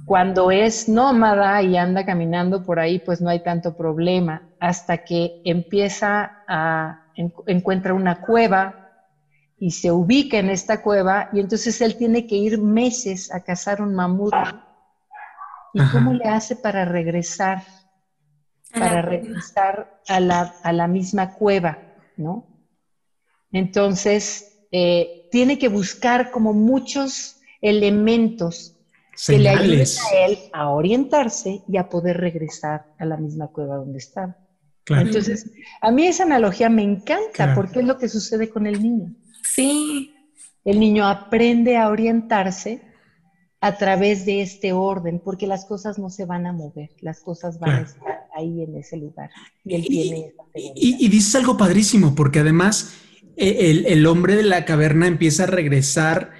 Cuando 0.06 0.50
es 0.50 0.88
nómada 0.88 1.60
y 1.62 1.76
anda 1.76 2.06
caminando 2.06 2.64
por 2.64 2.78
ahí, 2.78 2.98
pues 3.00 3.20
no 3.20 3.28
hay 3.28 3.40
tanto 3.42 3.76
problema, 3.76 4.48
hasta 4.58 5.04
que 5.04 5.42
empieza 5.44 6.44
a, 6.48 7.01
encuentra 7.16 7.94
una 7.94 8.20
cueva 8.20 8.90
y 9.58 9.70
se 9.70 9.92
ubica 9.92 10.38
en 10.38 10.50
esta 10.50 10.82
cueva 10.82 11.28
y 11.32 11.40
entonces 11.40 11.80
él 11.80 11.96
tiene 11.96 12.26
que 12.26 12.34
ir 12.34 12.58
meses 12.58 13.32
a 13.32 13.44
cazar 13.44 13.80
un 13.80 13.94
mamut. 13.94 14.34
¿Y 15.74 15.80
cómo 15.90 16.12
le 16.12 16.24
hace 16.24 16.56
para 16.56 16.84
regresar? 16.84 17.62
Para 18.72 19.02
regresar 19.02 20.00
a 20.08 20.20
la, 20.20 20.54
a 20.62 20.72
la 20.72 20.86
misma 20.86 21.34
cueva, 21.34 21.78
¿no? 22.16 22.46
Entonces, 23.52 24.66
eh, 24.70 25.28
tiene 25.30 25.58
que 25.58 25.68
buscar 25.68 26.30
como 26.30 26.54
muchos 26.54 27.40
elementos 27.60 28.76
que 29.26 29.38
le 29.38 29.50
ayuden 29.50 29.86
a 29.86 30.26
él 30.26 30.38
a 30.52 30.70
orientarse 30.70 31.62
y 31.68 31.76
a 31.76 31.88
poder 31.88 32.16
regresar 32.16 32.86
a 32.98 33.04
la 33.04 33.16
misma 33.16 33.48
cueva 33.48 33.76
donde 33.76 33.98
estaba. 33.98 34.36
Entonces, 34.88 35.50
a 35.80 35.90
mí 35.90 36.06
esa 36.06 36.24
analogía 36.24 36.68
me 36.68 36.82
encanta 36.82 37.54
porque 37.54 37.80
es 37.80 37.86
lo 37.86 37.98
que 37.98 38.08
sucede 38.08 38.48
con 38.48 38.66
el 38.66 38.82
niño. 38.82 39.14
Sí. 39.42 40.14
El 40.64 40.80
niño 40.80 41.06
aprende 41.06 41.76
a 41.76 41.88
orientarse 41.88 42.82
a 43.60 43.76
través 43.78 44.26
de 44.26 44.42
este 44.42 44.72
orden, 44.72 45.20
porque 45.24 45.46
las 45.46 45.64
cosas 45.64 45.98
no 45.98 46.10
se 46.10 46.24
van 46.24 46.46
a 46.46 46.52
mover, 46.52 46.90
las 47.00 47.20
cosas 47.20 47.60
van 47.60 47.70
a 47.70 47.80
estar 47.82 48.26
ahí 48.34 48.62
en 48.62 48.76
ese 48.76 48.96
lugar. 48.96 49.30
Y 49.64 49.74
él 49.76 49.86
tiene 49.86 50.34
y, 50.54 51.06
y, 51.06 51.08
dices 51.08 51.36
algo 51.36 51.56
padrísimo, 51.56 52.14
porque 52.16 52.40
además 52.40 52.94
e, 53.36 53.70
el, 53.70 53.86
el, 53.86 54.06
hombre 54.06 54.34
de 54.34 54.42
la 54.42 54.64
caverna 54.64 55.06
empieza 55.06 55.44
a 55.44 55.46
regresar 55.46 56.32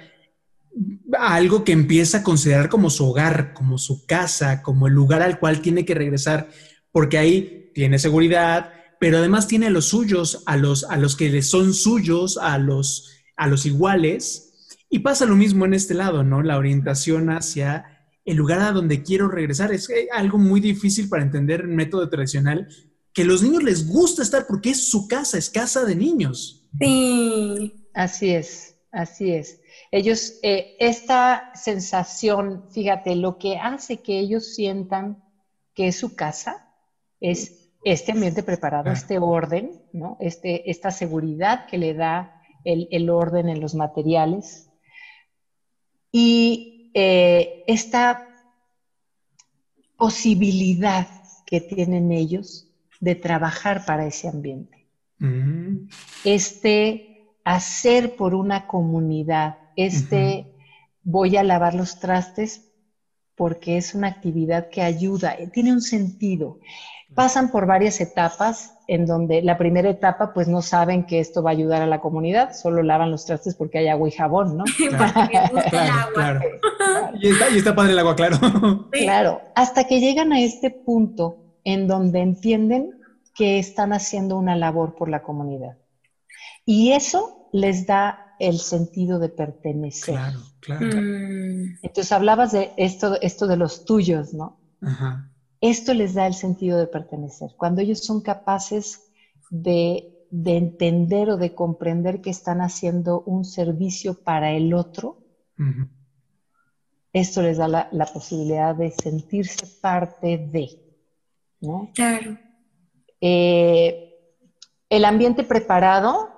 a 1.17 1.35
algo 1.35 1.63
que 1.63 1.71
empieza 1.71 2.19
a 2.19 2.23
considerar 2.23 2.67
como 2.67 2.89
su 2.89 3.05
hogar, 3.05 3.53
como 3.53 3.77
su 3.77 4.05
casa, 4.05 4.61
como 4.61 4.87
el 4.87 4.93
lugar 4.93 5.21
al 5.21 5.39
cual 5.39 5.61
tiene 5.61 5.85
que 5.85 5.95
regresar, 5.95 6.49
porque 6.91 7.17
ahí 7.17 7.62
tiene 7.73 7.99
seguridad, 7.99 8.73
pero 8.99 9.17
además 9.17 9.47
tiene 9.47 9.67
a 9.67 9.71
los 9.71 9.85
suyos, 9.85 10.43
a 10.45 10.57
los, 10.57 10.83
a 10.85 10.97
los 10.97 11.15
que 11.15 11.29
le 11.29 11.41
son 11.41 11.73
suyos, 11.73 12.37
a 12.37 12.57
los, 12.57 13.11
a 13.35 13.47
los 13.47 13.65
iguales. 13.65 14.77
Y 14.89 14.99
pasa 14.99 15.25
lo 15.25 15.35
mismo 15.35 15.65
en 15.65 15.73
este 15.73 15.93
lado, 15.93 16.23
¿no? 16.23 16.41
La 16.41 16.57
orientación 16.57 17.29
hacia 17.29 17.85
el 18.25 18.37
lugar 18.37 18.59
a 18.61 18.71
donde 18.71 19.03
quiero 19.03 19.27
regresar. 19.27 19.71
Es 19.71 19.89
algo 20.13 20.37
muy 20.37 20.61
difícil 20.61 21.09
para 21.09 21.23
entender 21.23 21.61
el 21.61 21.67
método 21.67 22.09
tradicional, 22.09 22.67
que 23.13 23.23
a 23.23 23.25
los 23.25 23.43
niños 23.43 23.63
les 23.63 23.87
gusta 23.87 24.23
estar 24.23 24.47
porque 24.47 24.71
es 24.71 24.89
su 24.89 25.07
casa, 25.07 25.37
es 25.37 25.49
casa 25.49 25.85
de 25.85 25.95
niños. 25.95 26.67
Sí. 26.79 27.79
Así 27.93 28.31
es, 28.31 28.75
así 28.91 29.31
es. 29.31 29.61
Ellos, 29.91 30.39
eh, 30.41 30.75
esta 30.79 31.51
sensación, 31.53 32.65
fíjate, 32.71 33.15
lo 33.15 33.37
que 33.37 33.57
hace 33.57 34.01
que 34.01 34.19
ellos 34.19 34.55
sientan 34.55 35.23
que 35.75 35.87
es 35.87 35.97
su 35.97 36.15
casa 36.15 36.73
es 37.19 37.62
este 37.83 38.11
ambiente 38.11 38.43
preparado, 38.43 38.91
este 38.91 39.19
orden, 39.19 39.81
¿no? 39.91 40.17
Este, 40.19 40.69
esta 40.69 40.91
seguridad 40.91 41.65
que 41.67 41.77
le 41.77 41.93
da 41.93 42.41
el, 42.63 43.09
orden 43.09 43.49
en 43.49 43.59
los 43.59 43.75
materiales 43.75 44.69
y 46.11 46.91
eh, 46.93 47.63
esta 47.67 48.27
posibilidad 49.97 51.07
que 51.45 51.61
tienen 51.61 52.11
ellos 52.11 52.69
de 52.99 53.15
trabajar 53.15 53.85
para 53.85 54.05
ese 54.05 54.29
ambiente. 54.29 54.87
Mm. 55.19 55.87
Este 56.23 57.27
hacer 57.43 58.15
por 58.15 58.33
una 58.33 58.67
comunidad, 58.67 59.57
este 59.75 60.53
voy 61.03 61.35
a 61.35 61.43
lavar 61.43 61.73
los 61.73 61.99
trastes 61.99 62.69
porque 63.35 63.77
es 63.77 63.93
una 63.95 64.07
actividad 64.07 64.69
que 64.69 64.81
ayuda, 64.81 65.35
tiene 65.51 65.73
un 65.73 65.81
sentido. 65.81 66.59
Pasan 67.15 67.51
por 67.51 67.65
varias 67.65 68.01
etapas 68.01 68.73
en 68.87 69.05
donde 69.05 69.41
la 69.41 69.57
primera 69.57 69.89
etapa 69.89 70.33
pues 70.33 70.47
no 70.47 70.61
saben 70.61 71.05
que 71.05 71.19
esto 71.19 71.41
va 71.41 71.51
a 71.51 71.53
ayudar 71.53 71.81
a 71.81 71.87
la 71.87 72.01
comunidad, 72.01 72.53
solo 72.53 72.83
lavan 72.83 73.11
los 73.11 73.25
trastes 73.25 73.55
porque 73.55 73.77
hay 73.79 73.87
agua 73.87 74.07
y 74.07 74.11
jabón, 74.11 74.57
¿no? 74.57 74.63
Claro, 74.89 76.09
claro, 76.13 76.41
Y, 77.21 77.29
está, 77.29 77.49
y 77.49 77.57
está 77.57 77.75
padre 77.75 77.93
el 77.93 77.99
agua, 77.99 78.15
claro. 78.15 78.37
Claro, 78.91 79.41
hasta 79.55 79.85
que 79.85 79.99
llegan 79.99 80.33
a 80.33 80.41
este 80.41 80.69
punto 80.71 81.37
en 81.63 81.87
donde 81.87 82.19
entienden 82.19 82.99
que 83.33 83.59
están 83.59 83.93
haciendo 83.93 84.37
una 84.37 84.55
labor 84.55 84.95
por 84.95 85.09
la 85.09 85.23
comunidad. 85.23 85.77
Y 86.65 86.91
eso 86.91 87.47
les 87.51 87.87
da 87.87 88.35
el 88.39 88.59
sentido 88.59 89.19
de 89.19 89.29
pertenecer. 89.29 90.15
Claro, 90.15 90.39
claro. 90.59 90.85
Mm. 90.85 91.79
Entonces 91.81 92.11
hablabas 92.11 92.51
de 92.51 92.71
esto, 92.77 93.19
esto 93.21 93.47
de 93.47 93.57
los 93.57 93.85
tuyos, 93.85 94.33
¿no? 94.33 94.59
Ajá. 94.81 95.29
Esto 95.63 95.93
les 95.93 96.13
da 96.13 96.27
el 96.27 96.33
sentido 96.33 96.77
de 96.77 96.87
pertenecer. 96.87 97.51
Cuando 97.55 97.79
ellos 97.79 97.99
son 97.99 98.19
capaces 98.19 99.13
de, 99.49 100.27
entender 100.29 101.29
o 101.29 101.37
de 101.37 101.55
comprender 101.55 102.19
que 102.19 102.31
están 102.31 102.59
haciendo 102.59 103.21
un 103.21 103.45
servicio 103.45 104.21
para 104.25 104.51
el 104.51 104.73
otro, 104.73 105.23
esto 107.13 107.41
les 107.41 107.55
da 107.59 107.69
la, 107.69 108.05
posibilidad 108.13 108.75
de 108.75 108.91
sentirse 108.91 109.65
parte 109.79 110.37
de. 110.37 110.67
¿no? 111.61 111.91
Claro. 111.95 112.37
Eh, 113.21 114.19
el 114.89 115.05
ambiente 115.05 115.45
preparado 115.45 116.29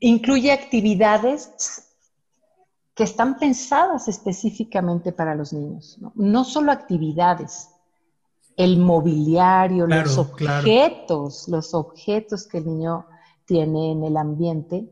incluye 0.00 0.52
actividades 0.52 1.93
que 2.94 3.02
están 3.02 3.38
pensadas 3.38 4.08
específicamente 4.08 5.12
para 5.12 5.34
los 5.34 5.52
niños. 5.52 5.98
No, 6.14 6.44
solo 6.44 6.70
actividades, 6.70 7.70
el 8.56 8.78
mobiliario, 8.78 9.86
los 9.86 10.16
objetos, 10.16 11.48
los 11.48 11.74
objetos 11.74 12.46
que 12.46 12.58
el 12.58 12.66
niño 12.66 13.06
tiene 13.46 13.92
en 13.92 14.04
el 14.04 14.16
ambiente. 14.16 14.84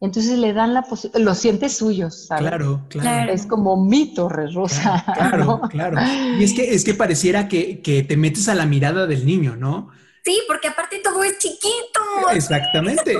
Entonces 0.00 0.36
le 0.36 0.52
dan 0.52 0.74
la 0.74 0.82
posibilidad, 0.82 1.24
lo 1.24 1.34
siente 1.34 1.68
suyo, 1.68 2.10
¿sabes? 2.10 2.48
Claro, 2.48 2.82
claro. 2.88 3.32
Es 3.32 3.46
como 3.46 3.76
mi 3.82 4.12
torre 4.12 4.50
rosa. 4.50 5.04
Claro, 5.14 5.60
claro, 5.70 5.98
Y 6.38 6.42
es 6.42 6.52
que, 6.52 6.74
es 6.74 6.84
que 6.84 6.94
pareciera 6.94 7.48
que, 7.48 7.80
que 7.80 8.02
te 8.02 8.16
metes 8.16 8.48
a 8.48 8.56
la 8.56 8.66
mirada 8.66 9.06
del 9.06 9.24
niño, 9.24 9.54
¿no? 9.54 9.90
Sí, 10.24 10.40
porque 10.48 10.68
aparte 10.68 10.98
todo 10.98 11.22
es 11.22 11.38
chiquito. 11.38 12.00
Exactamente. 12.32 13.16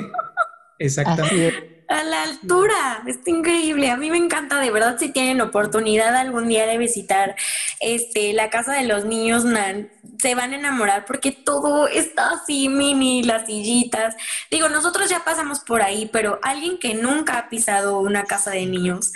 Exactamente 0.79 1.74
a 1.89 2.05
la 2.05 2.23
altura. 2.23 3.03
Está 3.07 3.31
increíble. 3.31 3.91
A 3.91 3.97
mí 3.97 4.11
me 4.11 4.19
encanta, 4.19 4.61
de 4.61 4.71
verdad, 4.71 4.97
si 4.99 5.11
tienen 5.11 5.41
oportunidad 5.41 6.15
algún 6.17 6.49
día 6.49 6.67
de 6.67 6.79
visitar 6.79 7.35
este, 7.81 8.33
la 8.33 8.51
casa 8.51 8.73
de 8.73 8.85
los 8.85 9.05
niños 9.05 9.45
Nan, 9.45 9.91
se 10.19 10.35
van 10.35 10.53
a 10.53 10.57
enamorar 10.57 11.05
porque 11.05 11.33
todo 11.33 11.89
está 11.89 12.31
así 12.31 12.69
mini, 12.69 13.23
las 13.23 13.47
sillitas. 13.47 14.17
Digo, 14.51 14.69
nosotros 14.69 15.11
ya 15.11 15.25
pasamos 15.25 15.61
por 15.61 15.83
ahí, 15.83 16.09
pero 16.13 16.39
alguien 16.43 16.79
que 16.79 16.95
nunca 16.95 17.39
ha 17.39 17.49
pisado 17.49 18.01
una 18.01 18.25
casa 18.25 18.51
de 18.51 18.67
niños 18.67 19.13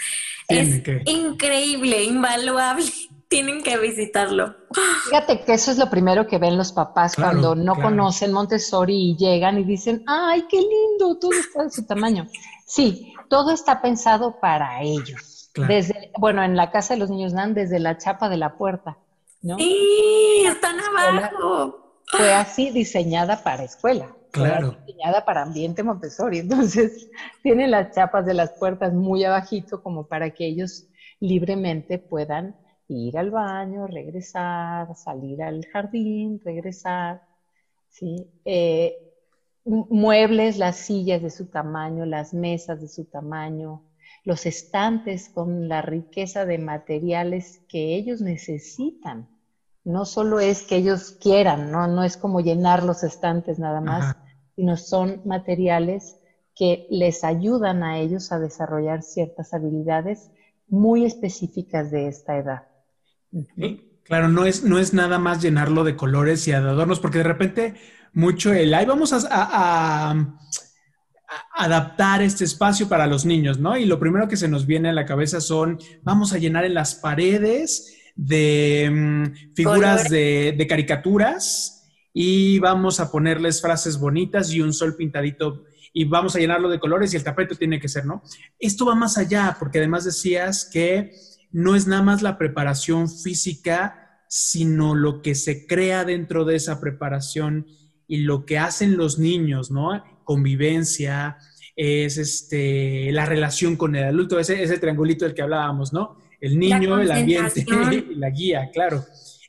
es 0.49 0.83
increíble, 1.05 2.05
invaluable 2.05 2.87
tienen 3.29 3.63
que 3.63 3.77
visitarlo. 3.77 4.57
Fíjate 5.05 5.41
que 5.45 5.53
eso 5.53 5.71
es 5.71 5.77
lo 5.77 5.91
primero 5.91 6.27
que 6.27 6.39
ven 6.39 6.57
los 6.57 6.73
papás 6.73 7.15
cuando 7.15 7.55
no 7.55 7.75
conocen 7.75 8.33
Montessori 8.33 9.11
y 9.11 9.17
llegan 9.17 9.59
y 9.59 9.65
dicen, 9.65 10.03
ay, 10.07 10.45
qué 10.49 10.57
lindo, 10.57 11.19
todo 11.19 11.33
está 11.33 11.65
de 11.65 11.71
su 11.71 11.85
tamaño. 11.85 12.27
Sí, 12.69 13.15
todo 13.31 13.51
está 13.51 13.81
pensado 13.81 14.39
para 14.41 14.83
ellos. 14.83 15.51
Desde, 15.67 16.13
bueno, 16.19 16.45
en 16.45 16.55
la 16.55 16.71
casa 16.71 16.95
de 16.95 17.01
los 17.01 17.11
niños 17.11 17.33
Nan, 17.33 17.55
desde 17.55 17.81
la 17.81 17.97
chapa 17.97 18.29
de 18.29 18.37
la 18.37 18.57
puerta, 18.57 18.99
¿no? 19.43 19.57
Sí, 19.57 20.45
están 20.47 20.77
abajo. 20.79 22.03
Fue 22.07 22.33
así 22.33 22.71
diseñada 22.71 23.43
para 23.43 23.65
escuela. 23.65 24.15
Claro. 24.31 24.77
diseñada 24.87 25.25
para 25.25 25.43
ambiente 25.43 25.83
Montessori. 25.83 26.39
Entonces, 26.41 27.11
tiene 27.43 27.67
las 27.67 27.95
chapas 27.95 28.27
de 28.27 28.35
las 28.35 28.53
puertas 28.53 28.93
muy 28.93 29.25
abajito 29.25 29.83
como 29.83 30.07
para 30.07 30.31
que 30.31 30.47
ellos 30.47 30.87
libremente 31.21 31.99
puedan 31.99 32.55
ir 32.87 33.17
al 33.17 33.31
baño, 33.31 33.87
regresar, 33.87 34.95
salir 34.95 35.43
al 35.43 35.65
jardín, 35.73 36.41
regresar, 36.45 37.23
¿sí? 37.89 38.31
Eh, 38.45 39.08
muebles, 39.69 40.57
las 40.59 40.77
sillas 40.77 41.23
de 41.23 41.31
su 41.31 41.47
tamaño, 41.47 42.07
las 42.07 42.33
mesas 42.33 42.81
de 42.81 42.89
su 42.89 43.05
tamaño, 43.05 43.85
los 44.25 44.47
estantes 44.47 45.29
con 45.29 45.69
la 45.69 45.83
riqueza 45.83 46.45
de 46.45 46.59
materiales 46.59 47.61
que 47.69 47.95
ellos 47.95 48.21
necesitan. 48.21 49.29
No 49.85 50.05
solo 50.05 50.41
es 50.41 50.63
que 50.63 50.77
ellos 50.77 51.17
quieran, 51.21 51.71
no, 51.71 51.87
no 51.87 52.05
es 52.05 52.17
como 52.17 52.41
llenar 52.41 52.83
los 52.83 53.03
estantes 53.05 53.59
nada 53.59 53.81
más, 53.81 54.17
sino 54.57 54.77
son 54.77 55.23
materiales 55.25 56.17
que 56.55 56.87
les 56.91 57.23
ayudan 57.25 57.83
a 57.83 57.99
ellos 57.99 58.33
a 58.33 58.39
desarrollar 58.39 59.03
ciertas 59.03 59.55
habilidades 59.55 60.31
muy 60.67 61.05
específicas 61.05 61.91
de 61.91 62.09
esta 62.09 62.37
edad. 62.37 62.63
Claro, 64.03 64.29
no 64.29 64.47
es, 64.47 64.65
no 64.65 64.79
es 64.79 64.95
nada 64.95 65.19
más 65.19 65.43
llenarlo 65.43 65.85
de 65.85 65.95
colores 65.95 66.49
y 66.49 66.51
de 66.51 66.57
adornos, 66.57 66.99
porque 66.99 67.19
de 67.19 67.25
repente 67.25 67.75
mucho 68.13 68.53
el, 68.53 68.75
ahí 68.75 68.87
vamos 68.87 69.13
a, 69.13 70.35
adaptar 71.55 72.23
este 72.23 72.45
espacio 72.45 72.89
para 72.89 73.07
los 73.07 73.27
niños, 73.27 73.59
¿no? 73.59 73.77
Y 73.77 73.85
lo 73.85 73.99
primero 73.99 74.29
que 74.29 74.37
se 74.37 74.49
nos 74.49 74.67
viene 74.67 74.89
a 74.89 74.93
la 74.95 75.05
cabeza 75.05 75.41
son, 75.41 75.79
vamos 76.03 76.33
a 76.33 76.39
llenar 76.39 76.65
en 76.65 76.75
las 76.75 76.95
paredes 76.95 77.97
de 78.17 78.89
mm, 78.91 79.55
figuras 79.55 80.09
de, 80.09 80.55
de, 80.57 80.67
caricaturas 80.67 81.91
y 82.15 82.59
vamos 82.61 82.99
a 83.01 83.11
ponerles 83.11 83.61
frases 83.61 83.99
bonitas 83.99 84.51
y 84.53 84.63
un 84.63 84.73
sol 84.73 84.97
pintadito 84.97 85.65
y 85.93 86.05
vamos 86.05 86.37
a 86.37 86.39
llenarlo 86.39 86.69
de 86.69 86.79
colores 86.79 87.13
y 87.13 87.17
el 87.17 87.25
tapete 87.25 87.57
tiene 87.57 87.81
que 87.81 87.89
ser, 87.89 88.07
¿no? 88.07 88.23
Esto 88.59 88.87
va 88.87 88.95
más 88.95 89.19
allá, 89.19 89.57
porque 89.59 89.79
además 89.79 90.05
decías 90.05 90.69
que 90.73 91.13
no 91.51 91.75
es 91.75 91.87
nada 91.87 92.03
más 92.03 92.23
la 92.23 92.39
preparación 92.39 93.09
física, 93.11 94.23
sino 94.29 94.95
lo 94.95 95.23
que 95.23 95.35
se 95.35 95.67
crea 95.67 96.05
dentro 96.05 96.45
de 96.45 96.57
esa 96.57 96.81
preparación 96.81 97.67
y 98.09 98.19
lo 98.19 98.45
que 98.45 98.59
hacen 98.59 98.97
los 98.97 99.19
niños, 99.19 99.71
¿no? 99.71 100.03
Convivencia, 100.25 101.39
es 101.77 102.19
este, 102.19 103.13
la 103.13 103.25
relación 103.25 103.77
con 103.77 103.95
el 103.95 104.05
adulto, 104.05 104.41
ese, 104.41 104.61
ese 104.61 104.79
triangulito 104.79 105.25
del 105.25 105.35
que 105.35 105.43
hablábamos, 105.43 105.93
¿no? 105.93 106.17
El 106.41 106.59
niño, 106.59 106.99
el 106.99 107.13
ambiente 107.13 107.65
y 108.11 108.17
la 108.17 108.31
guía, 108.31 108.71
claro. 108.73 109.05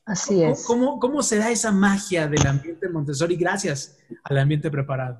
Así 0.05 0.43
es. 0.43 0.63
¿Cómo, 0.65 0.99
¿Cómo 0.99 1.23
se 1.23 1.37
da 1.37 1.49
esa 1.49 1.71
magia 1.71 2.27
del 2.27 2.45
ambiente 2.45 2.87
Montessori 2.89 3.35
gracias 3.35 3.97
al 4.23 4.37
ambiente 4.37 4.69
preparado? 4.69 5.19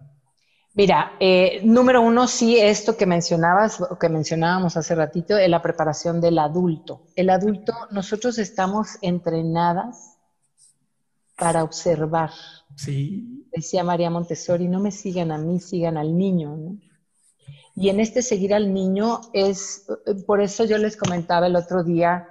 Mira, 0.76 1.14
eh, 1.20 1.62
número 1.64 2.02
uno, 2.02 2.28
sí, 2.28 2.60
esto 2.60 2.96
que 2.96 3.06
mencionabas, 3.06 3.84
que 4.00 4.10
mencionábamos 4.10 4.78
hace 4.78 4.94
ratito, 4.94 5.36
es 5.38 5.50
la 5.50 5.62
preparación 5.62 6.22
del 6.22 6.38
adulto. 6.38 7.08
El 7.16 7.32
adulto, 7.32 7.74
nosotros 7.92 8.38
estamos 8.38 8.98
entrenadas 9.02 10.19
para 11.40 11.64
observar. 11.64 12.32
Sí. 12.76 13.46
Decía 13.52 13.84
María 13.84 14.10
Montessori, 14.10 14.68
no 14.68 14.80
me 14.80 14.92
sigan 14.92 15.32
a 15.32 15.38
mí, 15.38 15.60
sigan 15.60 15.98
al 15.98 16.18
niño. 16.18 16.78
Y 17.76 17.90
en 17.90 18.00
este 18.00 18.22
seguir 18.22 18.54
al 18.54 18.74
niño 18.74 19.22
es, 19.34 19.88
por 20.28 20.42
eso 20.42 20.66
yo 20.66 20.78
les 20.78 20.98
comentaba 20.98 21.48
el 21.48 21.56
otro 21.56 21.84
día, 21.84 22.28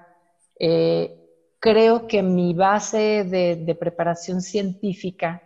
eh, 0.61 1.15
creo 1.59 2.07
que 2.07 2.23
mi 2.23 2.55
base 2.55 3.25
de 3.25 3.75
preparación 3.75 4.43
científica 4.43 5.43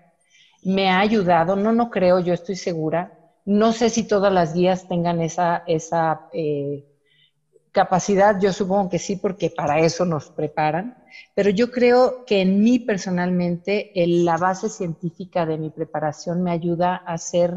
me 0.63 0.91
ha 0.91 1.01
ayudado, 1.01 1.57
no, 1.57 1.73
no 1.73 1.91
creo, 1.91 2.21
yo 2.21 2.33
estoy 2.33 2.57
segura. 2.57 3.19
No 3.45 3.73
sé 3.73 3.91
si 3.91 4.05
todas 4.07 4.33
las 4.33 4.55
guías 4.55 4.87
tengan 4.89 5.21
esa, 5.21 5.65
esa 5.67 6.29
eh, 6.33 6.87
capacidad, 7.73 8.39
yo 8.41 8.53
supongo 8.53 8.91
que 8.91 8.99
sí, 8.99 9.17
porque 9.17 9.51
para 9.51 9.81
eso 9.81 10.05
nos 10.05 10.31
preparan, 10.31 11.03
pero 11.35 11.51
yo 11.51 11.71
creo 11.71 12.25
que 12.25 12.43
en 12.43 12.63
mí 12.63 12.79
personalmente 12.79 13.93
la 13.95 14.37
base 14.37 14.69
científica 14.69 15.47
de 15.47 15.59
mi 15.59 15.71
preparación 15.71 16.43
me 16.43 16.53
ayuda 16.53 16.97
a 16.97 17.19
ser 17.19 17.57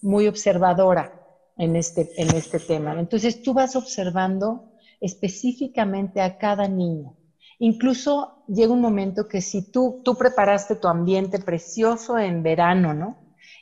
muy 0.00 0.28
observadora 0.28 1.12
en 1.56 1.76
este, 1.76 2.10
en 2.16 2.34
este 2.34 2.60
tema. 2.60 2.98
Entonces 2.98 3.42
tú 3.42 3.52
vas 3.52 3.76
observando 3.76 4.72
específicamente 5.00 6.20
a 6.20 6.38
cada 6.38 6.68
niño 6.68 7.18
Incluso 7.58 8.44
llega 8.46 8.72
un 8.72 8.80
momento 8.80 9.26
que 9.26 9.40
si 9.40 9.70
tú, 9.70 10.00
tú 10.04 10.16
preparaste 10.16 10.76
tu 10.76 10.86
ambiente 10.86 11.40
precioso 11.40 12.18
en 12.18 12.42
verano, 12.42 12.94
¿no? 12.94 13.16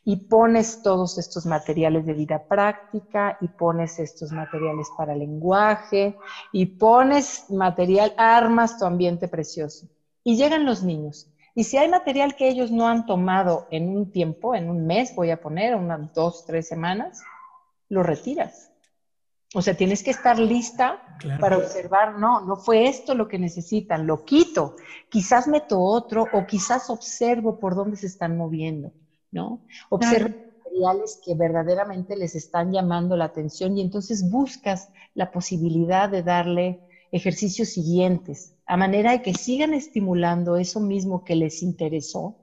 Y 0.06 0.28
pones 0.28 0.82
todos 0.82 1.18
estos 1.18 1.44
materiales 1.44 2.06
de 2.06 2.14
vida 2.14 2.46
práctica 2.48 3.36
y 3.42 3.48
pones 3.48 3.98
estos 3.98 4.32
materiales 4.32 4.88
para 4.96 5.14
lenguaje 5.14 6.16
y 6.52 6.64
pones 6.64 7.50
material, 7.50 8.14
armas 8.16 8.78
tu 8.78 8.86
ambiente 8.86 9.28
precioso. 9.28 9.88
Y 10.24 10.36
llegan 10.36 10.64
los 10.64 10.82
niños. 10.82 11.30
Y 11.54 11.64
si 11.64 11.76
hay 11.76 11.88
material 11.88 12.36
que 12.36 12.48
ellos 12.48 12.70
no 12.70 12.86
han 12.86 13.04
tomado 13.04 13.66
en 13.70 13.88
un 13.88 14.12
tiempo, 14.12 14.54
en 14.54 14.70
un 14.70 14.86
mes, 14.86 15.14
voy 15.14 15.30
a 15.30 15.40
poner, 15.40 15.74
unas 15.74 16.14
dos, 16.14 16.44
tres 16.46 16.68
semanas, 16.68 17.22
lo 17.88 18.02
retiras. 18.02 18.70
O 19.54 19.62
sea, 19.62 19.74
tienes 19.74 20.02
que 20.02 20.10
estar 20.10 20.38
lista 20.38 21.02
para 21.40 21.56
observar, 21.56 22.18
no, 22.18 22.42
no 22.42 22.56
fue 22.56 22.88
esto 22.88 23.14
lo 23.14 23.26
que 23.26 23.38
necesitan, 23.38 24.06
lo 24.06 24.24
quito, 24.24 24.76
quizás 25.08 25.48
meto 25.48 25.80
otro 25.80 26.26
o 26.32 26.46
quizás 26.46 26.90
observo 26.90 27.58
por 27.58 27.74
dónde 27.74 27.96
se 27.96 28.06
están 28.06 28.36
moviendo, 28.36 28.92
¿no? 29.36 29.60
Observo 29.90 30.34
materiales 30.64 31.20
que 31.24 31.34
verdaderamente 31.34 32.16
les 32.16 32.34
están 32.34 32.72
llamando 32.72 33.16
la 33.16 33.26
atención 33.26 33.76
y 33.76 33.82
entonces 33.82 34.28
buscas 34.30 34.88
la 35.14 35.30
posibilidad 35.30 36.08
de 36.08 36.22
darle 36.22 36.80
ejercicios 37.12 37.68
siguientes, 37.68 38.54
a 38.66 38.76
manera 38.76 39.12
de 39.12 39.22
que 39.22 39.34
sigan 39.34 39.74
estimulando 39.74 40.56
eso 40.56 40.80
mismo 40.80 41.22
que 41.24 41.36
les 41.36 41.62
interesó, 41.62 42.36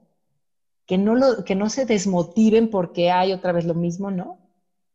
que 0.86 0.96
no, 0.98 1.14
lo, 1.14 1.44
que 1.44 1.54
no 1.54 1.68
se 1.68 1.84
desmotiven 1.84 2.70
porque 2.70 3.10
hay 3.10 3.32
otra 3.32 3.52
vez 3.52 3.64
lo 3.64 3.74
mismo, 3.74 4.10
¿no? 4.10 4.38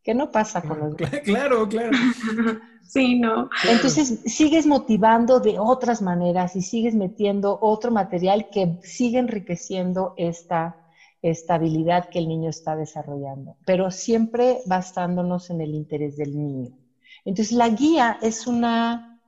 ¿Qué 0.02 0.14
no 0.14 0.30
pasa 0.32 0.62
con 0.62 0.78
los 0.80 0.94
Claro, 1.24 1.68
claro. 1.68 1.90
sí, 2.82 3.18
no. 3.18 3.50
Entonces 3.68 4.20
sigues 4.24 4.66
motivando 4.66 5.40
de 5.40 5.58
otras 5.58 6.00
maneras 6.00 6.56
y 6.56 6.62
sigues 6.62 6.94
metiendo 6.94 7.58
otro 7.60 7.90
material 7.90 8.48
que 8.50 8.78
sigue 8.82 9.18
enriqueciendo 9.18 10.14
esta 10.16 10.80
estabilidad 11.22 12.08
que 12.08 12.18
el 12.18 12.28
niño 12.28 12.50
está 12.50 12.76
desarrollando, 12.76 13.56
pero 13.66 13.90
siempre 13.90 14.60
basándonos 14.66 15.50
en 15.50 15.60
el 15.60 15.74
interés 15.74 16.16
del 16.16 16.36
niño. 16.36 16.76
Entonces 17.24 17.52
la 17.52 17.68
guía 17.68 18.18
es 18.22 18.46
una, 18.46 19.20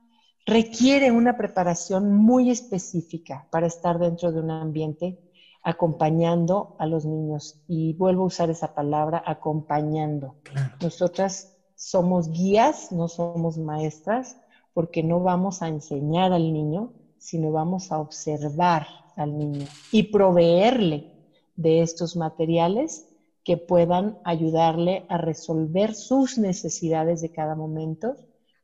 requiere 0.45 1.11
una 1.11 1.37
preparación 1.37 2.13
muy 2.13 2.49
específica 2.49 3.47
para 3.51 3.67
estar 3.67 3.99
dentro 3.99 4.31
de 4.31 4.39
un 4.39 4.51
ambiente 4.51 5.19
acompañando 5.61 6.75
a 6.79 6.85
los 6.85 7.05
niños. 7.05 7.61
Y 7.67 7.93
vuelvo 7.93 8.23
a 8.23 8.27
usar 8.27 8.49
esa 8.49 8.73
palabra, 8.75 9.23
acompañando. 9.25 10.35
Nosotras 10.81 11.55
somos 11.75 12.29
guías, 12.29 12.91
no 12.91 13.07
somos 13.07 13.57
maestras, 13.57 14.37
porque 14.73 15.03
no 15.03 15.21
vamos 15.21 15.61
a 15.61 15.67
enseñar 15.67 16.33
al 16.33 16.51
niño, 16.51 16.93
sino 17.17 17.51
vamos 17.51 17.91
a 17.91 17.99
observar 17.99 18.87
al 19.15 19.37
niño 19.37 19.67
y 19.91 20.03
proveerle 20.03 21.12
de 21.55 21.81
estos 21.81 22.15
materiales 22.15 23.05
que 23.43 23.57
puedan 23.57 24.17
ayudarle 24.23 25.05
a 25.09 25.17
resolver 25.17 25.93
sus 25.93 26.37
necesidades 26.37 27.21
de 27.21 27.29
cada 27.29 27.55
momento 27.55 28.15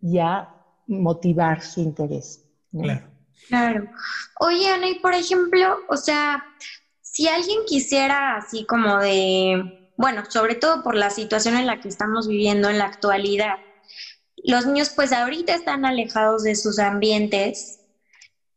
y 0.02 0.20
a 0.20 0.50
motivar 0.88 1.62
su 1.62 1.82
interés. 1.82 2.42
Claro. 2.72 3.10
Claro. 3.48 3.90
Oye, 4.40 4.68
Ana, 4.68 4.90
y 4.90 5.00
por 5.00 5.14
ejemplo, 5.14 5.84
o 5.88 5.98
sea, 5.98 6.46
si 7.02 7.28
alguien 7.28 7.60
quisiera 7.66 8.38
así 8.38 8.66
como 8.66 8.98
de, 8.98 9.64
bueno, 9.96 10.24
sobre 10.30 10.56
todo 10.56 10.84
por 10.84 10.96
la 10.96 11.10
situación 11.10 11.56
en 11.56 11.66
la 11.66 11.80
que 11.80 11.90
estamos 11.90 12.28
viviendo 12.28 12.70
en 12.70 12.78
la 12.78 12.86
actualidad, 12.86 13.56
los 14.44 14.66
niños 14.66 14.94
pues 14.96 15.12
ahorita 15.12 15.54
están 15.54 15.86
alejados 15.86 16.44
de 16.44 16.56
sus 16.56 16.80
ambientes, 16.80 17.80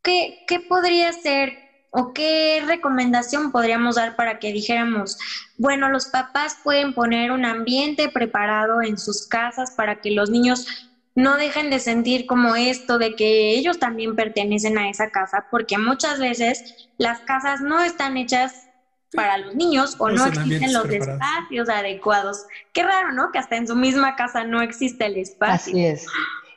¿qué, 0.02 0.42
qué 0.46 0.60
podría 0.60 1.12
ser 1.12 1.61
o 1.94 2.14
qué 2.14 2.62
recomendación 2.66 3.52
podríamos 3.52 3.96
dar 3.96 4.16
para 4.16 4.38
que 4.38 4.52
dijéramos, 4.52 5.18
bueno, 5.58 5.90
los 5.90 6.06
papás 6.06 6.56
pueden 6.64 6.94
poner 6.94 7.30
un 7.30 7.44
ambiente 7.44 8.08
preparado 8.08 8.80
en 8.80 8.96
sus 8.96 9.26
casas 9.26 9.74
para 9.76 10.00
que 10.00 10.10
los 10.10 10.30
niños 10.30 10.66
no 11.14 11.36
dejen 11.36 11.68
de 11.68 11.78
sentir 11.78 12.24
como 12.24 12.56
esto 12.56 12.96
de 12.96 13.14
que 13.14 13.50
ellos 13.50 13.78
también 13.78 14.16
pertenecen 14.16 14.78
a 14.78 14.88
esa 14.88 15.10
casa, 15.10 15.46
porque 15.50 15.76
muchas 15.76 16.18
veces 16.18 16.88
las 16.96 17.20
casas 17.20 17.60
no 17.60 17.82
están 17.82 18.16
hechas 18.16 18.68
para 19.12 19.36
los 19.36 19.54
niños 19.54 19.96
o 19.98 20.08
no, 20.08 20.24
existen 20.24 20.72
los 20.72 20.88
espacios 20.88 21.68
adecuados. 21.68 22.46
Qué 22.72 22.82
raro, 22.82 23.12
¿no? 23.12 23.30
Que 23.30 23.38
hasta 23.38 23.56
en 23.56 23.68
su 23.68 23.76
misma 23.76 24.16
casa 24.16 24.44
no 24.44 24.62
existe 24.62 25.04
el 25.04 25.18
espacio. 25.18 25.54
Así 25.54 25.84
es. 25.84 26.06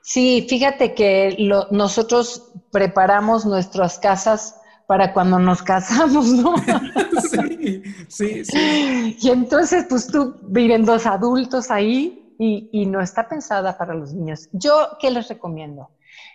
Sí, 0.02 0.46
fíjate 0.48 0.94
que 0.94 1.36
nosotros 1.72 2.54
preparamos 2.72 3.46
nuestras 3.46 4.00
casas 4.00 4.56
para 4.88 5.14
cuando 5.14 5.40
nos 5.40 5.62
casamos, 5.62 6.28
¿no? 6.28 6.56
sí, 7.32 7.84
sí, 8.08 8.46
sí. 8.46 9.18
Y 9.20 9.30
entonces, 9.30 9.86
pues 9.90 10.08
tú 10.08 10.36
viven 10.44 10.86
dos 10.86 11.06
adultos 11.06 11.72
ahí 11.72 12.36
y, 12.38 12.86
no 12.86 13.02
está 13.02 13.28
pensada 13.28 13.78
para 13.78 13.94
los 13.94 14.14
niños. 14.14 14.50
Yo, 14.52 14.98
¿qué 15.00 15.10
les 15.10 15.28
recomiendo? 15.28 15.90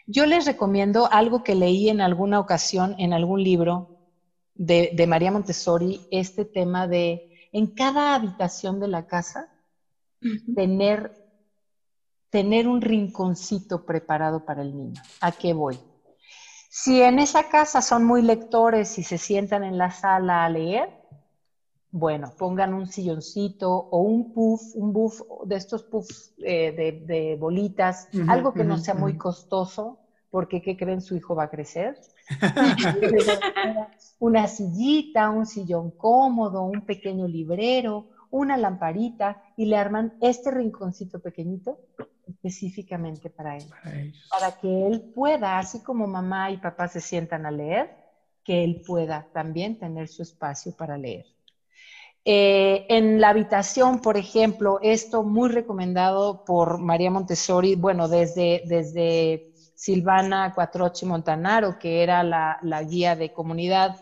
Yo 0.06 0.26
les 0.26 0.46
recomiendo 0.46 1.10
algo 1.10 1.44
que 1.44 1.54
leí 1.54 1.88
en 1.88 2.00
alguna 2.00 2.40
ocasión 2.40 2.96
en 2.98 3.12
algún 3.12 3.42
libro 3.42 3.98
de, 4.54 4.90
de, 4.94 5.06
María 5.06 5.30
Montessori, 5.30 6.00
este 6.10 6.44
tema 6.44 6.88
de 6.88 7.48
en 7.52 7.68
cada 7.68 8.14
habitación 8.14 8.80
de 8.80 8.88
la 8.88 9.06
casa 9.06 9.48
tener, 10.54 11.12
tener 12.30 12.68
un 12.68 12.80
rinconcito 12.80 13.84
preparado 13.84 14.44
para 14.44 14.62
el 14.62 14.76
niño. 14.76 15.02
¿A 15.20 15.32
qué 15.32 15.52
voy? 15.52 15.78
Si 16.82 17.02
en 17.02 17.18
esa 17.18 17.50
casa 17.50 17.82
son 17.82 18.04
muy 18.04 18.22
lectores 18.22 18.98
y 18.98 19.02
se 19.02 19.18
sientan 19.18 19.64
en 19.64 19.76
la 19.76 19.90
sala 19.90 20.46
a 20.46 20.48
leer, 20.48 20.88
bueno, 21.90 22.32
pongan 22.38 22.72
un 22.72 22.86
silloncito 22.86 23.70
o 23.70 23.98
un 23.98 24.32
puff, 24.32 24.62
un 24.76 24.90
buff 24.90 25.20
de 25.44 25.56
estos 25.56 25.82
puffs 25.82 26.32
eh, 26.38 27.02
de, 27.06 27.36
bolitas, 27.38 28.08
algo 28.28 28.54
que 28.54 28.64
no 28.64 28.78
sea 28.78 28.94
muy 28.94 29.18
costoso, 29.18 29.98
porque 30.30 30.62
¿qué 30.62 30.74
creen? 30.78 31.02
Su 31.02 31.14
hijo 31.16 31.34
va 31.34 31.44
a 31.44 31.50
crecer. 31.50 32.00
Una 34.18 34.46
sillita, 34.46 35.28
un 35.28 35.44
sillón 35.44 35.90
cómodo, 35.90 36.62
un 36.62 36.86
pequeño 36.86 37.28
librero, 37.28 38.08
una 38.30 38.56
lamparita 38.56 39.42
y 39.54 39.66
le 39.66 39.76
arman 39.76 40.14
este 40.22 40.50
rinconcito 40.50 41.20
pequeñito 41.20 41.78
específicamente 42.30 43.30
para 43.30 43.56
él. 43.56 43.64
Para, 44.30 44.52
que 44.52 44.86
él 44.86 45.12
pueda, 45.14 45.58
así 45.58 45.82
como 45.82 46.06
mamá 46.06 46.50
y 46.50 46.56
papá 46.56 46.88
se 46.88 47.00
sientan 47.00 47.46
a 47.46 47.50
leer, 47.50 47.90
que 48.44 48.64
él 48.64 48.82
pueda 48.86 49.26
también 49.32 49.78
tener 49.78 50.08
su 50.08 50.22
espacio 50.22 50.74
para 50.76 50.96
leer. 50.96 51.26
Eh, 52.24 52.86
en 52.88 53.20
la 53.20 53.30
habitación, 53.30 54.00
por 54.00 54.16
ejemplo, 54.16 54.78
esto 54.82 55.22
muy 55.22 55.48
recomendado 55.48 56.44
por 56.44 56.78
María 56.78 57.10
Montessori, 57.10 57.76
bueno, 57.76 58.08
desde, 58.08 58.62
desde 58.66 59.52
Silvana 59.74 60.52
Cuatrochi 60.54 61.06
Montanaro, 61.06 61.78
que 61.78 62.02
era 62.02 62.22
la, 62.22 62.58
la 62.62 62.82
guía 62.82 63.16
de 63.16 63.32
comunidad 63.32 63.96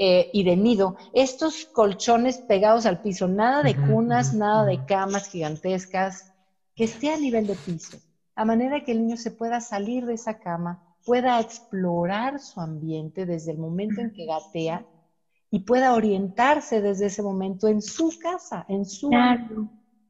eh, 0.00 0.30
y 0.32 0.44
de 0.44 0.56
nido, 0.56 0.96
estos 1.12 1.64
colchones 1.64 2.38
pegados 2.38 2.86
al 2.86 3.02
piso, 3.02 3.26
nada 3.26 3.64
de 3.64 3.74
cunas, 3.74 4.32
nada 4.32 4.64
de 4.64 4.84
camas 4.84 5.28
gigantescas, 5.28 6.32
que 6.78 6.84
esté 6.84 7.12
a 7.12 7.16
nivel 7.16 7.48
de 7.48 7.56
piso, 7.56 7.98
a 8.36 8.44
manera 8.44 8.84
que 8.84 8.92
el 8.92 9.00
niño 9.00 9.16
se 9.16 9.32
pueda 9.32 9.60
salir 9.60 10.06
de 10.06 10.14
esa 10.14 10.38
cama, 10.38 10.80
pueda 11.04 11.40
explorar 11.40 12.38
su 12.38 12.60
ambiente 12.60 13.26
desde 13.26 13.50
el 13.50 13.58
momento 13.58 14.00
en 14.00 14.12
que 14.12 14.26
gatea 14.26 14.86
y 15.50 15.58
pueda 15.60 15.92
orientarse 15.92 16.80
desde 16.80 17.06
ese 17.06 17.20
momento 17.20 17.66
en 17.66 17.82
su 17.82 18.16
casa, 18.22 18.64
en 18.68 18.84
su 18.84 19.10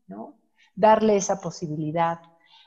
¿no? 0.08 0.34
Darle 0.74 1.16
esa 1.16 1.40
posibilidad 1.40 2.20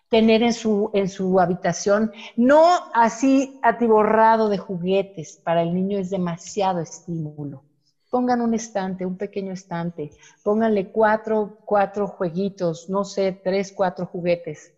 tener 0.10 0.44
en 0.44 0.52
su, 0.52 0.90
en 0.94 1.08
su 1.08 1.40
habitación, 1.40 2.12
no 2.36 2.80
así 2.94 3.58
atiborrado 3.62 4.50
de 4.50 4.58
juguetes, 4.58 5.40
para 5.42 5.62
el 5.62 5.74
niño 5.74 6.00
es 6.00 6.10
demasiado 6.10 6.82
estímulo. 6.82 7.64
Pongan 8.12 8.42
un 8.42 8.54
estante, 8.54 9.08
un 9.08 9.18
pequeño 9.18 9.54
estante, 9.54 10.12
pónganle 10.44 10.92
cuatro, 10.92 11.58
cuatro 11.66 12.08
jueguitos, 12.08 12.88
no 12.90 13.04
sé, 13.04 13.32
tres, 13.44 13.74
cuatro 13.76 14.06
juguetes 14.06 14.74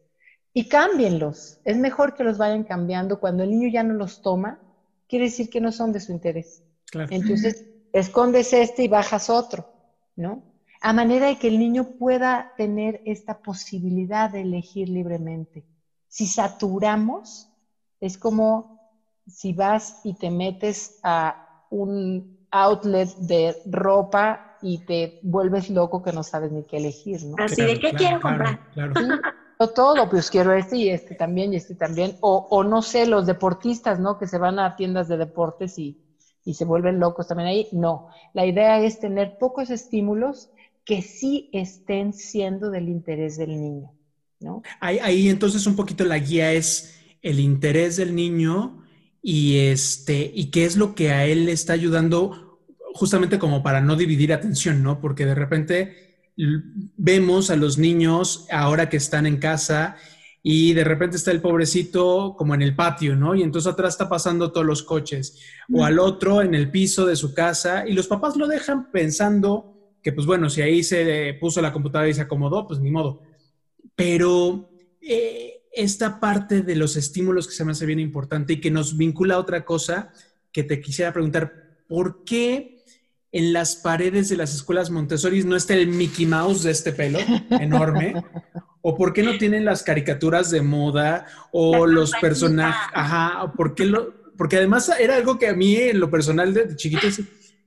y 0.53 0.69
cámbienlos. 0.69 1.59
Es 1.65 1.75
mejor 1.75 2.13
que 2.13 2.23
los 2.23 2.37
vayan 2.37 2.63
cambiando. 2.63 3.19
Cuando 3.19 3.43
el 3.43 3.49
niño 3.49 3.67
ya 3.67 3.83
no 3.83 3.95
los 3.95 4.21
toma, 4.21 4.61
quiere 5.09 5.25
decir 5.25 5.49
que 5.49 5.59
no 5.59 5.73
son 5.73 5.91
de 5.91 5.99
su 5.99 6.13
interés. 6.13 6.63
Entonces, 7.09 7.65
escondes 7.91 8.53
este 8.53 8.83
y 8.83 8.87
bajas 8.87 9.29
otro, 9.29 9.67
¿no? 10.15 10.53
a 10.83 10.91
manera 10.91 11.27
de 11.27 11.37
que 11.37 11.47
el 11.47 11.59
niño 11.59 11.95
pueda 11.97 12.51
tener 12.57 13.01
esta 13.05 13.41
posibilidad 13.41 14.29
de 14.29 14.41
elegir 14.41 14.89
libremente. 14.89 15.65
Si 16.09 16.27
saturamos, 16.27 17.49
es 18.01 18.17
como 18.17 18.81
si 19.25 19.53
vas 19.53 20.01
y 20.03 20.15
te 20.15 20.29
metes 20.29 20.99
a 21.01 21.63
un 21.69 22.32
outlet 22.53 23.09
de 23.17 23.55
ropa 23.65 24.57
y 24.61 24.85
te 24.85 25.19
vuelves 25.23 25.69
loco 25.69 26.01
que 26.01 26.13
no 26.13 26.23
sabes 26.23 26.51
ni 26.51 26.63
qué 26.63 26.77
elegir, 26.77 27.23
¿no? 27.25 27.35
Así 27.37 27.61
de 27.61 27.79
qué 27.79 27.91
quiero 27.91 28.21
comprar. 28.21 28.59
Claro, 28.73 28.93
todo, 29.75 30.09
pues 30.09 30.29
quiero 30.29 30.53
este 30.53 30.77
y 30.77 30.89
este 30.89 31.15
también 31.15 31.53
y 31.53 31.57
este 31.57 31.75
también. 31.75 32.15
O, 32.21 32.47
o, 32.49 32.63
no 32.63 32.81
sé, 32.81 33.05
los 33.05 33.25
deportistas, 33.25 33.99
¿no? 33.99 34.17
Que 34.17 34.27
se 34.27 34.37
van 34.37 34.59
a 34.59 34.75
tiendas 34.75 35.07
de 35.07 35.17
deportes 35.17 35.77
y, 35.79 36.01
y 36.45 36.53
se 36.53 36.65
vuelven 36.65 36.99
locos 36.99 37.27
también 37.27 37.49
ahí. 37.49 37.67
No, 37.71 38.09
la 38.33 38.45
idea 38.45 38.79
es 38.79 38.99
tener 38.99 39.37
pocos 39.37 39.69
estímulos 39.69 40.49
que 40.85 41.01
sí 41.01 41.49
estén 41.53 42.13
siendo 42.13 42.69
del 42.69 42.89
interés 42.89 43.37
del 43.37 43.59
niño. 43.59 43.91
¿no? 44.43 44.61
Ahí, 44.79 45.29
entonces 45.29 45.65
un 45.65 45.75
poquito 45.75 46.03
la 46.03 46.19
guía 46.19 46.51
es 46.51 46.99
el 47.21 47.39
interés 47.39 47.95
del 47.95 48.13
niño 48.13 48.82
y, 49.23 49.59
este, 49.59 50.31
y 50.35 50.51
qué 50.51 50.65
es 50.65 50.75
lo 50.75 50.93
que 50.93 51.11
a 51.11 51.25
él 51.25 51.45
le 51.45 51.53
está 51.53 51.73
ayudando 51.73 52.59
justamente 52.93 53.39
como 53.39 53.63
para 53.63 53.81
no 53.81 53.95
dividir 53.95 54.33
atención, 54.33 54.83
¿no? 54.83 54.99
Porque 54.99 55.25
de 55.25 55.33
repente 55.33 56.17
vemos 56.35 57.49
a 57.49 57.55
los 57.55 57.77
niños 57.77 58.45
ahora 58.51 58.89
que 58.89 58.97
están 58.97 59.25
en 59.25 59.37
casa 59.37 59.95
y 60.43 60.73
de 60.73 60.83
repente 60.83 61.15
está 61.15 61.31
el 61.31 61.41
pobrecito 61.41 62.35
como 62.37 62.53
en 62.53 62.61
el 62.61 62.75
patio, 62.75 63.15
¿no? 63.15 63.33
Y 63.33 63.43
entonces 63.43 63.71
atrás 63.71 63.93
está 63.93 64.09
pasando 64.09 64.51
todos 64.51 64.67
los 64.67 64.83
coches, 64.83 65.39
o 65.71 65.85
al 65.85 65.99
otro 65.99 66.41
en 66.41 66.53
el 66.53 66.69
piso 66.69 67.05
de 67.05 67.15
su 67.15 67.33
casa, 67.33 67.87
y 67.87 67.93
los 67.93 68.07
papás 68.07 68.35
lo 68.35 68.45
dejan 68.45 68.91
pensando 68.91 69.73
que 70.01 70.11
pues 70.11 70.27
bueno, 70.27 70.49
si 70.49 70.61
ahí 70.61 70.83
se 70.83 71.37
puso 71.39 71.61
la 71.61 71.71
computadora 71.71 72.09
y 72.09 72.13
se 72.13 72.21
acomodó, 72.21 72.67
pues 72.67 72.81
ni 72.81 72.91
modo. 72.91 73.21
Pero 73.95 74.69
eh, 74.99 75.52
esta 75.73 76.19
parte 76.19 76.61
de 76.61 76.75
los 76.75 76.95
estímulos 76.95 77.47
que 77.47 77.53
se 77.53 77.65
me 77.65 77.71
hace 77.71 77.85
bien 77.85 77.99
importante 77.99 78.53
y 78.53 78.61
que 78.61 78.71
nos 78.71 78.95
vincula 78.95 79.35
a 79.35 79.39
otra 79.39 79.65
cosa 79.65 80.11
que 80.51 80.63
te 80.63 80.79
quisiera 80.79 81.11
preguntar, 81.11 81.83
¿por 81.87 82.23
qué 82.23 82.83
en 83.31 83.51
las 83.51 83.75
paredes 83.75 84.29
de 84.29 84.37
las 84.37 84.53
escuelas 84.53 84.91
Montessori 84.91 85.43
no 85.43 85.55
está 85.55 85.73
el 85.73 85.87
Mickey 85.87 86.27
Mouse 86.27 86.63
de 86.63 86.71
este 86.71 86.93
pelo 86.93 87.19
enorme? 87.49 88.23
¿O 88.81 88.95
por 88.95 89.13
qué 89.13 89.23
no 89.23 89.37
tienen 89.37 89.65
las 89.65 89.81
caricaturas 89.81 90.51
de 90.51 90.61
moda 90.61 91.25
o 91.51 91.87
los 91.87 92.11
personajes? 92.21 92.91
Ajá, 92.93 93.51
¿por 93.53 93.73
qué 93.73 93.85
lo, 93.85 94.13
porque 94.37 94.57
además 94.57 94.91
era 94.99 95.15
algo 95.15 95.39
que 95.39 95.47
a 95.47 95.53
mí 95.53 95.75
en 95.75 95.99
lo 95.99 96.11
personal 96.11 96.53
de, 96.53 96.75
chiquito 96.75 97.07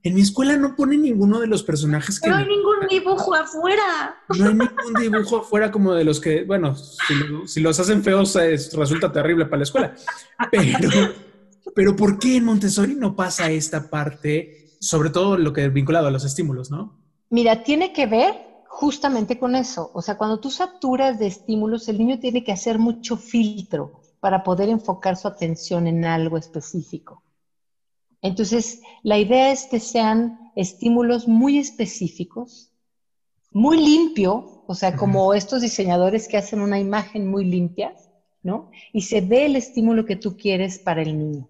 en 0.07 0.15
mi 0.15 0.21
escuela 0.21 0.57
no 0.57 0.75
pone 0.75 0.97
ninguno 0.97 1.39
de 1.39 1.47
los 1.47 1.63
personajes 1.63 2.19
que... 2.19 2.29
No 2.29 2.37
hay 2.37 2.45
ningún 2.45 2.87
dibujo 2.89 3.33
afuera. 3.35 4.15
No 4.29 4.45
hay 4.47 4.53
ningún 4.53 4.93
dibujo 4.99 5.37
afuera 5.37 5.71
como 5.71 5.93
de 5.93 6.03
los 6.03 6.19
que, 6.19 6.43
bueno, 6.43 6.75
si, 7.45 7.59
los 7.59 7.79
hacen 7.79 8.03
feos 8.03 8.35
resulta 8.73 9.11
terrible 9.11 9.45
para 9.45 9.57
la 9.57 9.63
escuela. 9.63 9.95
Pero, 10.51 10.89
pero 11.75 11.95
¿por 11.95 12.19
qué 12.19 12.37
en 12.37 12.45
Montessori 12.45 12.95
no 12.95 13.15
pasa 13.15 13.51
esta 13.51 13.89
parte, 13.89 14.75
sobre 14.79 15.09
todo 15.09 15.37
lo 15.37 15.53
que 15.53 15.65
es 15.65 15.73
vinculado 15.73 16.07
a 16.07 16.11
los 16.11 16.25
estímulos, 16.25 16.71
no? 16.71 16.97
Mira, 17.29 17.63
tiene 17.63 17.91
que 17.93 18.05
ver 18.05 18.33
justamente 18.67 19.37
con 19.37 19.55
eso. 19.55 19.91
O 19.93 20.01
sea, 20.01 20.17
cuando 20.17 20.39
tú 20.39 20.49
saturas 20.49 21.19
de 21.19 21.27
estímulos, 21.27 21.87
el 21.89 21.97
niño 21.97 22.19
tiene 22.19 22.43
que 22.43 22.51
hacer 22.51 22.79
mucho 22.79 23.17
filtro 23.17 24.01
para 24.19 24.43
poder 24.43 24.69
enfocar 24.69 25.17
su 25.17 25.27
atención 25.27 25.87
en 25.87 26.05
algo 26.05 26.37
específico. 26.37 27.23
Entonces, 28.21 28.81
la 29.03 29.17
idea 29.17 29.51
es 29.51 29.67
que 29.67 29.79
sean 29.79 30.51
estímulos 30.55 31.27
muy 31.27 31.59
específicos, 31.59 32.71
muy 33.51 33.77
limpio, 33.77 34.63
o 34.67 34.75
sea, 34.75 34.95
como 34.95 35.33
estos 35.33 35.61
diseñadores 35.61 36.27
que 36.27 36.37
hacen 36.37 36.61
una 36.61 36.79
imagen 36.79 37.29
muy 37.29 37.45
limpia, 37.45 37.95
¿no? 38.43 38.69
Y 38.91 39.01
se 39.01 39.21
ve 39.21 39.45
el 39.45 39.55
estímulo 39.55 40.05
que 40.05 40.15
tú 40.15 40.35
quieres 40.35 40.79
para 40.79 41.01
el 41.01 41.17
niño. 41.17 41.47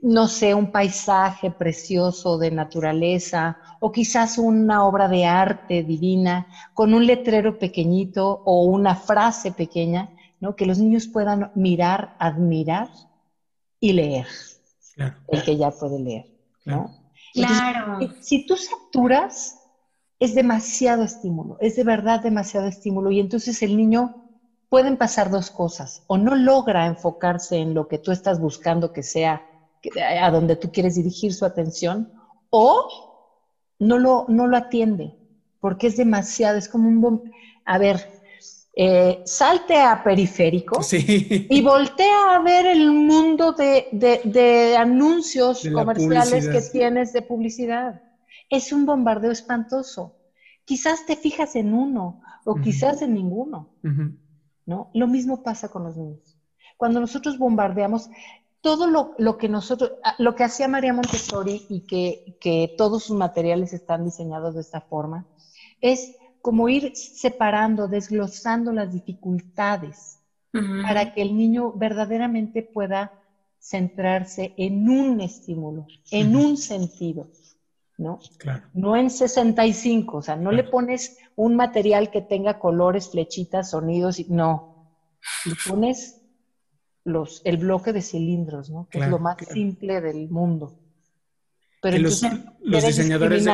No 0.00 0.28
sé, 0.28 0.54
un 0.54 0.72
paisaje 0.72 1.50
precioso 1.50 2.38
de 2.38 2.50
naturaleza 2.50 3.58
o 3.80 3.92
quizás 3.92 4.38
una 4.38 4.84
obra 4.86 5.08
de 5.08 5.26
arte 5.26 5.82
divina 5.82 6.48
con 6.72 6.94
un 6.94 7.06
letrero 7.06 7.58
pequeñito 7.58 8.42
o 8.44 8.64
una 8.64 8.96
frase 8.96 9.52
pequeña, 9.52 10.10
¿no? 10.40 10.56
Que 10.56 10.66
los 10.66 10.78
niños 10.78 11.06
puedan 11.06 11.50
mirar, 11.54 12.16
admirar 12.18 12.88
y 13.78 13.92
leer 13.92 14.26
el 15.28 15.42
que 15.44 15.56
ya 15.56 15.70
puede 15.70 15.98
leer, 15.98 16.26
¿no? 16.64 16.94
Claro. 17.34 17.98
si 18.20 18.46
tú 18.46 18.56
saturas, 18.56 19.58
es 20.18 20.34
demasiado 20.34 21.04
estímulo, 21.04 21.56
es 21.60 21.76
de 21.76 21.84
verdad 21.84 22.20
demasiado 22.20 22.66
estímulo 22.66 23.10
y 23.10 23.20
entonces 23.20 23.62
el 23.62 23.76
niño 23.76 24.14
pueden 24.68 24.96
pasar 24.96 25.30
dos 25.30 25.50
cosas, 25.50 26.02
o 26.06 26.18
no 26.18 26.34
logra 26.34 26.86
enfocarse 26.86 27.56
en 27.56 27.74
lo 27.74 27.88
que 27.88 27.98
tú 27.98 28.12
estás 28.12 28.40
buscando 28.40 28.92
que 28.92 29.02
sea 29.02 29.42
a 30.20 30.30
donde 30.30 30.56
tú 30.56 30.70
quieres 30.72 30.96
dirigir 30.96 31.32
su 31.32 31.44
atención, 31.44 32.12
o 32.50 32.88
no 33.78 33.98
lo, 33.98 34.26
no 34.28 34.46
lo 34.46 34.56
atiende, 34.56 35.14
porque 35.60 35.86
es 35.86 35.96
demasiado, 35.96 36.58
es 36.58 36.68
como 36.68 36.88
un... 36.88 37.32
A 37.64 37.78
ver, 37.78 38.17
eh, 38.80 39.22
salte 39.24 39.76
a 39.76 40.04
periférico 40.04 40.80
y 40.92 41.60
voltea 41.62 42.36
a 42.36 42.42
ver 42.42 42.64
el 42.64 42.92
mundo 42.92 43.52
de, 43.52 44.76
anuncios 44.78 45.68
comerciales 45.74 46.48
que 46.48 46.60
tienes 46.60 47.12
de 47.12 47.22
publicidad. 47.22 48.00
Es 48.48 48.72
un 48.72 48.86
bombardeo 48.86 49.32
espantoso. 49.32 50.14
Quizás 50.64 51.06
te 51.06 51.16
fijas 51.16 51.56
en 51.56 51.74
uno 51.74 52.22
o 52.44 52.54
quizás 52.54 53.02
en 53.02 53.14
ninguno. 53.14 53.68
¿no? 54.64 54.90
Lo 54.94 55.08
mismo 55.08 55.42
pasa 55.42 55.68
con 55.68 55.82
los 55.82 55.96
niños. 55.96 56.38
Cuando 56.76 57.00
nosotros 57.00 57.36
bombardeamos, 57.36 58.08
todo 58.60 58.86
lo, 58.86 59.38
que 59.38 59.48
nosotros, 59.48 59.94
ah, 60.04 60.14
lo 60.18 60.36
que 60.36 60.44
hacía 60.44 60.68
María 60.68 60.92
Montessori 60.92 61.66
y 61.68 61.80
que, 61.80 62.38
que 62.40 62.76
todos 62.78 63.02
sus 63.02 63.16
materiales 63.16 63.72
están 63.72 64.04
diseñados 64.04 64.54
de 64.54 64.60
esta 64.60 64.80
forma, 64.80 65.26
es 65.80 66.14
como 66.42 66.68
ir 66.68 66.94
separando, 66.94 67.88
desglosando 67.88 68.72
las 68.72 68.92
dificultades 68.92 70.20
para 70.82 71.12
que 71.12 71.22
el 71.22 71.36
niño 71.36 71.72
verdaderamente 71.72 72.62
pueda 72.62 73.12
centrarse 73.60 74.54
en 74.56 74.88
un 74.88 75.20
estímulo, 75.20 75.86
en 76.10 76.34
un 76.34 76.56
sentido, 76.56 77.28
¿no? 77.98 78.18
No 78.72 78.96
en 78.96 79.10
65, 79.10 80.16
o 80.16 80.22
sea, 80.22 80.36
no 80.36 80.50
le 80.50 80.64
pones 80.64 81.18
un 81.36 81.54
material 81.54 82.10
que 82.10 82.22
tenga 82.22 82.58
colores, 82.58 83.10
flechitas, 83.10 83.70
sonidos, 83.70 84.28
no, 84.28 84.96
le 85.44 85.54
pones 85.68 86.22
los, 87.04 87.42
el 87.44 87.58
bloque 87.58 87.92
de 87.92 88.02
cilindros, 88.02 88.70
¿no? 88.70 88.88
Que 88.90 89.00
es 89.00 89.08
lo 89.08 89.18
más 89.18 89.36
simple 89.52 90.00
del 90.00 90.28
mundo. 90.28 90.78
Pero 91.82 91.98
los, 91.98 92.22
los 92.62 92.84
diseñadores, 92.84 93.44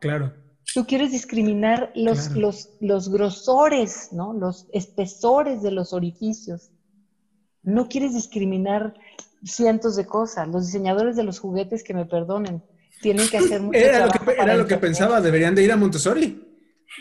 claro 0.00 0.45
Tú 0.74 0.86
quieres 0.86 1.12
discriminar 1.12 1.92
los, 1.94 2.30
los, 2.32 2.70
los 2.80 3.08
grosores, 3.10 4.08
¿no? 4.12 4.32
Los 4.32 4.66
espesores 4.72 5.62
de 5.62 5.70
los 5.70 5.92
orificios. 5.92 6.70
No 7.62 7.88
quieres 7.88 8.14
discriminar 8.14 8.94
cientos 9.44 9.96
de 9.96 10.06
cosas. 10.06 10.48
Los 10.48 10.66
diseñadores 10.66 11.16
de 11.16 11.24
los 11.24 11.38
juguetes, 11.38 11.82
que 11.82 11.94
me 11.94 12.04
perdonen, 12.04 12.62
tienen 13.00 13.28
que 13.28 13.38
hacer 13.38 13.60
mucho 13.60 13.78
Era 13.78 14.06
lo 14.06 14.12
que, 14.12 14.32
era 14.32 14.56
lo 14.56 14.66
que 14.66 14.76
pensaba, 14.76 15.20
deberían 15.20 15.54
de 15.54 15.64
ir 15.64 15.72
a 15.72 15.76
Montessori. 15.76 16.42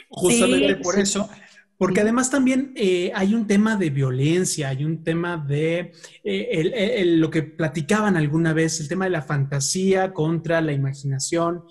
Justamente 0.09 0.75
por 0.77 0.99
eso. 0.99 1.29
Porque 1.77 2.01
además 2.01 2.29
también 2.29 2.71
eh, 2.75 3.11
hay 3.13 3.33
un 3.33 3.47
tema 3.47 3.75
de 3.75 3.89
violencia, 3.89 4.69
hay 4.69 4.85
un 4.85 5.03
tema 5.03 5.37
de 5.37 5.91
eh, 6.23 7.03
lo 7.05 7.29
que 7.29 7.43
platicaban 7.43 8.15
alguna 8.15 8.53
vez, 8.53 8.79
el 8.79 8.87
tema 8.87 9.05
de 9.05 9.11
la 9.11 9.21
fantasía 9.21 10.13
contra 10.13 10.61
la 10.61 10.71
imaginación, 10.71 11.65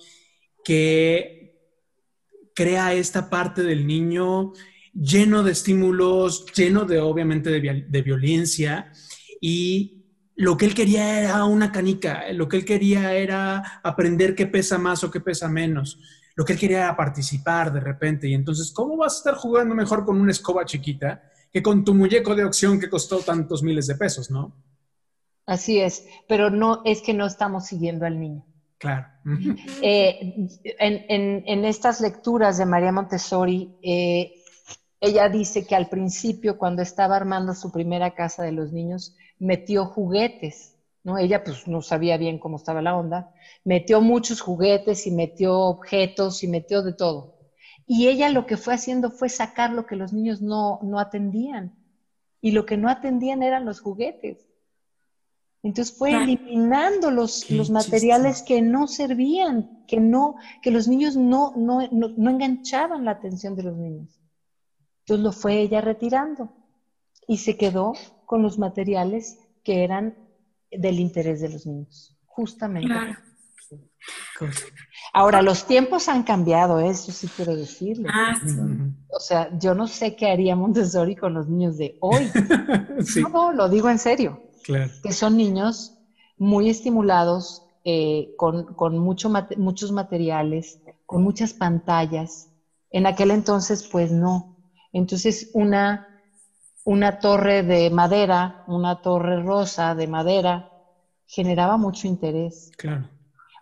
que 0.63 1.34
crea 2.55 2.93
esta 2.93 3.29
parte 3.29 3.63
del 3.63 3.87
niño 3.87 4.53
lleno 4.95 5.43
de 5.43 5.53
estímulos, 5.53 6.47
lleno 6.55 6.85
de 6.85 7.01
obviamente 7.01 7.51
de, 7.51 8.03
violencia 8.03 8.93
y 9.41 10.05
lo 10.37 10.57
que 10.57 10.67
él 10.67 10.75
quería 10.75 11.21
era 11.21 11.45
una 11.45 11.73
canica, 11.73 12.33
lo 12.33 12.49
que 12.49 12.59
él 12.59 12.65
quería 12.65 13.13
era 13.15 13.81
aprender 13.83 14.35
qué 14.35 14.47
pesa 14.47 14.79
más 14.79 15.03
o 15.05 15.11
qué 15.11 15.21
pesa 15.21 15.49
menos, 15.49 15.99
lo 16.37 16.45
que 16.45 16.55
él 16.55 16.59
quería 16.59 16.79
era 16.79 16.97
participar 16.97 17.73
de 17.73 17.81
repente 17.81 18.29
y 18.29 18.35
entonces, 18.35 18.73
¿cómo 18.73 18.97
vas 18.97 19.15
a 19.15 19.19
estar 19.19 19.35
jugando 19.35 19.75
mejor 19.75 20.05
con 20.05 20.21
una 20.21 20.31
escoba 20.31 20.65
chiquita 20.65 21.23
que 21.53 21.63
con 21.63 21.85
tu 21.85 21.95
muñeco 21.95 22.35
de 22.35 22.45
opción 22.45 22.81
que 22.81 22.91
costó 22.91 23.19
tantos 23.19 23.63
miles 23.63 23.87
de 23.87 23.97
pesos, 23.97 24.31
no? 24.31 24.57
Así 25.47 25.79
es, 25.79 26.07
pero 26.29 26.51
no 26.51 26.83
es 26.85 27.03
que 27.03 27.15
no 27.15 27.27
estamos 27.27 27.67
siguiendo 27.67 28.07
al 28.07 28.19
niño. 28.19 28.45
Claro. 28.79 29.07
Eh, 29.83 30.49
en, 30.79 31.65
estas 31.65 32.01
lecturas 32.01 32.59
de 32.59 32.67
María 32.67 32.93
Montessori, 32.93 33.77
eh, 33.83 34.35
ella 35.01 35.29
dice 35.29 35.67
que 35.67 35.75
al 35.75 35.89
principio, 35.89 36.59
cuando 36.59 36.83
estaba 36.83 37.17
armando 37.17 37.55
su 37.55 37.71
primera 37.71 38.15
casa 38.15 38.43
de 38.43 38.53
los 38.53 38.73
niños, 38.73 39.17
metió 39.39 39.87
juguetes, 39.87 40.77
¿no? 41.03 41.19
Ella 41.19 41.45
pues 41.45 41.67
no 41.69 41.83
sabía 41.83 42.17
bien 42.17 42.39
cómo 42.39 42.57
estaba 42.57 42.83
la 42.83 42.97
onda, 42.97 43.33
metió 43.65 44.01
muchos 44.01 44.41
juguetes 44.41 45.07
y 45.07 45.11
metió 45.11 45.59
objetos 45.59 46.43
y 46.43 46.49
metió 46.49 46.83
de 46.83 46.95
todo. 46.95 47.35
Y 47.87 48.09
ella 48.09 48.31
lo 48.31 48.47
que 48.47 48.57
fue 48.57 48.75
haciendo 48.75 49.11
fue 49.11 49.29
sacar 49.29 49.71
lo 49.71 49.87
que 49.87 49.97
los 49.97 50.13
niños 50.13 50.41
no, 50.41 50.81
no 50.83 50.99
atendían. 50.99 51.75
Y 52.41 52.53
lo 52.53 52.67
que 52.67 52.77
no 52.77 52.89
atendían 52.89 53.43
eran 53.43 53.65
los 53.65 53.81
juguetes. 53.81 54.47
Entonces 55.65 55.97
fue 55.97 56.13
eliminando 56.13 57.11
los, 57.11 57.51
los 57.51 57.71
materiales 57.71 58.43
que 58.43 58.61
no 58.61 58.87
servían, 58.87 59.83
que 59.89 59.99
no, 59.99 60.37
que 60.61 60.71
los 60.71 60.89
niños 60.89 61.17
no, 61.17 61.55
no, 61.57 61.89
no, 61.91 62.31
enganchaban 62.31 63.07
la 63.07 63.13
atención 63.13 63.57
de 63.57 63.63
los 63.63 63.75
niños. 63.75 64.21
Entonces 65.01 65.25
lo 65.25 65.33
fue 65.33 65.63
ella 65.63 65.81
retirando 65.81 66.55
y 67.27 67.39
se 67.39 67.57
quedó 67.57 67.95
con 68.27 68.43
los 68.43 68.59
materiales 68.59 69.39
que 69.65 69.85
eran 69.85 70.15
del 70.71 71.01
interés 71.01 71.41
de 71.41 71.49
los 71.49 71.65
niños, 71.65 72.15
justamente. 72.27 72.93
Ahora, 75.15 75.41
los 75.41 75.67
tiempos 75.67 76.11
han 76.11 76.25
cambiado, 76.25 76.79
eso 76.79 77.11
sí 77.11 77.27
quiero 77.35 77.57
decirle. 77.57 78.11
Ah, 78.13 78.35
o 79.09 79.19
sea, 79.19 79.49
yo 79.59 79.75
no 79.75 79.87
sé 79.87 80.15
qué 80.15 80.27
haría 80.27 80.57
Montessori 80.57 81.17
con 81.17 81.33
los 81.33 81.49
niños 81.49 81.79
de 81.79 81.97
hoy. 82.03 82.31
No, 83.33 83.53
lo 83.53 83.69
digo 83.69 83.89
en 83.89 83.99
serio 83.99 84.43
que 84.65 85.13
son 85.13 85.37
niños 85.37 85.95
muy 86.37 86.69
estimulados, 86.69 87.63
eh, 87.85 88.35
con, 88.37 88.99
mucho 88.99 89.31
muchos 89.57 89.93
materiales, 89.93 90.81
con 91.07 91.23
muchas 91.23 91.53
pantallas. 91.53 92.51
En 92.91 93.07
aquel 93.07 93.31
entonces, 93.31 93.89
pues 93.91 94.11
no. 94.11 94.57
Entonces, 94.93 95.51
una, 95.53 96.23
una 96.85 97.19
torre 97.19 97.63
de 97.63 97.91
madera, 97.91 98.65
una 98.67 99.03
torre 99.03 99.43
rosa 99.43 99.95
de 99.95 100.07
madera, 100.07 100.71
generaba 101.27 101.77
mucho 101.77 102.07
interés. 102.07 102.71
Claro. 102.77 103.09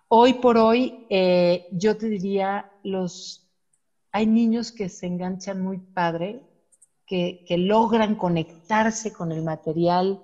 Hoy 0.08 0.34
por 0.34 0.58
hoy, 0.58 1.06
eh, 1.08 1.66
yo 1.72 1.96
te 1.96 2.08
diría, 2.08 2.70
los, 2.84 3.50
hay 4.12 4.26
niños 4.26 4.70
que 4.70 4.88
se 4.88 5.06
enganchan 5.06 5.62
muy 5.62 5.78
padre, 5.78 6.42
que, 7.06 7.44
que 7.48 7.56
logran 7.56 8.14
conectarse 8.14 9.12
con 9.12 9.32
el 9.32 9.42
material, 9.42 10.22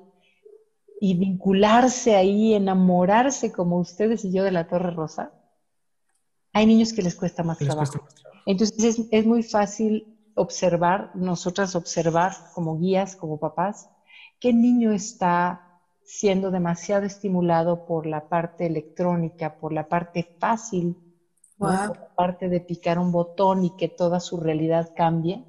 y 1.01 1.15
vincularse 1.15 2.17
ahí, 2.17 2.55
enamorarse 2.55 3.53
como 3.53 3.79
ustedes 3.79 4.25
y 4.25 4.33
yo 4.33 4.43
de 4.45 4.51
la 4.51 4.67
Torre 4.67 4.91
Rosa, 4.91 5.33
hay 6.53 6.67
niños 6.67 6.93
que 6.93 7.03
les 7.03 7.15
cuesta 7.15 7.43
más, 7.43 7.59
trabajo. 7.59 8.01
Entonces 8.47 9.07
es, 9.11 9.27
muy 9.27 9.43
fácil 9.43 10.17
observar, 10.35 11.11
nosotras 11.15 11.77
observar 11.77 12.33
como 12.55 12.79
guías, 12.79 13.15
como 13.15 13.39
papás, 13.39 13.91
qué 14.41 14.53
niño 14.53 14.93
está 14.93 15.81
siendo 16.05 16.51
demasiado 16.51 17.05
estimulado 17.05 17.85
por 17.85 18.07
la 18.07 18.29
parte 18.29 18.67
electrónica, 18.67 19.59
por 19.59 19.73
la 19.73 19.89
parte 19.89 20.35
fácil, 20.39 20.97
por 21.59 21.71
la 21.71 22.15
parte 22.17 22.49
de 22.49 22.61
picar 22.61 22.99
un 22.99 23.13
botón 23.13 23.65
y 23.65 23.77
que 23.77 23.89
toda 23.89 24.19
su 24.19 24.39
realidad 24.39 24.93
cambie, 24.97 25.45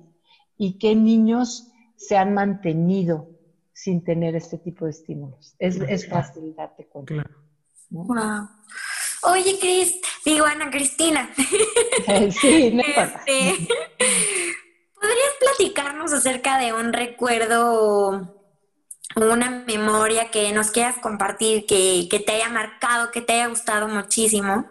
y 0.58 0.78
qué 0.78 0.96
niños 0.96 1.72
se 1.96 2.18
han 2.18 2.34
mantenido 2.34 3.39
sin 3.82 4.04
tener 4.04 4.36
este 4.36 4.58
tipo 4.58 4.86
de 4.86 4.92
estímulos. 4.92 5.56
Es, 5.58 6.10
fácil 6.10 6.54
darte 6.54 6.86
cuenta. 6.86 7.14
Claro. 7.14 7.30
Wow. 7.90 8.50
Oye, 9.24 9.58
Cris, 9.58 9.96
digo 10.26 10.46
Ana 10.46 10.70
Cristina. 10.70 11.30
sí, 12.42 12.72
no 12.74 12.84
este, 12.86 13.68
¿Podrías 14.96 15.34
platicarnos 15.40 16.12
acerca 16.12 16.58
de 16.58 16.74
un 16.74 16.92
recuerdo 16.92 18.20
o 19.16 19.22
una 19.22 19.64
memoria 19.66 20.30
que 20.30 20.52
nos 20.52 20.72
quieras 20.72 20.98
compartir, 20.98 21.66
que, 21.66 22.08
te 22.26 22.32
haya 22.34 22.50
marcado, 22.50 23.12
que 23.12 23.22
te 23.22 23.34
haya 23.34 23.48
gustado 23.48 23.88
muchísimo? 23.88 24.66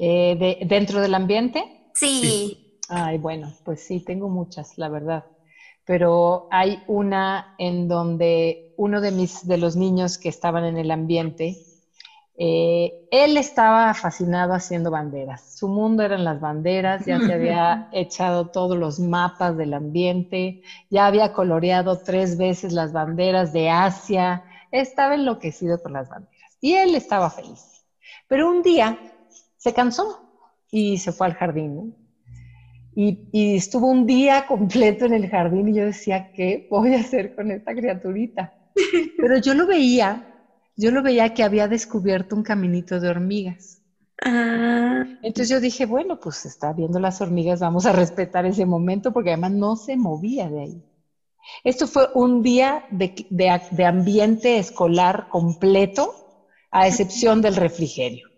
Eh, 0.00 0.58
¿Dentro 0.66 1.00
del 1.00 1.14
ambiente? 1.14 1.90
sí. 1.94 2.60
Ay, 2.86 3.16
bueno, 3.16 3.50
pues 3.64 3.86
sí, 3.86 4.00
tengo 4.00 4.28
muchas, 4.28 4.76
la 4.76 4.90
verdad 4.90 5.24
pero 5.84 6.48
hay 6.50 6.82
una 6.86 7.54
en 7.58 7.88
donde 7.88 8.74
uno 8.76 9.00
de, 9.00 9.10
mis, 9.10 9.46
de 9.46 9.58
los 9.58 9.76
niños 9.76 10.18
que 10.18 10.28
estaban 10.28 10.64
en 10.64 10.78
el 10.78 10.90
ambiente, 10.90 11.56
eh, 12.36 13.06
él 13.12 13.36
estaba 13.36 13.94
fascinado 13.94 14.54
haciendo 14.54 14.90
banderas. 14.90 15.56
Su 15.56 15.68
mundo 15.68 16.02
eran 16.02 16.24
las 16.24 16.40
banderas, 16.40 17.04
ya 17.06 17.20
se 17.20 17.32
había 17.32 17.88
echado 17.92 18.48
todos 18.48 18.76
los 18.76 18.98
mapas 18.98 19.56
del 19.56 19.74
ambiente, 19.74 20.62
ya 20.90 21.06
había 21.06 21.32
coloreado 21.32 21.98
tres 21.98 22.36
veces 22.36 22.72
las 22.72 22.92
banderas 22.92 23.52
de 23.52 23.70
Asia, 23.70 24.42
estaba 24.72 25.14
enloquecido 25.14 25.80
con 25.80 25.92
las 25.92 26.08
banderas 26.08 26.58
y 26.60 26.74
él 26.74 26.94
estaba 26.94 27.30
feliz. 27.30 27.84
Pero 28.26 28.50
un 28.50 28.62
día 28.62 28.98
se 29.56 29.72
cansó 29.72 30.20
y 30.70 30.98
se 30.98 31.12
fue 31.12 31.28
al 31.28 31.34
jardín. 31.34 31.94
Y, 32.96 33.56
estuvo 33.56 33.88
un 33.88 34.06
día 34.06 34.46
completo 34.48 35.04
en 35.04 35.14
el 35.14 35.28
jardín 35.28 35.68
y 35.68 35.74
yo 35.74 35.86
decía, 35.86 36.30
¿qué 36.32 36.66
voy 36.70 36.94
a 36.94 37.00
hacer 37.00 37.34
con 37.34 37.50
esta 37.50 37.74
criaturita? 37.74 38.52
Pero 39.16 39.38
yo 39.38 39.54
lo 39.54 39.66
veía, 39.66 40.34
yo 40.76 40.90
lo 40.90 41.02
veía 41.02 41.34
que 41.34 41.42
había 41.42 41.68
descubierto 41.68 42.36
un 42.36 42.42
caminito 42.42 43.00
de 43.00 43.08
hormigas. 43.08 43.80
Ah. 44.24 45.04
Entonces 45.22 45.48
yo 45.48 45.60
dije, 45.60 45.86
bueno, 45.86 46.20
pues 46.20 46.46
está 46.46 46.72
viendo 46.72 46.98
las 47.00 47.20
hormigas, 47.20 47.60
vamos 47.60 47.86
a 47.86 47.92
respetar 47.92 48.46
ese 48.46 48.64
momento 48.64 49.12
porque 49.12 49.30
además 49.30 49.52
no 49.52 49.76
se 49.76 49.96
movía 49.96 50.48
de 50.48 50.60
ahí. 50.60 50.84
Esto 51.62 51.86
fue 51.86 52.08
un 52.14 52.42
día 52.42 52.86
de 52.90 53.84
ambiente 53.84 54.58
escolar 54.58 55.28
completo, 55.28 56.24
a 56.74 56.88
excepción 56.88 57.40
del 57.40 57.54
refrigerio, 57.54 58.28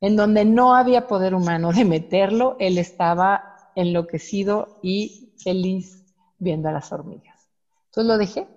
en 0.00 0.16
donde 0.16 0.44
no 0.44 0.74
había 0.74 1.06
poder 1.06 1.36
humano 1.36 1.72
de 1.72 1.84
meterlo, 1.84 2.56
él 2.58 2.78
estaba 2.78 3.53
enloquecido 3.76 4.78
y 4.82 5.32
feliz 5.38 6.04
viendo 6.38 6.68
a 6.68 6.72
las 6.72 6.92
hormigas. 6.92 7.48
Entonces 7.86 8.08
lo 8.08 8.18
dejé. 8.18 8.48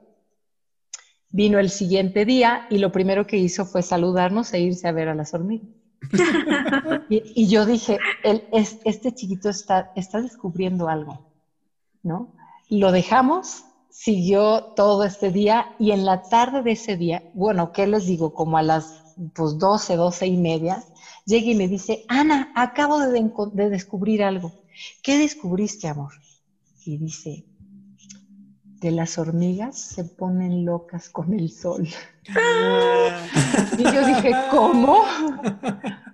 Vino 1.30 1.60
el 1.60 1.70
siguiente 1.70 2.26
día 2.26 2.66
y 2.70 2.78
lo 2.78 2.92
primero 2.92 3.28
que 3.28 3.38
hizo 3.38 3.66
fue 3.66 3.84
saludarnos 3.84 4.54
e 4.54 4.60
irse 4.60 4.88
a 4.88 4.92
ver 4.92 5.10
a 5.10 5.16
las 5.16 5.34
hormigas. 5.34 5.68
y, 7.10 7.48
yo 7.48 7.66
dije, 7.66 8.00
este 8.86 9.14
chiquito 9.14 9.50
está, 9.50 9.92
está 9.96 10.22
descubriendo 10.22 10.88
algo, 10.88 11.32
¿no? 12.04 12.34
Lo 12.70 12.92
dejamos, 12.92 13.66
siguió 13.90 14.74
todo 14.76 15.04
este 15.04 15.32
día 15.32 15.68
y 15.80 15.92
en 15.92 16.06
la 16.06 16.22
tarde 16.22 16.62
de 16.62 16.72
ese 16.72 16.98
día, 16.98 17.24
bueno, 17.34 17.72
¿qué 17.72 17.88
les 17.88 18.06
digo? 18.06 18.34
Como 18.34 18.58
a 18.58 18.64
las 18.64 19.16
pues, 19.36 19.58
12, 19.58 19.96
12 19.96 20.28
y 20.28 20.38
media, 20.38 20.84
llega 21.26 21.48
y 21.52 21.56
me 21.56 21.68
dice, 21.68 22.06
Ana, 22.08 22.52
acabo 22.56 23.00
de 23.00 23.70
descubrir 23.70 24.24
algo. 24.24 24.52
¿Qué 25.02 25.18
descubriste, 25.18 25.88
amor? 25.88 26.14
Y 26.86 26.98
dice, 26.98 27.46
de 28.80 28.92
las 28.92 29.18
hormigas 29.18 29.78
se 29.78 30.04
ponen 30.04 30.66
locas 30.66 31.10
con 31.10 31.34
el 31.34 31.52
sol. 31.52 31.88
y 33.78 33.84
yo 33.84 34.06
dije, 34.06 34.32
¿cómo? 34.52 35.04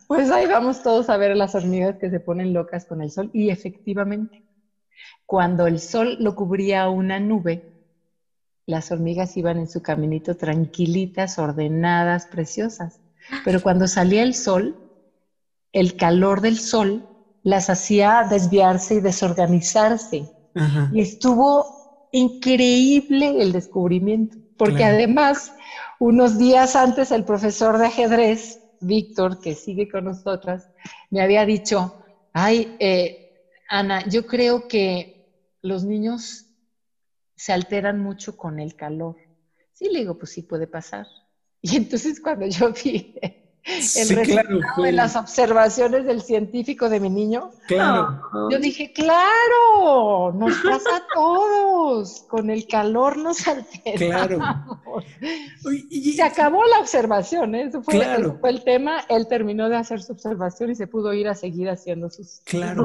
Pues 0.07 0.31
ahí 0.31 0.47
vamos 0.47 0.83
todos 0.83 1.09
a 1.09 1.17
ver 1.17 1.35
las 1.35 1.55
hormigas 1.55 1.97
que 1.97 2.09
se 2.09 2.19
ponen 2.19 2.53
locas 2.53 2.85
con 2.85 3.01
el 3.01 3.11
sol. 3.11 3.29
Y 3.33 3.49
efectivamente, 3.49 4.43
cuando 5.25 5.67
el 5.67 5.79
sol 5.79 6.17
lo 6.19 6.35
cubría 6.35 6.89
una 6.89 7.19
nube, 7.19 7.73
las 8.65 8.91
hormigas 8.91 9.35
iban 9.35 9.57
en 9.57 9.67
su 9.67 9.81
caminito 9.81 10.37
tranquilitas, 10.37 11.37
ordenadas, 11.37 12.27
preciosas. 12.27 13.01
Pero 13.43 13.61
cuando 13.61 13.87
salía 13.87 14.23
el 14.23 14.35
sol, 14.35 14.77
el 15.71 15.97
calor 15.97 16.41
del 16.41 16.57
sol 16.59 17.07
las 17.43 17.69
hacía 17.69 18.25
desviarse 18.29 18.95
y 18.95 18.99
desorganizarse. 19.01 20.25
Y 20.91 21.01
estuvo 21.01 21.65
increíble 22.11 23.41
el 23.41 23.51
descubrimiento, 23.51 24.37
porque 24.55 24.83
además, 24.83 25.51
unos 25.99 26.37
días 26.37 26.75
antes, 26.75 27.11
el 27.11 27.25
profesor 27.25 27.77
de 27.77 27.87
ajedrez, 27.87 28.59
Víctor, 28.79 29.39
que 29.39 29.55
sigue 29.55 29.87
con 29.87 30.05
nosotras, 30.05 30.69
me 31.09 31.21
había 31.21 31.45
dicho, 31.45 31.95
ay, 32.33 32.75
eh, 32.79 33.17
Ana, 33.67 34.03
yo 34.07 34.25
creo 34.25 34.67
que 34.67 35.13
los 35.61 35.83
niños 35.83 36.45
se 37.35 37.51
alteran 37.51 37.99
mucho 37.99 38.35
con 38.35 38.59
el 38.59 38.75
calor. 38.75 39.15
Sí, 39.71 39.89
le 39.89 39.99
digo, 39.99 40.17
pues 40.17 40.31
sí 40.31 40.43
puede 40.43 40.67
pasar. 40.67 41.07
Y 41.65 41.77
entonces 41.77 42.19
cuando 42.19 42.45
yo 42.45 42.73
vi 42.83 43.13
el 43.65 44.09
resultado 44.09 44.83
de 44.83 44.91
las 44.91 45.15
observaciones 45.15 46.05
del 46.05 46.21
científico 46.21 46.89
de 46.89 46.99
mi 46.99 47.09
niño. 47.09 47.51
Claro. 47.67 48.19
Yo 48.51 48.59
dije, 48.59 48.91
claro, 48.91 50.33
nos 50.33 50.57
pasa 50.63 50.97
a 50.97 51.03
todos, 51.13 52.25
con 52.27 52.49
el 52.49 52.67
calor 52.67 53.17
nos 53.17 53.47
altera. 53.47 53.97
Claro. 53.97 54.39
Y, 55.89 56.13
se 56.13 56.21
acabó 56.21 56.63
la 56.67 56.79
observación, 56.79 57.55
¿eh? 57.55 57.63
eso, 57.63 57.81
fue, 57.81 57.95
el 58.43 58.63
tema. 58.63 59.05
Él 59.09 59.27
terminó 59.27 59.69
de 59.69 59.77
hacer 59.77 60.01
su 60.01 60.11
observación 60.11 60.69
y 60.71 60.75
se 60.75 60.85
pudo 60.85 61.13
ir 61.13 61.27
a 61.27 61.35
seguir 61.35 61.69
haciendo 61.69 62.09
sus, 62.09 62.41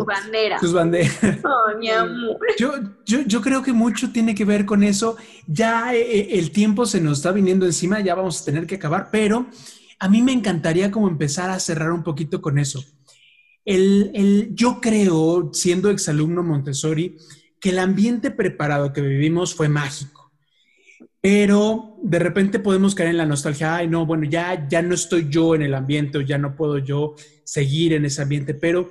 banderas. 0.06 0.60
Sus 0.60 0.72
banderas. 0.72 1.18
Oh, 1.44 1.78
mi 1.78 1.90
amor. 1.90 2.38
Yo, 2.58 2.72
yo, 3.04 3.20
yo 3.22 3.40
creo 3.40 3.62
que 3.62 3.72
mucho 3.72 4.10
tiene 4.10 4.34
que 4.34 4.44
ver 4.44 4.64
con 4.64 4.82
eso. 4.82 5.16
Ya 5.46 5.94
eh, 5.94 6.00
eh, 6.00 6.28
el 6.38 6.50
tiempo 6.50 6.86
se 6.86 7.00
nos 7.00 7.18
está 7.18 7.32
viniendo 7.32 7.66
encima, 7.66 8.00
ya 8.00 8.14
vamos 8.14 8.40
a 8.40 8.44
tener 8.44 8.66
que 8.66 8.76
acabar, 8.76 9.08
pero 9.10 9.46
a 9.98 10.08
mí 10.08 10.22
me 10.22 10.32
encantaría 10.32 10.90
como 10.90 11.08
empezar 11.08 11.50
a 11.50 11.60
cerrar 11.60 11.92
un 11.92 12.02
poquito 12.02 12.40
con 12.40 12.58
eso. 12.58 12.84
El, 13.64 14.50
yo 14.54 14.80
creo, 14.80 15.50
siendo 15.52 15.90
exalumno 15.90 16.42
Montessori, 16.42 17.16
que 17.60 17.70
el 17.70 17.78
ambiente 17.78 18.30
preparado 18.30 18.92
que 18.92 19.00
vivimos 19.00 19.54
fue 19.54 19.68
mágico. 19.68 20.32
Pero 21.20 21.96
de 22.02 22.18
repente 22.20 22.60
podemos 22.60 22.94
caer 22.94 23.10
en 23.10 23.16
la 23.16 23.26
nostalgia, 23.26 23.76
ay 23.76 23.88
no, 23.88 24.06
bueno, 24.06 24.24
ya, 24.24 24.68
ya 24.68 24.82
no 24.82 24.94
estoy 24.94 25.28
yo 25.28 25.54
en 25.54 25.62
el 25.62 25.74
ambiente 25.74 26.18
o 26.18 26.20
ya 26.20 26.38
no 26.38 26.54
puedo 26.54 26.78
yo 26.78 27.14
seguir 27.44 27.92
en 27.92 28.04
ese 28.04 28.22
ambiente, 28.22 28.54
pero 28.54 28.90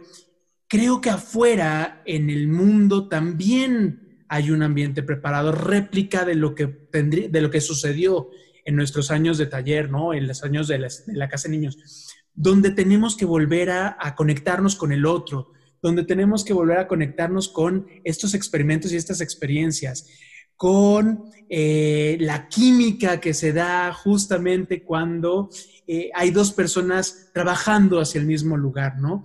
creo 0.68 1.00
que 1.00 1.10
afuera, 1.10 2.02
en 2.06 2.30
el 2.30 2.50
mundo, 2.50 3.08
también 3.08 4.26
hay 4.28 4.52
un 4.52 4.62
ambiente 4.62 5.04
preparado, 5.04 5.54
réplica 5.54 6.26
de 6.26 6.36
lo 6.36 6.54
que, 6.54 6.66
de 6.68 7.42
lo 7.42 7.50
que 7.50 7.62
sucedió 7.62 8.30
en 8.68 8.76
nuestros 8.76 9.12
años 9.12 9.38
de 9.38 9.46
taller, 9.46 9.90
¿no? 9.90 10.14
En 10.14 10.28
los 10.28 10.44
años 10.44 10.68
de 10.68 10.78
la, 10.78 11.30
casa 11.30 11.48
de 11.48 11.56
niños, 11.56 12.14
donde 12.34 12.72
tenemos 12.72 13.16
que 13.16 13.24
volver 13.24 13.70
a, 13.70 14.14
conectarnos 14.16 14.76
con 14.76 14.92
el 14.92 15.06
otro, 15.06 15.54
donde 15.82 16.04
tenemos 16.04 16.44
que 16.44 16.52
volver 16.52 16.78
a 16.80 16.88
conectarnos 16.88 17.48
con 17.48 17.88
estos 18.04 18.34
experimentos 18.34 18.92
y 18.92 18.98
estas 18.98 19.22
experiencias, 19.22 20.10
con 20.58 21.32
eh, 21.50 22.18
la 22.20 22.50
química 22.50 23.22
que 23.22 23.34
se 23.34 23.54
da 23.54 23.94
justamente 23.94 24.84
cuando 24.84 25.50
eh, 25.88 26.12
hay 26.14 26.32
dos 26.32 26.52
personas 26.52 27.30
trabajando 27.34 28.02
hacia 28.02 28.20
el 28.20 28.28
mismo 28.28 28.58
lugar, 28.58 29.00
¿no? 29.00 29.24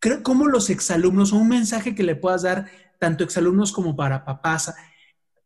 Creo 0.00 0.22
como 0.22 0.48
los 0.48 0.68
exalumnos, 0.68 1.32
o 1.32 1.36
un 1.36 1.48
mensaje 1.48 1.94
que 1.94 2.02
le 2.02 2.14
puedas 2.14 2.42
dar 2.42 2.66
tanto 2.98 3.24
exalumnos 3.24 3.72
como 3.72 3.96
para 3.96 4.26
papás, 4.26 4.74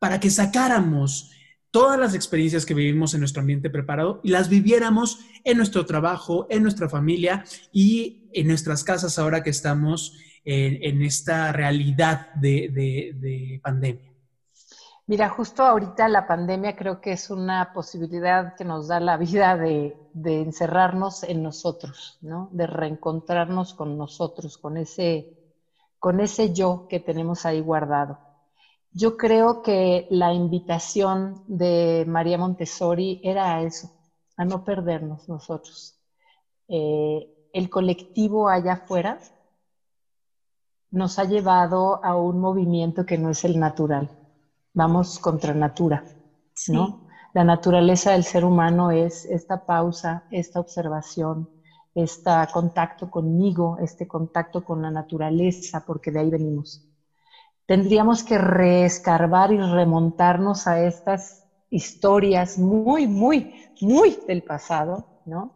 para 0.01 0.19
que 0.19 0.31
sacáramos 0.31 1.31
todas 1.71 1.99
las 1.99 2.15
experiencias 2.15 2.65
que 2.65 2.75
vivimos 2.75 3.15
en 3.15 3.21
nuestro 3.21 3.41
ambiente 3.41 3.71
preparado 3.71 4.21
y 4.23 4.31
las 4.31 4.49
viviéramos 4.49 5.21
en 5.45 5.57
nuestro 5.57 5.85
trabajo, 5.87 6.47
en 6.51 6.63
nuestra 6.63 6.89
familia 6.89 7.45
y 7.73 8.29
en 8.33 8.47
nuestras 8.47 8.85
casas 8.85 9.19
ahora 9.19 9.43
que 9.43 9.51
estamos 9.51 10.17
en, 10.45 11.03
esta 11.03 11.53
realidad 11.53 12.33
de, 12.35 13.61
pandemia. 13.63 14.09
Mira, 15.07 15.29
justo 15.29 15.63
ahorita 15.63 16.09
la 16.09 16.27
pandemia 16.27 16.77
creo 16.77 17.01
que 17.01 17.13
es 17.13 17.31
una 17.31 17.73
posibilidad 17.73 18.55
que 18.57 18.65
nos 18.65 18.89
da 18.89 19.01
la 19.01 19.17
vida 19.17 19.57
de, 19.57 19.97
de 20.13 20.43
encerrarnos 20.43 21.23
en 21.23 21.43
nosotros, 21.43 22.19
¿no? 22.21 22.51
De 22.53 22.67
reencontrarnos 22.67 23.73
con 23.73 23.97
nosotros, 23.97 24.59
con 24.59 24.77
ese, 24.77 25.33
con 25.99 26.21
ese 26.21 26.53
yo 26.53 26.87
que 26.89 27.01
tenemos 27.01 27.47
ahí 27.47 27.61
guardado. 27.61 28.28
Yo 29.01 29.17
creo 29.17 29.63
que 29.63 30.09
la 30.11 30.33
invitación 30.33 31.45
de 31.47 32.05
María 32.09 32.37
Montessori 32.37 33.21
era 33.23 33.55
a 33.55 33.63
eso, 33.63 33.93
a 34.37 34.45
no 34.45 34.65
perdernos 34.65 35.29
nosotros. 35.29 35.95
Eh, 36.67 37.29
el 37.53 37.71
colectivo 37.71 38.49
allá 38.49 38.73
afuera 38.73 39.21
nos 40.91 41.21
ha 41.21 41.27
llevado 41.27 42.05
a 42.05 42.17
un 42.17 42.41
movimiento 42.41 43.07
que 43.07 43.19
no 43.19 43.31
es 43.31 43.45
el 43.45 43.61
natural. 43.61 44.11
Vamos 44.75 45.21
contra 45.21 45.55
natura, 45.55 46.03
¿no? 46.67 47.07
La 47.35 47.45
naturaleza 47.45 48.11
del 48.11 48.25
ser 48.25 48.45
humano 48.45 48.91
es 48.91 49.27
esta 49.27 49.65
pausa, 49.65 50.25
esta 50.29 50.59
observación, 50.59 51.49
este 51.95 52.33
contacto 52.53 53.09
conmigo, 53.09 53.79
este 53.81 54.09
contacto 54.09 54.65
con 54.65 54.83
la 54.83 54.91
naturaleza, 54.91 55.85
porque 55.87 56.11
de 56.11 56.19
ahí 56.19 56.31
venimos 56.31 56.88
tendríamos 57.69 58.25
que 58.25 58.39
reescarbar 58.39 59.53
y 59.53 59.59
remontarnos 59.59 60.67
a 60.67 60.83
estas 60.87 61.45
historias 61.69 62.57
muy, 62.57 63.07
muy, 63.07 63.55
muy 63.83 64.19
del 64.27 64.43
pasado, 64.43 65.07
¿no? 65.27 65.55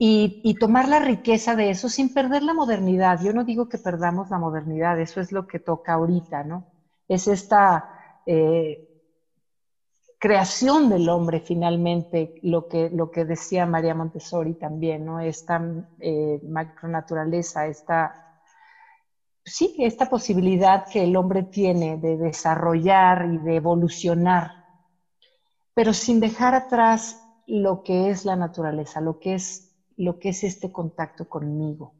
Y, 0.00 0.56
tomar 0.58 0.88
la 0.88 0.98
riqueza 0.98 1.54
de 1.54 1.70
eso 1.70 1.88
sin 1.88 2.12
perder 2.12 2.42
la 2.42 2.54
modernidad. 2.54 3.20
Yo 3.22 3.32
no 3.32 3.44
digo 3.44 3.68
que 3.68 3.78
perdamos 3.78 4.30
la 4.30 4.38
modernidad, 4.38 4.98
eso 4.98 5.20
es 5.20 5.30
lo 5.30 5.46
que 5.46 5.60
toca 5.60 5.92
ahorita, 5.94 6.42
¿no? 6.42 6.66
Es 7.06 7.28
esta 7.28 7.88
eh, 8.26 8.88
creación 10.18 10.88
del 10.88 11.08
hombre 11.08 11.38
finalmente, 11.38 12.34
lo 12.42 12.66
que, 12.66 12.90
lo 12.90 13.12
que 13.12 13.24
decía 13.24 13.64
María 13.64 13.94
Montessori 13.94 14.54
también, 14.54 15.04
¿no? 15.04 15.20
Esta 15.20 15.62
eh, 16.00 16.40
macronaturaleza, 16.42 17.68
esta 17.68 18.27
sí, 19.48 19.74
esta 19.78 20.06
posibilidad 20.06 20.84
que 20.90 21.04
el 21.04 21.16
hombre 21.16 21.44
tiene 21.44 21.96
de 21.96 22.16
desarrollar 22.16 23.26
y 23.32 23.38
de 23.38 23.56
evolucionar, 23.56 24.52
pero 25.74 25.92
sin 25.92 26.20
dejar 26.20 26.54
atrás 26.54 27.16
lo 27.46 27.82
que 27.82 28.10
es 28.10 28.24
la 28.24 28.36
naturaleza, 28.36 29.00
lo 29.00 29.18
que 29.18 29.34
es, 29.34 29.70
lo 29.96 30.18
que 30.18 30.30
es 30.30 30.44
este 30.44 30.70
contacto 30.70 31.26
conmigo. 31.26 31.94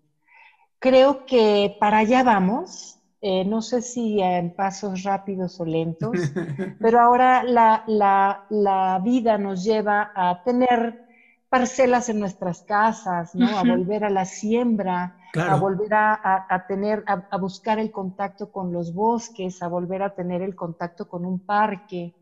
Creo 0.79 1.25
que 1.27 1.77
para 1.81 1.99
allá 1.99 2.23
vamos, 2.23 3.01
eh, 3.21 3.45
no 3.45 3.63
sé 3.63 3.83
si 3.83 4.21
en 4.21 4.55
pasos 4.55 5.03
rápidos 5.03 5.59
o 5.61 5.65
lentos, 5.65 6.13
pero 6.81 7.01
ahora 7.01 7.43
la, 7.43 7.83
la 7.87 9.01
vida 9.03 9.39
nos 9.39 9.65
lleva 9.65 10.13
a 10.15 10.41
tener 10.45 11.08
parcelas 11.49 12.09
en 12.09 12.21
nuestras 12.21 12.63
casas, 12.63 13.35
¿no? 13.35 13.57
A 13.57 13.63
volver 13.63 14.05
a 14.05 14.11
la 14.11 14.25
siembra, 14.25 15.17
a 15.35 15.57
volver 15.57 15.95
a, 15.95 16.65
tener, 16.69 17.05
a, 17.07 17.37
buscar 17.39 17.79
el 17.79 17.91
contacto 17.91 18.53
con 18.53 18.73
los 18.73 18.93
bosques, 18.93 19.63
a 19.63 19.69
volver 19.69 20.03
a 20.03 20.15
tener 20.15 20.43
el 20.43 20.55
contacto 20.55 21.09
con 21.09 21.25
un 21.25 21.41
parque, 21.41 22.15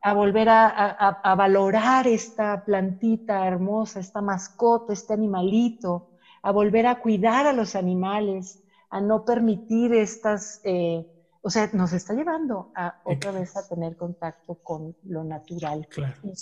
a 0.00 0.14
volver 0.14 0.48
a, 0.48 1.34
valorar 1.36 2.06
esta 2.06 2.64
plantita 2.64 3.46
hermosa, 3.46 4.00
esta 4.00 4.20
mascota, 4.20 4.92
este 4.92 5.14
animalito, 5.14 6.10
a 6.42 6.52
volver 6.52 6.86
a 6.86 7.00
cuidar 7.00 7.46
a 7.46 7.52
los 7.52 7.74
animales, 7.74 8.62
a 8.90 9.00
no 9.00 9.24
permitir 9.24 9.92
estas, 9.92 10.60
eh, 10.64 11.06
o 11.40 11.50
sea, 11.50 11.68
nos 11.72 11.92
está 11.92 12.14
llevando 12.14 12.70
a 12.76 13.00
otra 13.04 13.32
vez 13.32 13.56
a 13.56 13.66
tener 13.66 13.96
contacto 13.96 14.56
con 14.62 14.94
lo 15.04 15.24
natural. 15.24 15.88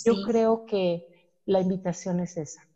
Yo 0.05 0.13
creo 0.25 0.65
que 0.65 1.10
la 1.45 1.59
invitación 1.59 2.19
es 2.19 2.37
esa, 2.37 2.67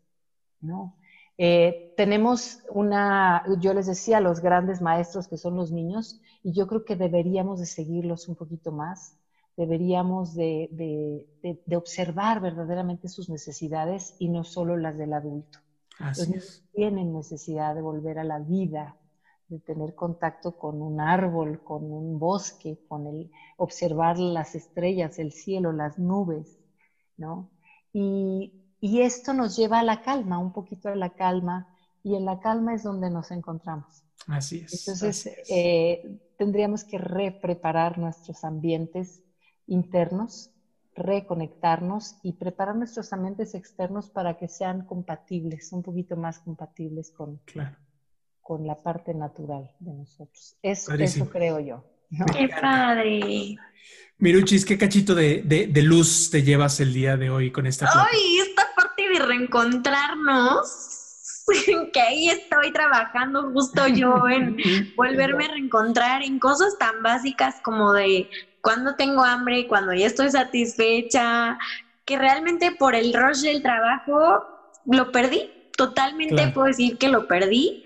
¿no? 0.60 0.96
Eh, 1.38 1.92
tenemos 1.96 2.62
una, 2.70 3.44
yo 3.60 3.74
les 3.74 3.86
decía, 3.86 4.20
los 4.20 4.40
grandes 4.40 4.80
maestros 4.80 5.28
que 5.28 5.36
son 5.36 5.56
los 5.56 5.70
niños, 5.70 6.20
y 6.42 6.52
yo 6.52 6.66
creo 6.66 6.84
que 6.84 6.96
deberíamos 6.96 7.60
de 7.60 7.66
seguirlos 7.66 8.28
un 8.28 8.36
poquito 8.36 8.72
más, 8.72 9.18
deberíamos 9.56 10.34
de, 10.34 11.26
observar 11.74 12.40
verdaderamente 12.40 13.08
sus 13.08 13.28
necesidades 13.28 14.14
y 14.18 14.28
no 14.28 14.44
solo 14.44 14.76
las 14.76 14.96
del 14.96 15.12
adulto. 15.12 15.58
los 15.98 16.28
niños 16.28 16.64
tienen 16.72 17.12
necesidad 17.12 17.74
de 17.74 17.82
volver 17.82 18.18
a 18.18 18.24
la 18.24 18.38
vida, 18.38 18.96
de 19.48 19.58
tener 19.60 19.94
contacto 19.94 20.56
con 20.56 20.82
un 20.82 21.00
árbol, 21.00 21.62
con 21.62 21.84
un 21.84 22.18
bosque, 22.18 22.78
con 22.88 23.06
el 23.06 23.30
observar 23.56 24.18
las 24.18 24.54
estrellas, 24.54 25.18
el 25.18 25.32
cielo, 25.32 25.72
las 25.72 25.98
nubes, 25.98 26.58
¿no? 27.16 27.50
Y, 27.92 28.55
esto 28.80 29.32
nos 29.32 29.56
lleva 29.56 29.80
a 29.80 29.82
la 29.82 30.02
calma, 30.02 30.38
un 30.38 30.52
poquito 30.52 30.88
a 30.88 30.94
la 30.94 31.10
calma 31.10 31.68
y 32.02 32.14
en 32.14 32.24
la 32.24 32.40
calma 32.40 32.74
es 32.74 32.82
donde 32.82 33.10
nos 33.10 33.30
encontramos. 33.30 34.04
Así 34.28 34.60
es. 34.60 34.86
Entonces, 34.86 35.28
eh, 35.48 36.20
tendríamos 36.36 36.84
que 36.84 36.98
repreparar 36.98 37.98
nuestros 37.98 38.44
ambientes 38.44 39.22
internos, 39.66 40.50
reconectarnos 40.94 42.16
y 42.22 42.32
preparar 42.34 42.76
nuestros 42.76 43.12
ambientes 43.12 43.54
externos 43.54 44.10
para 44.10 44.36
que 44.36 44.48
sean 44.48 44.86
compatibles, 44.86 45.72
un 45.72 45.82
poquito 45.82 46.16
más 46.16 46.38
compatibles 46.38 47.10
con, 47.10 47.40
con 48.40 48.66
la 48.66 48.76
parte 48.76 49.12
natural 49.14 49.74
de 49.80 49.92
nosotros. 49.92 50.56
Eso, 50.62 50.94
eso 50.94 51.28
creo 51.28 51.60
yo. 51.60 51.84
¡Qué 52.32 52.48
padre! 52.48 53.56
Miruchis, 54.18 54.64
¿qué 54.64 54.78
cachito 54.78 55.14
de, 55.14 55.42
de, 55.42 55.82
luz 55.82 56.30
te 56.30 56.42
llevas 56.42 56.80
el 56.80 56.94
día 56.94 57.16
de 57.16 57.28
hoy 57.28 57.50
con 57.50 57.66
esta 57.66 57.86
¡Ay! 57.86 58.38
Esta 58.38 58.62
parte 58.74 59.08
de 59.08 59.18
reencontrarnos. 59.18 60.92
Que 61.92 62.00
ahí 62.00 62.28
estoy 62.28 62.72
trabajando 62.72 63.52
justo 63.52 63.86
yo 63.86 64.28
en 64.28 64.56
volverme 64.96 65.44
a 65.44 65.52
reencontrar 65.52 66.22
en 66.24 66.40
cosas 66.40 66.76
tan 66.76 67.04
básicas 67.04 67.60
como 67.62 67.92
de 67.92 68.28
cuando 68.60 68.96
tengo 68.96 69.22
hambre, 69.22 69.68
cuando 69.68 69.94
ya 69.94 70.08
estoy 70.08 70.28
satisfecha, 70.28 71.56
que 72.04 72.18
realmente 72.18 72.72
por 72.72 72.96
el 72.96 73.14
rush 73.14 73.42
del 73.42 73.62
trabajo 73.62 74.44
lo 74.86 75.12
perdí, 75.12 75.48
totalmente 75.76 76.48
puedo 76.48 76.66
decir 76.66 76.98
que 76.98 77.08
lo 77.08 77.28
perdí 77.28 77.85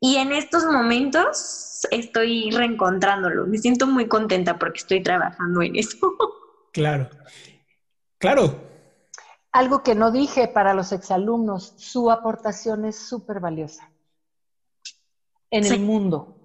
y 0.00 0.16
en 0.16 0.32
estos 0.32 0.64
momentos 0.64 1.86
estoy 1.90 2.50
reencontrándolo. 2.50 3.46
Me 3.46 3.58
siento 3.58 3.86
muy 3.86 4.08
contenta 4.08 4.58
porque 4.58 4.78
estoy 4.78 5.02
trabajando 5.02 5.62
en 5.62 5.76
eso. 5.76 5.96
Claro, 6.72 7.08
claro, 8.18 8.54
algo 9.56 9.82
que 9.82 9.94
no 9.94 10.10
dije 10.10 10.48
para 10.48 10.74
los 10.74 10.92
exalumnos, 10.92 11.72
su 11.78 12.10
aportación 12.10 12.84
es 12.84 12.98
súper 12.98 13.40
valiosa 13.40 13.90
en 15.50 15.64
el 15.64 15.80
mundo. 15.80 16.36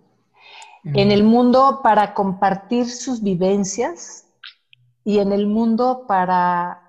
En 0.85 1.11
el 1.11 1.23
mundo 1.23 1.81
para 1.83 2.13
compartir 2.13 2.89
sus 2.89 3.21
vivencias 3.21 4.25
y 5.03 5.19
en 5.19 5.33
el 5.33 5.45
mundo 5.45 6.05
para 6.07 6.81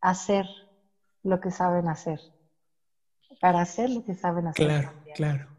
hacer 0.00 0.46
lo 1.22 1.38
que 1.38 1.52
saben 1.52 1.88
hacer. 1.88 2.20
Para 3.40 3.60
hacer 3.60 3.90
lo 3.90 4.04
que 4.04 4.16
saben 4.16 4.48
hacer. 4.48 4.66
Claro, 4.66 4.92
claro. 5.14 5.55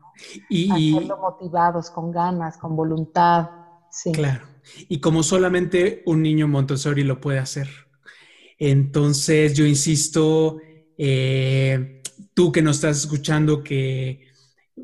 Y, 0.50 0.96
Hacerlo 0.96 1.18
motivados, 1.18 1.90
con 1.92 2.12
ganas, 2.12 2.58
con 2.58 2.76
voluntad. 2.76 3.50
Sí. 3.92 4.12
Claro. 4.12 4.46
Y 4.90 5.00
como 5.00 5.24
solamente 5.24 6.04
un 6.06 6.22
niño 6.22 6.48
Montessori 6.48 7.04
lo 7.04 7.22
puede 7.22 7.40
hacer. 7.40 7.68
Entonces, 8.60 9.54
yo 9.54 9.66
insisto, 9.66 10.58
eh, 10.98 12.02
tú 12.34 12.52
que 12.52 12.62
nos 12.62 12.78
estás 12.78 12.98
escuchando, 12.98 13.64
que 13.64 14.28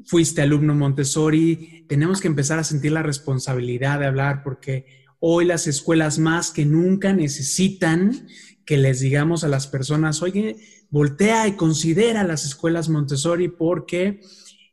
fuiste 0.05 0.41
alumno 0.41 0.75
Montessori, 0.75 1.86
tenemos 1.88 2.21
que 2.21 2.27
empezar 2.27 2.59
a 2.59 2.63
sentir 2.63 2.91
la 2.91 3.03
responsabilidad 3.03 3.99
de 3.99 4.05
hablar 4.05 4.43
porque 4.43 4.86
hoy 5.19 5.45
las 5.45 5.67
escuelas 5.67 6.19
más 6.19 6.51
que 6.51 6.65
nunca 6.65 7.13
necesitan 7.13 8.27
que 8.65 8.77
les 8.77 8.99
digamos 8.99 9.43
a 9.43 9.47
las 9.47 9.67
personas, 9.67 10.21
oye, 10.21 10.57
voltea 10.89 11.47
y 11.47 11.53
considera 11.53 12.23
las 12.23 12.45
escuelas 12.45 12.89
Montessori 12.89 13.49
porque 13.49 14.21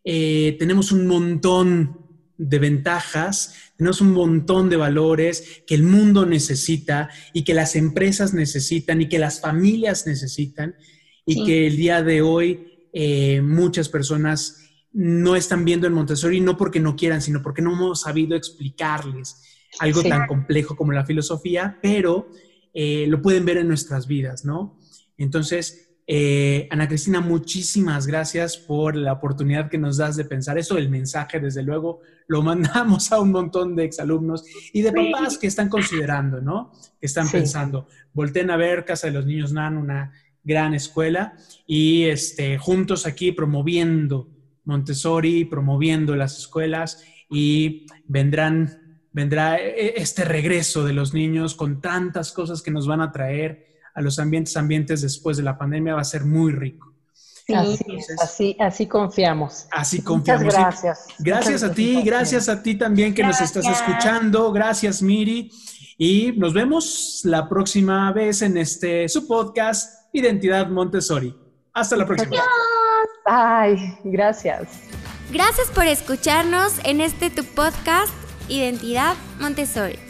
eh, 0.05 0.57
tenemos 0.59 0.93
un 0.93 1.07
montón 1.07 1.99
de 2.37 2.59
ventajas, 2.59 3.55
tenemos 3.77 4.01
un 4.01 4.13
montón 4.13 4.71
de 4.71 4.77
valores 4.77 5.63
que 5.67 5.75
el 5.75 5.83
mundo 5.83 6.25
necesita 6.25 7.11
y 7.35 7.45
que 7.45 7.53
las 7.53 7.77
empresas 7.77 8.33
necesitan 8.33 9.03
y 9.03 9.09
que 9.09 9.19
las 9.19 9.41
familias 9.41 10.07
necesitan 10.07 10.75
y 11.27 11.45
que 11.45 11.67
el 11.67 11.77
día 11.77 12.03
de 12.03 12.23
hoy 12.23 12.89
eh, 12.93 13.43
muchas 13.43 13.89
personas 13.89 14.57
no 14.93 15.37
están 15.37 15.65
viendo 15.65 15.87
en 15.87 15.93
Montessori 15.93 16.41
no 16.41 16.57
porque 16.57 16.81
no 16.81 16.97
quieran, 16.97 17.21
sino 17.21 17.43
porque 17.43 17.63
no 17.63 17.73
hemos 17.73 18.01
sabido 18.01 18.37
explicarles 18.37 19.43
algo 19.79 20.03
tan 20.03 20.27
complejo 20.27 20.75
como 20.75 20.93
la 20.93 21.07
filosofía, 21.07 21.79
pero 21.81 22.29
eh, 22.75 23.07
lo 23.07 23.23
pueden 23.23 23.45
ver 23.45 23.59
en 23.59 23.69
nuestras 23.69 24.07
vidas, 24.07 24.45
¿no? 24.45 24.79
Entonces, 25.17 25.90
eh, 26.13 26.67
Ana 26.73 26.89
Cristina, 26.89 27.21
muchísimas 27.21 28.05
gracias 28.05 28.57
por 28.57 28.97
la 28.97 29.13
oportunidad 29.13 29.71
que 29.71 29.79
nos 29.79 29.99
das 29.99 30.17
de 30.17 30.25
pensar 30.25 30.59
esto. 30.59 30.77
El 30.77 30.91
mensaje, 30.91 31.39
desde 31.39 31.63
luego, 31.63 32.01
lo 32.27 32.43
mandamos 32.43 33.13
a 33.13 33.21
un 33.21 33.31
montón 33.31 33.77
de 33.77 33.85
exalumnos 33.85 34.45
y 34.73 34.83
de 34.83 34.91
papás 34.91 35.39
que 35.39 35.47
están 35.47 35.69
considerando, 35.69 36.41
¿no? 36.41 36.73
Que 36.99 37.07
están 37.07 37.31
pensando, 37.31 37.87
volteen 38.13 38.51
a 38.51 38.57
ver 38.57 38.85
Casa 38.85 39.07
de 39.07 39.13
los 39.13 39.25
Niños 39.25 39.53
NAN, 39.53 39.77
una 39.77 40.13
gran 40.43 40.75
escuela, 40.75 41.37
y 41.65 42.03
este, 42.07 42.59
juntos 42.59 43.07
aquí 43.07 43.31
promoviendo 43.31 44.29
Montessori, 44.65 45.45
promoviendo 45.45 46.17
las 46.17 46.37
escuelas 46.37 47.05
y 47.31 47.87
vendrán, 48.09 48.99
vendrá 49.13 49.61
e-, 49.61 49.95
este 49.95 50.25
regreso 50.25 50.85
de 50.85 50.93
los 50.93 51.15
niños 51.15 51.55
con 51.55 51.81
tantas 51.81 52.33
cosas 52.33 52.63
que 52.63 52.73
nos 52.73 52.89
van 52.89 53.01
a 53.01 53.13
traer 53.13 53.70
a 54.01 54.03
los 54.03 54.19
ambientes, 54.19 54.57
ambientes 54.57 55.03
después 55.03 55.37
de 55.37 55.43
la 55.43 55.57
pandemia 55.57 55.95
va 55.95 56.01
a 56.01 56.05
ser 56.05 56.25
muy 56.25 56.53
rico. 56.53 56.93
así, 58.19 58.57
así, 58.59 58.87
confiamos. 58.87 59.67
Así 59.71 60.03
confiamos. 60.03 60.45
Muchas 60.45 60.83
gracias. 60.83 61.07
Gracias 61.19 61.63
a 61.63 61.73
ti, 61.73 62.03
gracias 62.03 62.49
a 62.49 62.63
ti 62.63 62.77
también 62.77 63.15
que 63.15 63.23
nos 63.23 63.41
estás 63.41 63.67
escuchando. 63.67 64.51
Gracias, 64.53 65.03
Miri. 65.03 65.51
Y 65.99 66.33
nos 66.33 66.55
vemos 66.55 67.21
la 67.25 67.49
próxima 67.49 68.11
vez 68.13 68.41
en 68.43 68.57
este 68.57 69.09
su 69.09 69.27
podcast 69.27 70.09
Identidad 70.13 70.69
Montessori. 70.69 71.37
Hasta 71.75 71.97
la 71.97 72.07
próxima. 72.07 72.37
Ay, 73.27 73.99
gracias. 74.05 74.69
Gracias 75.31 75.69
por 75.69 75.85
escucharnos 75.87 76.73
en 76.85 77.01
este 77.01 77.31
tu 77.31 77.45
podcast 77.45 78.13
Identidad 78.49 79.15
Montessori. 79.39 80.10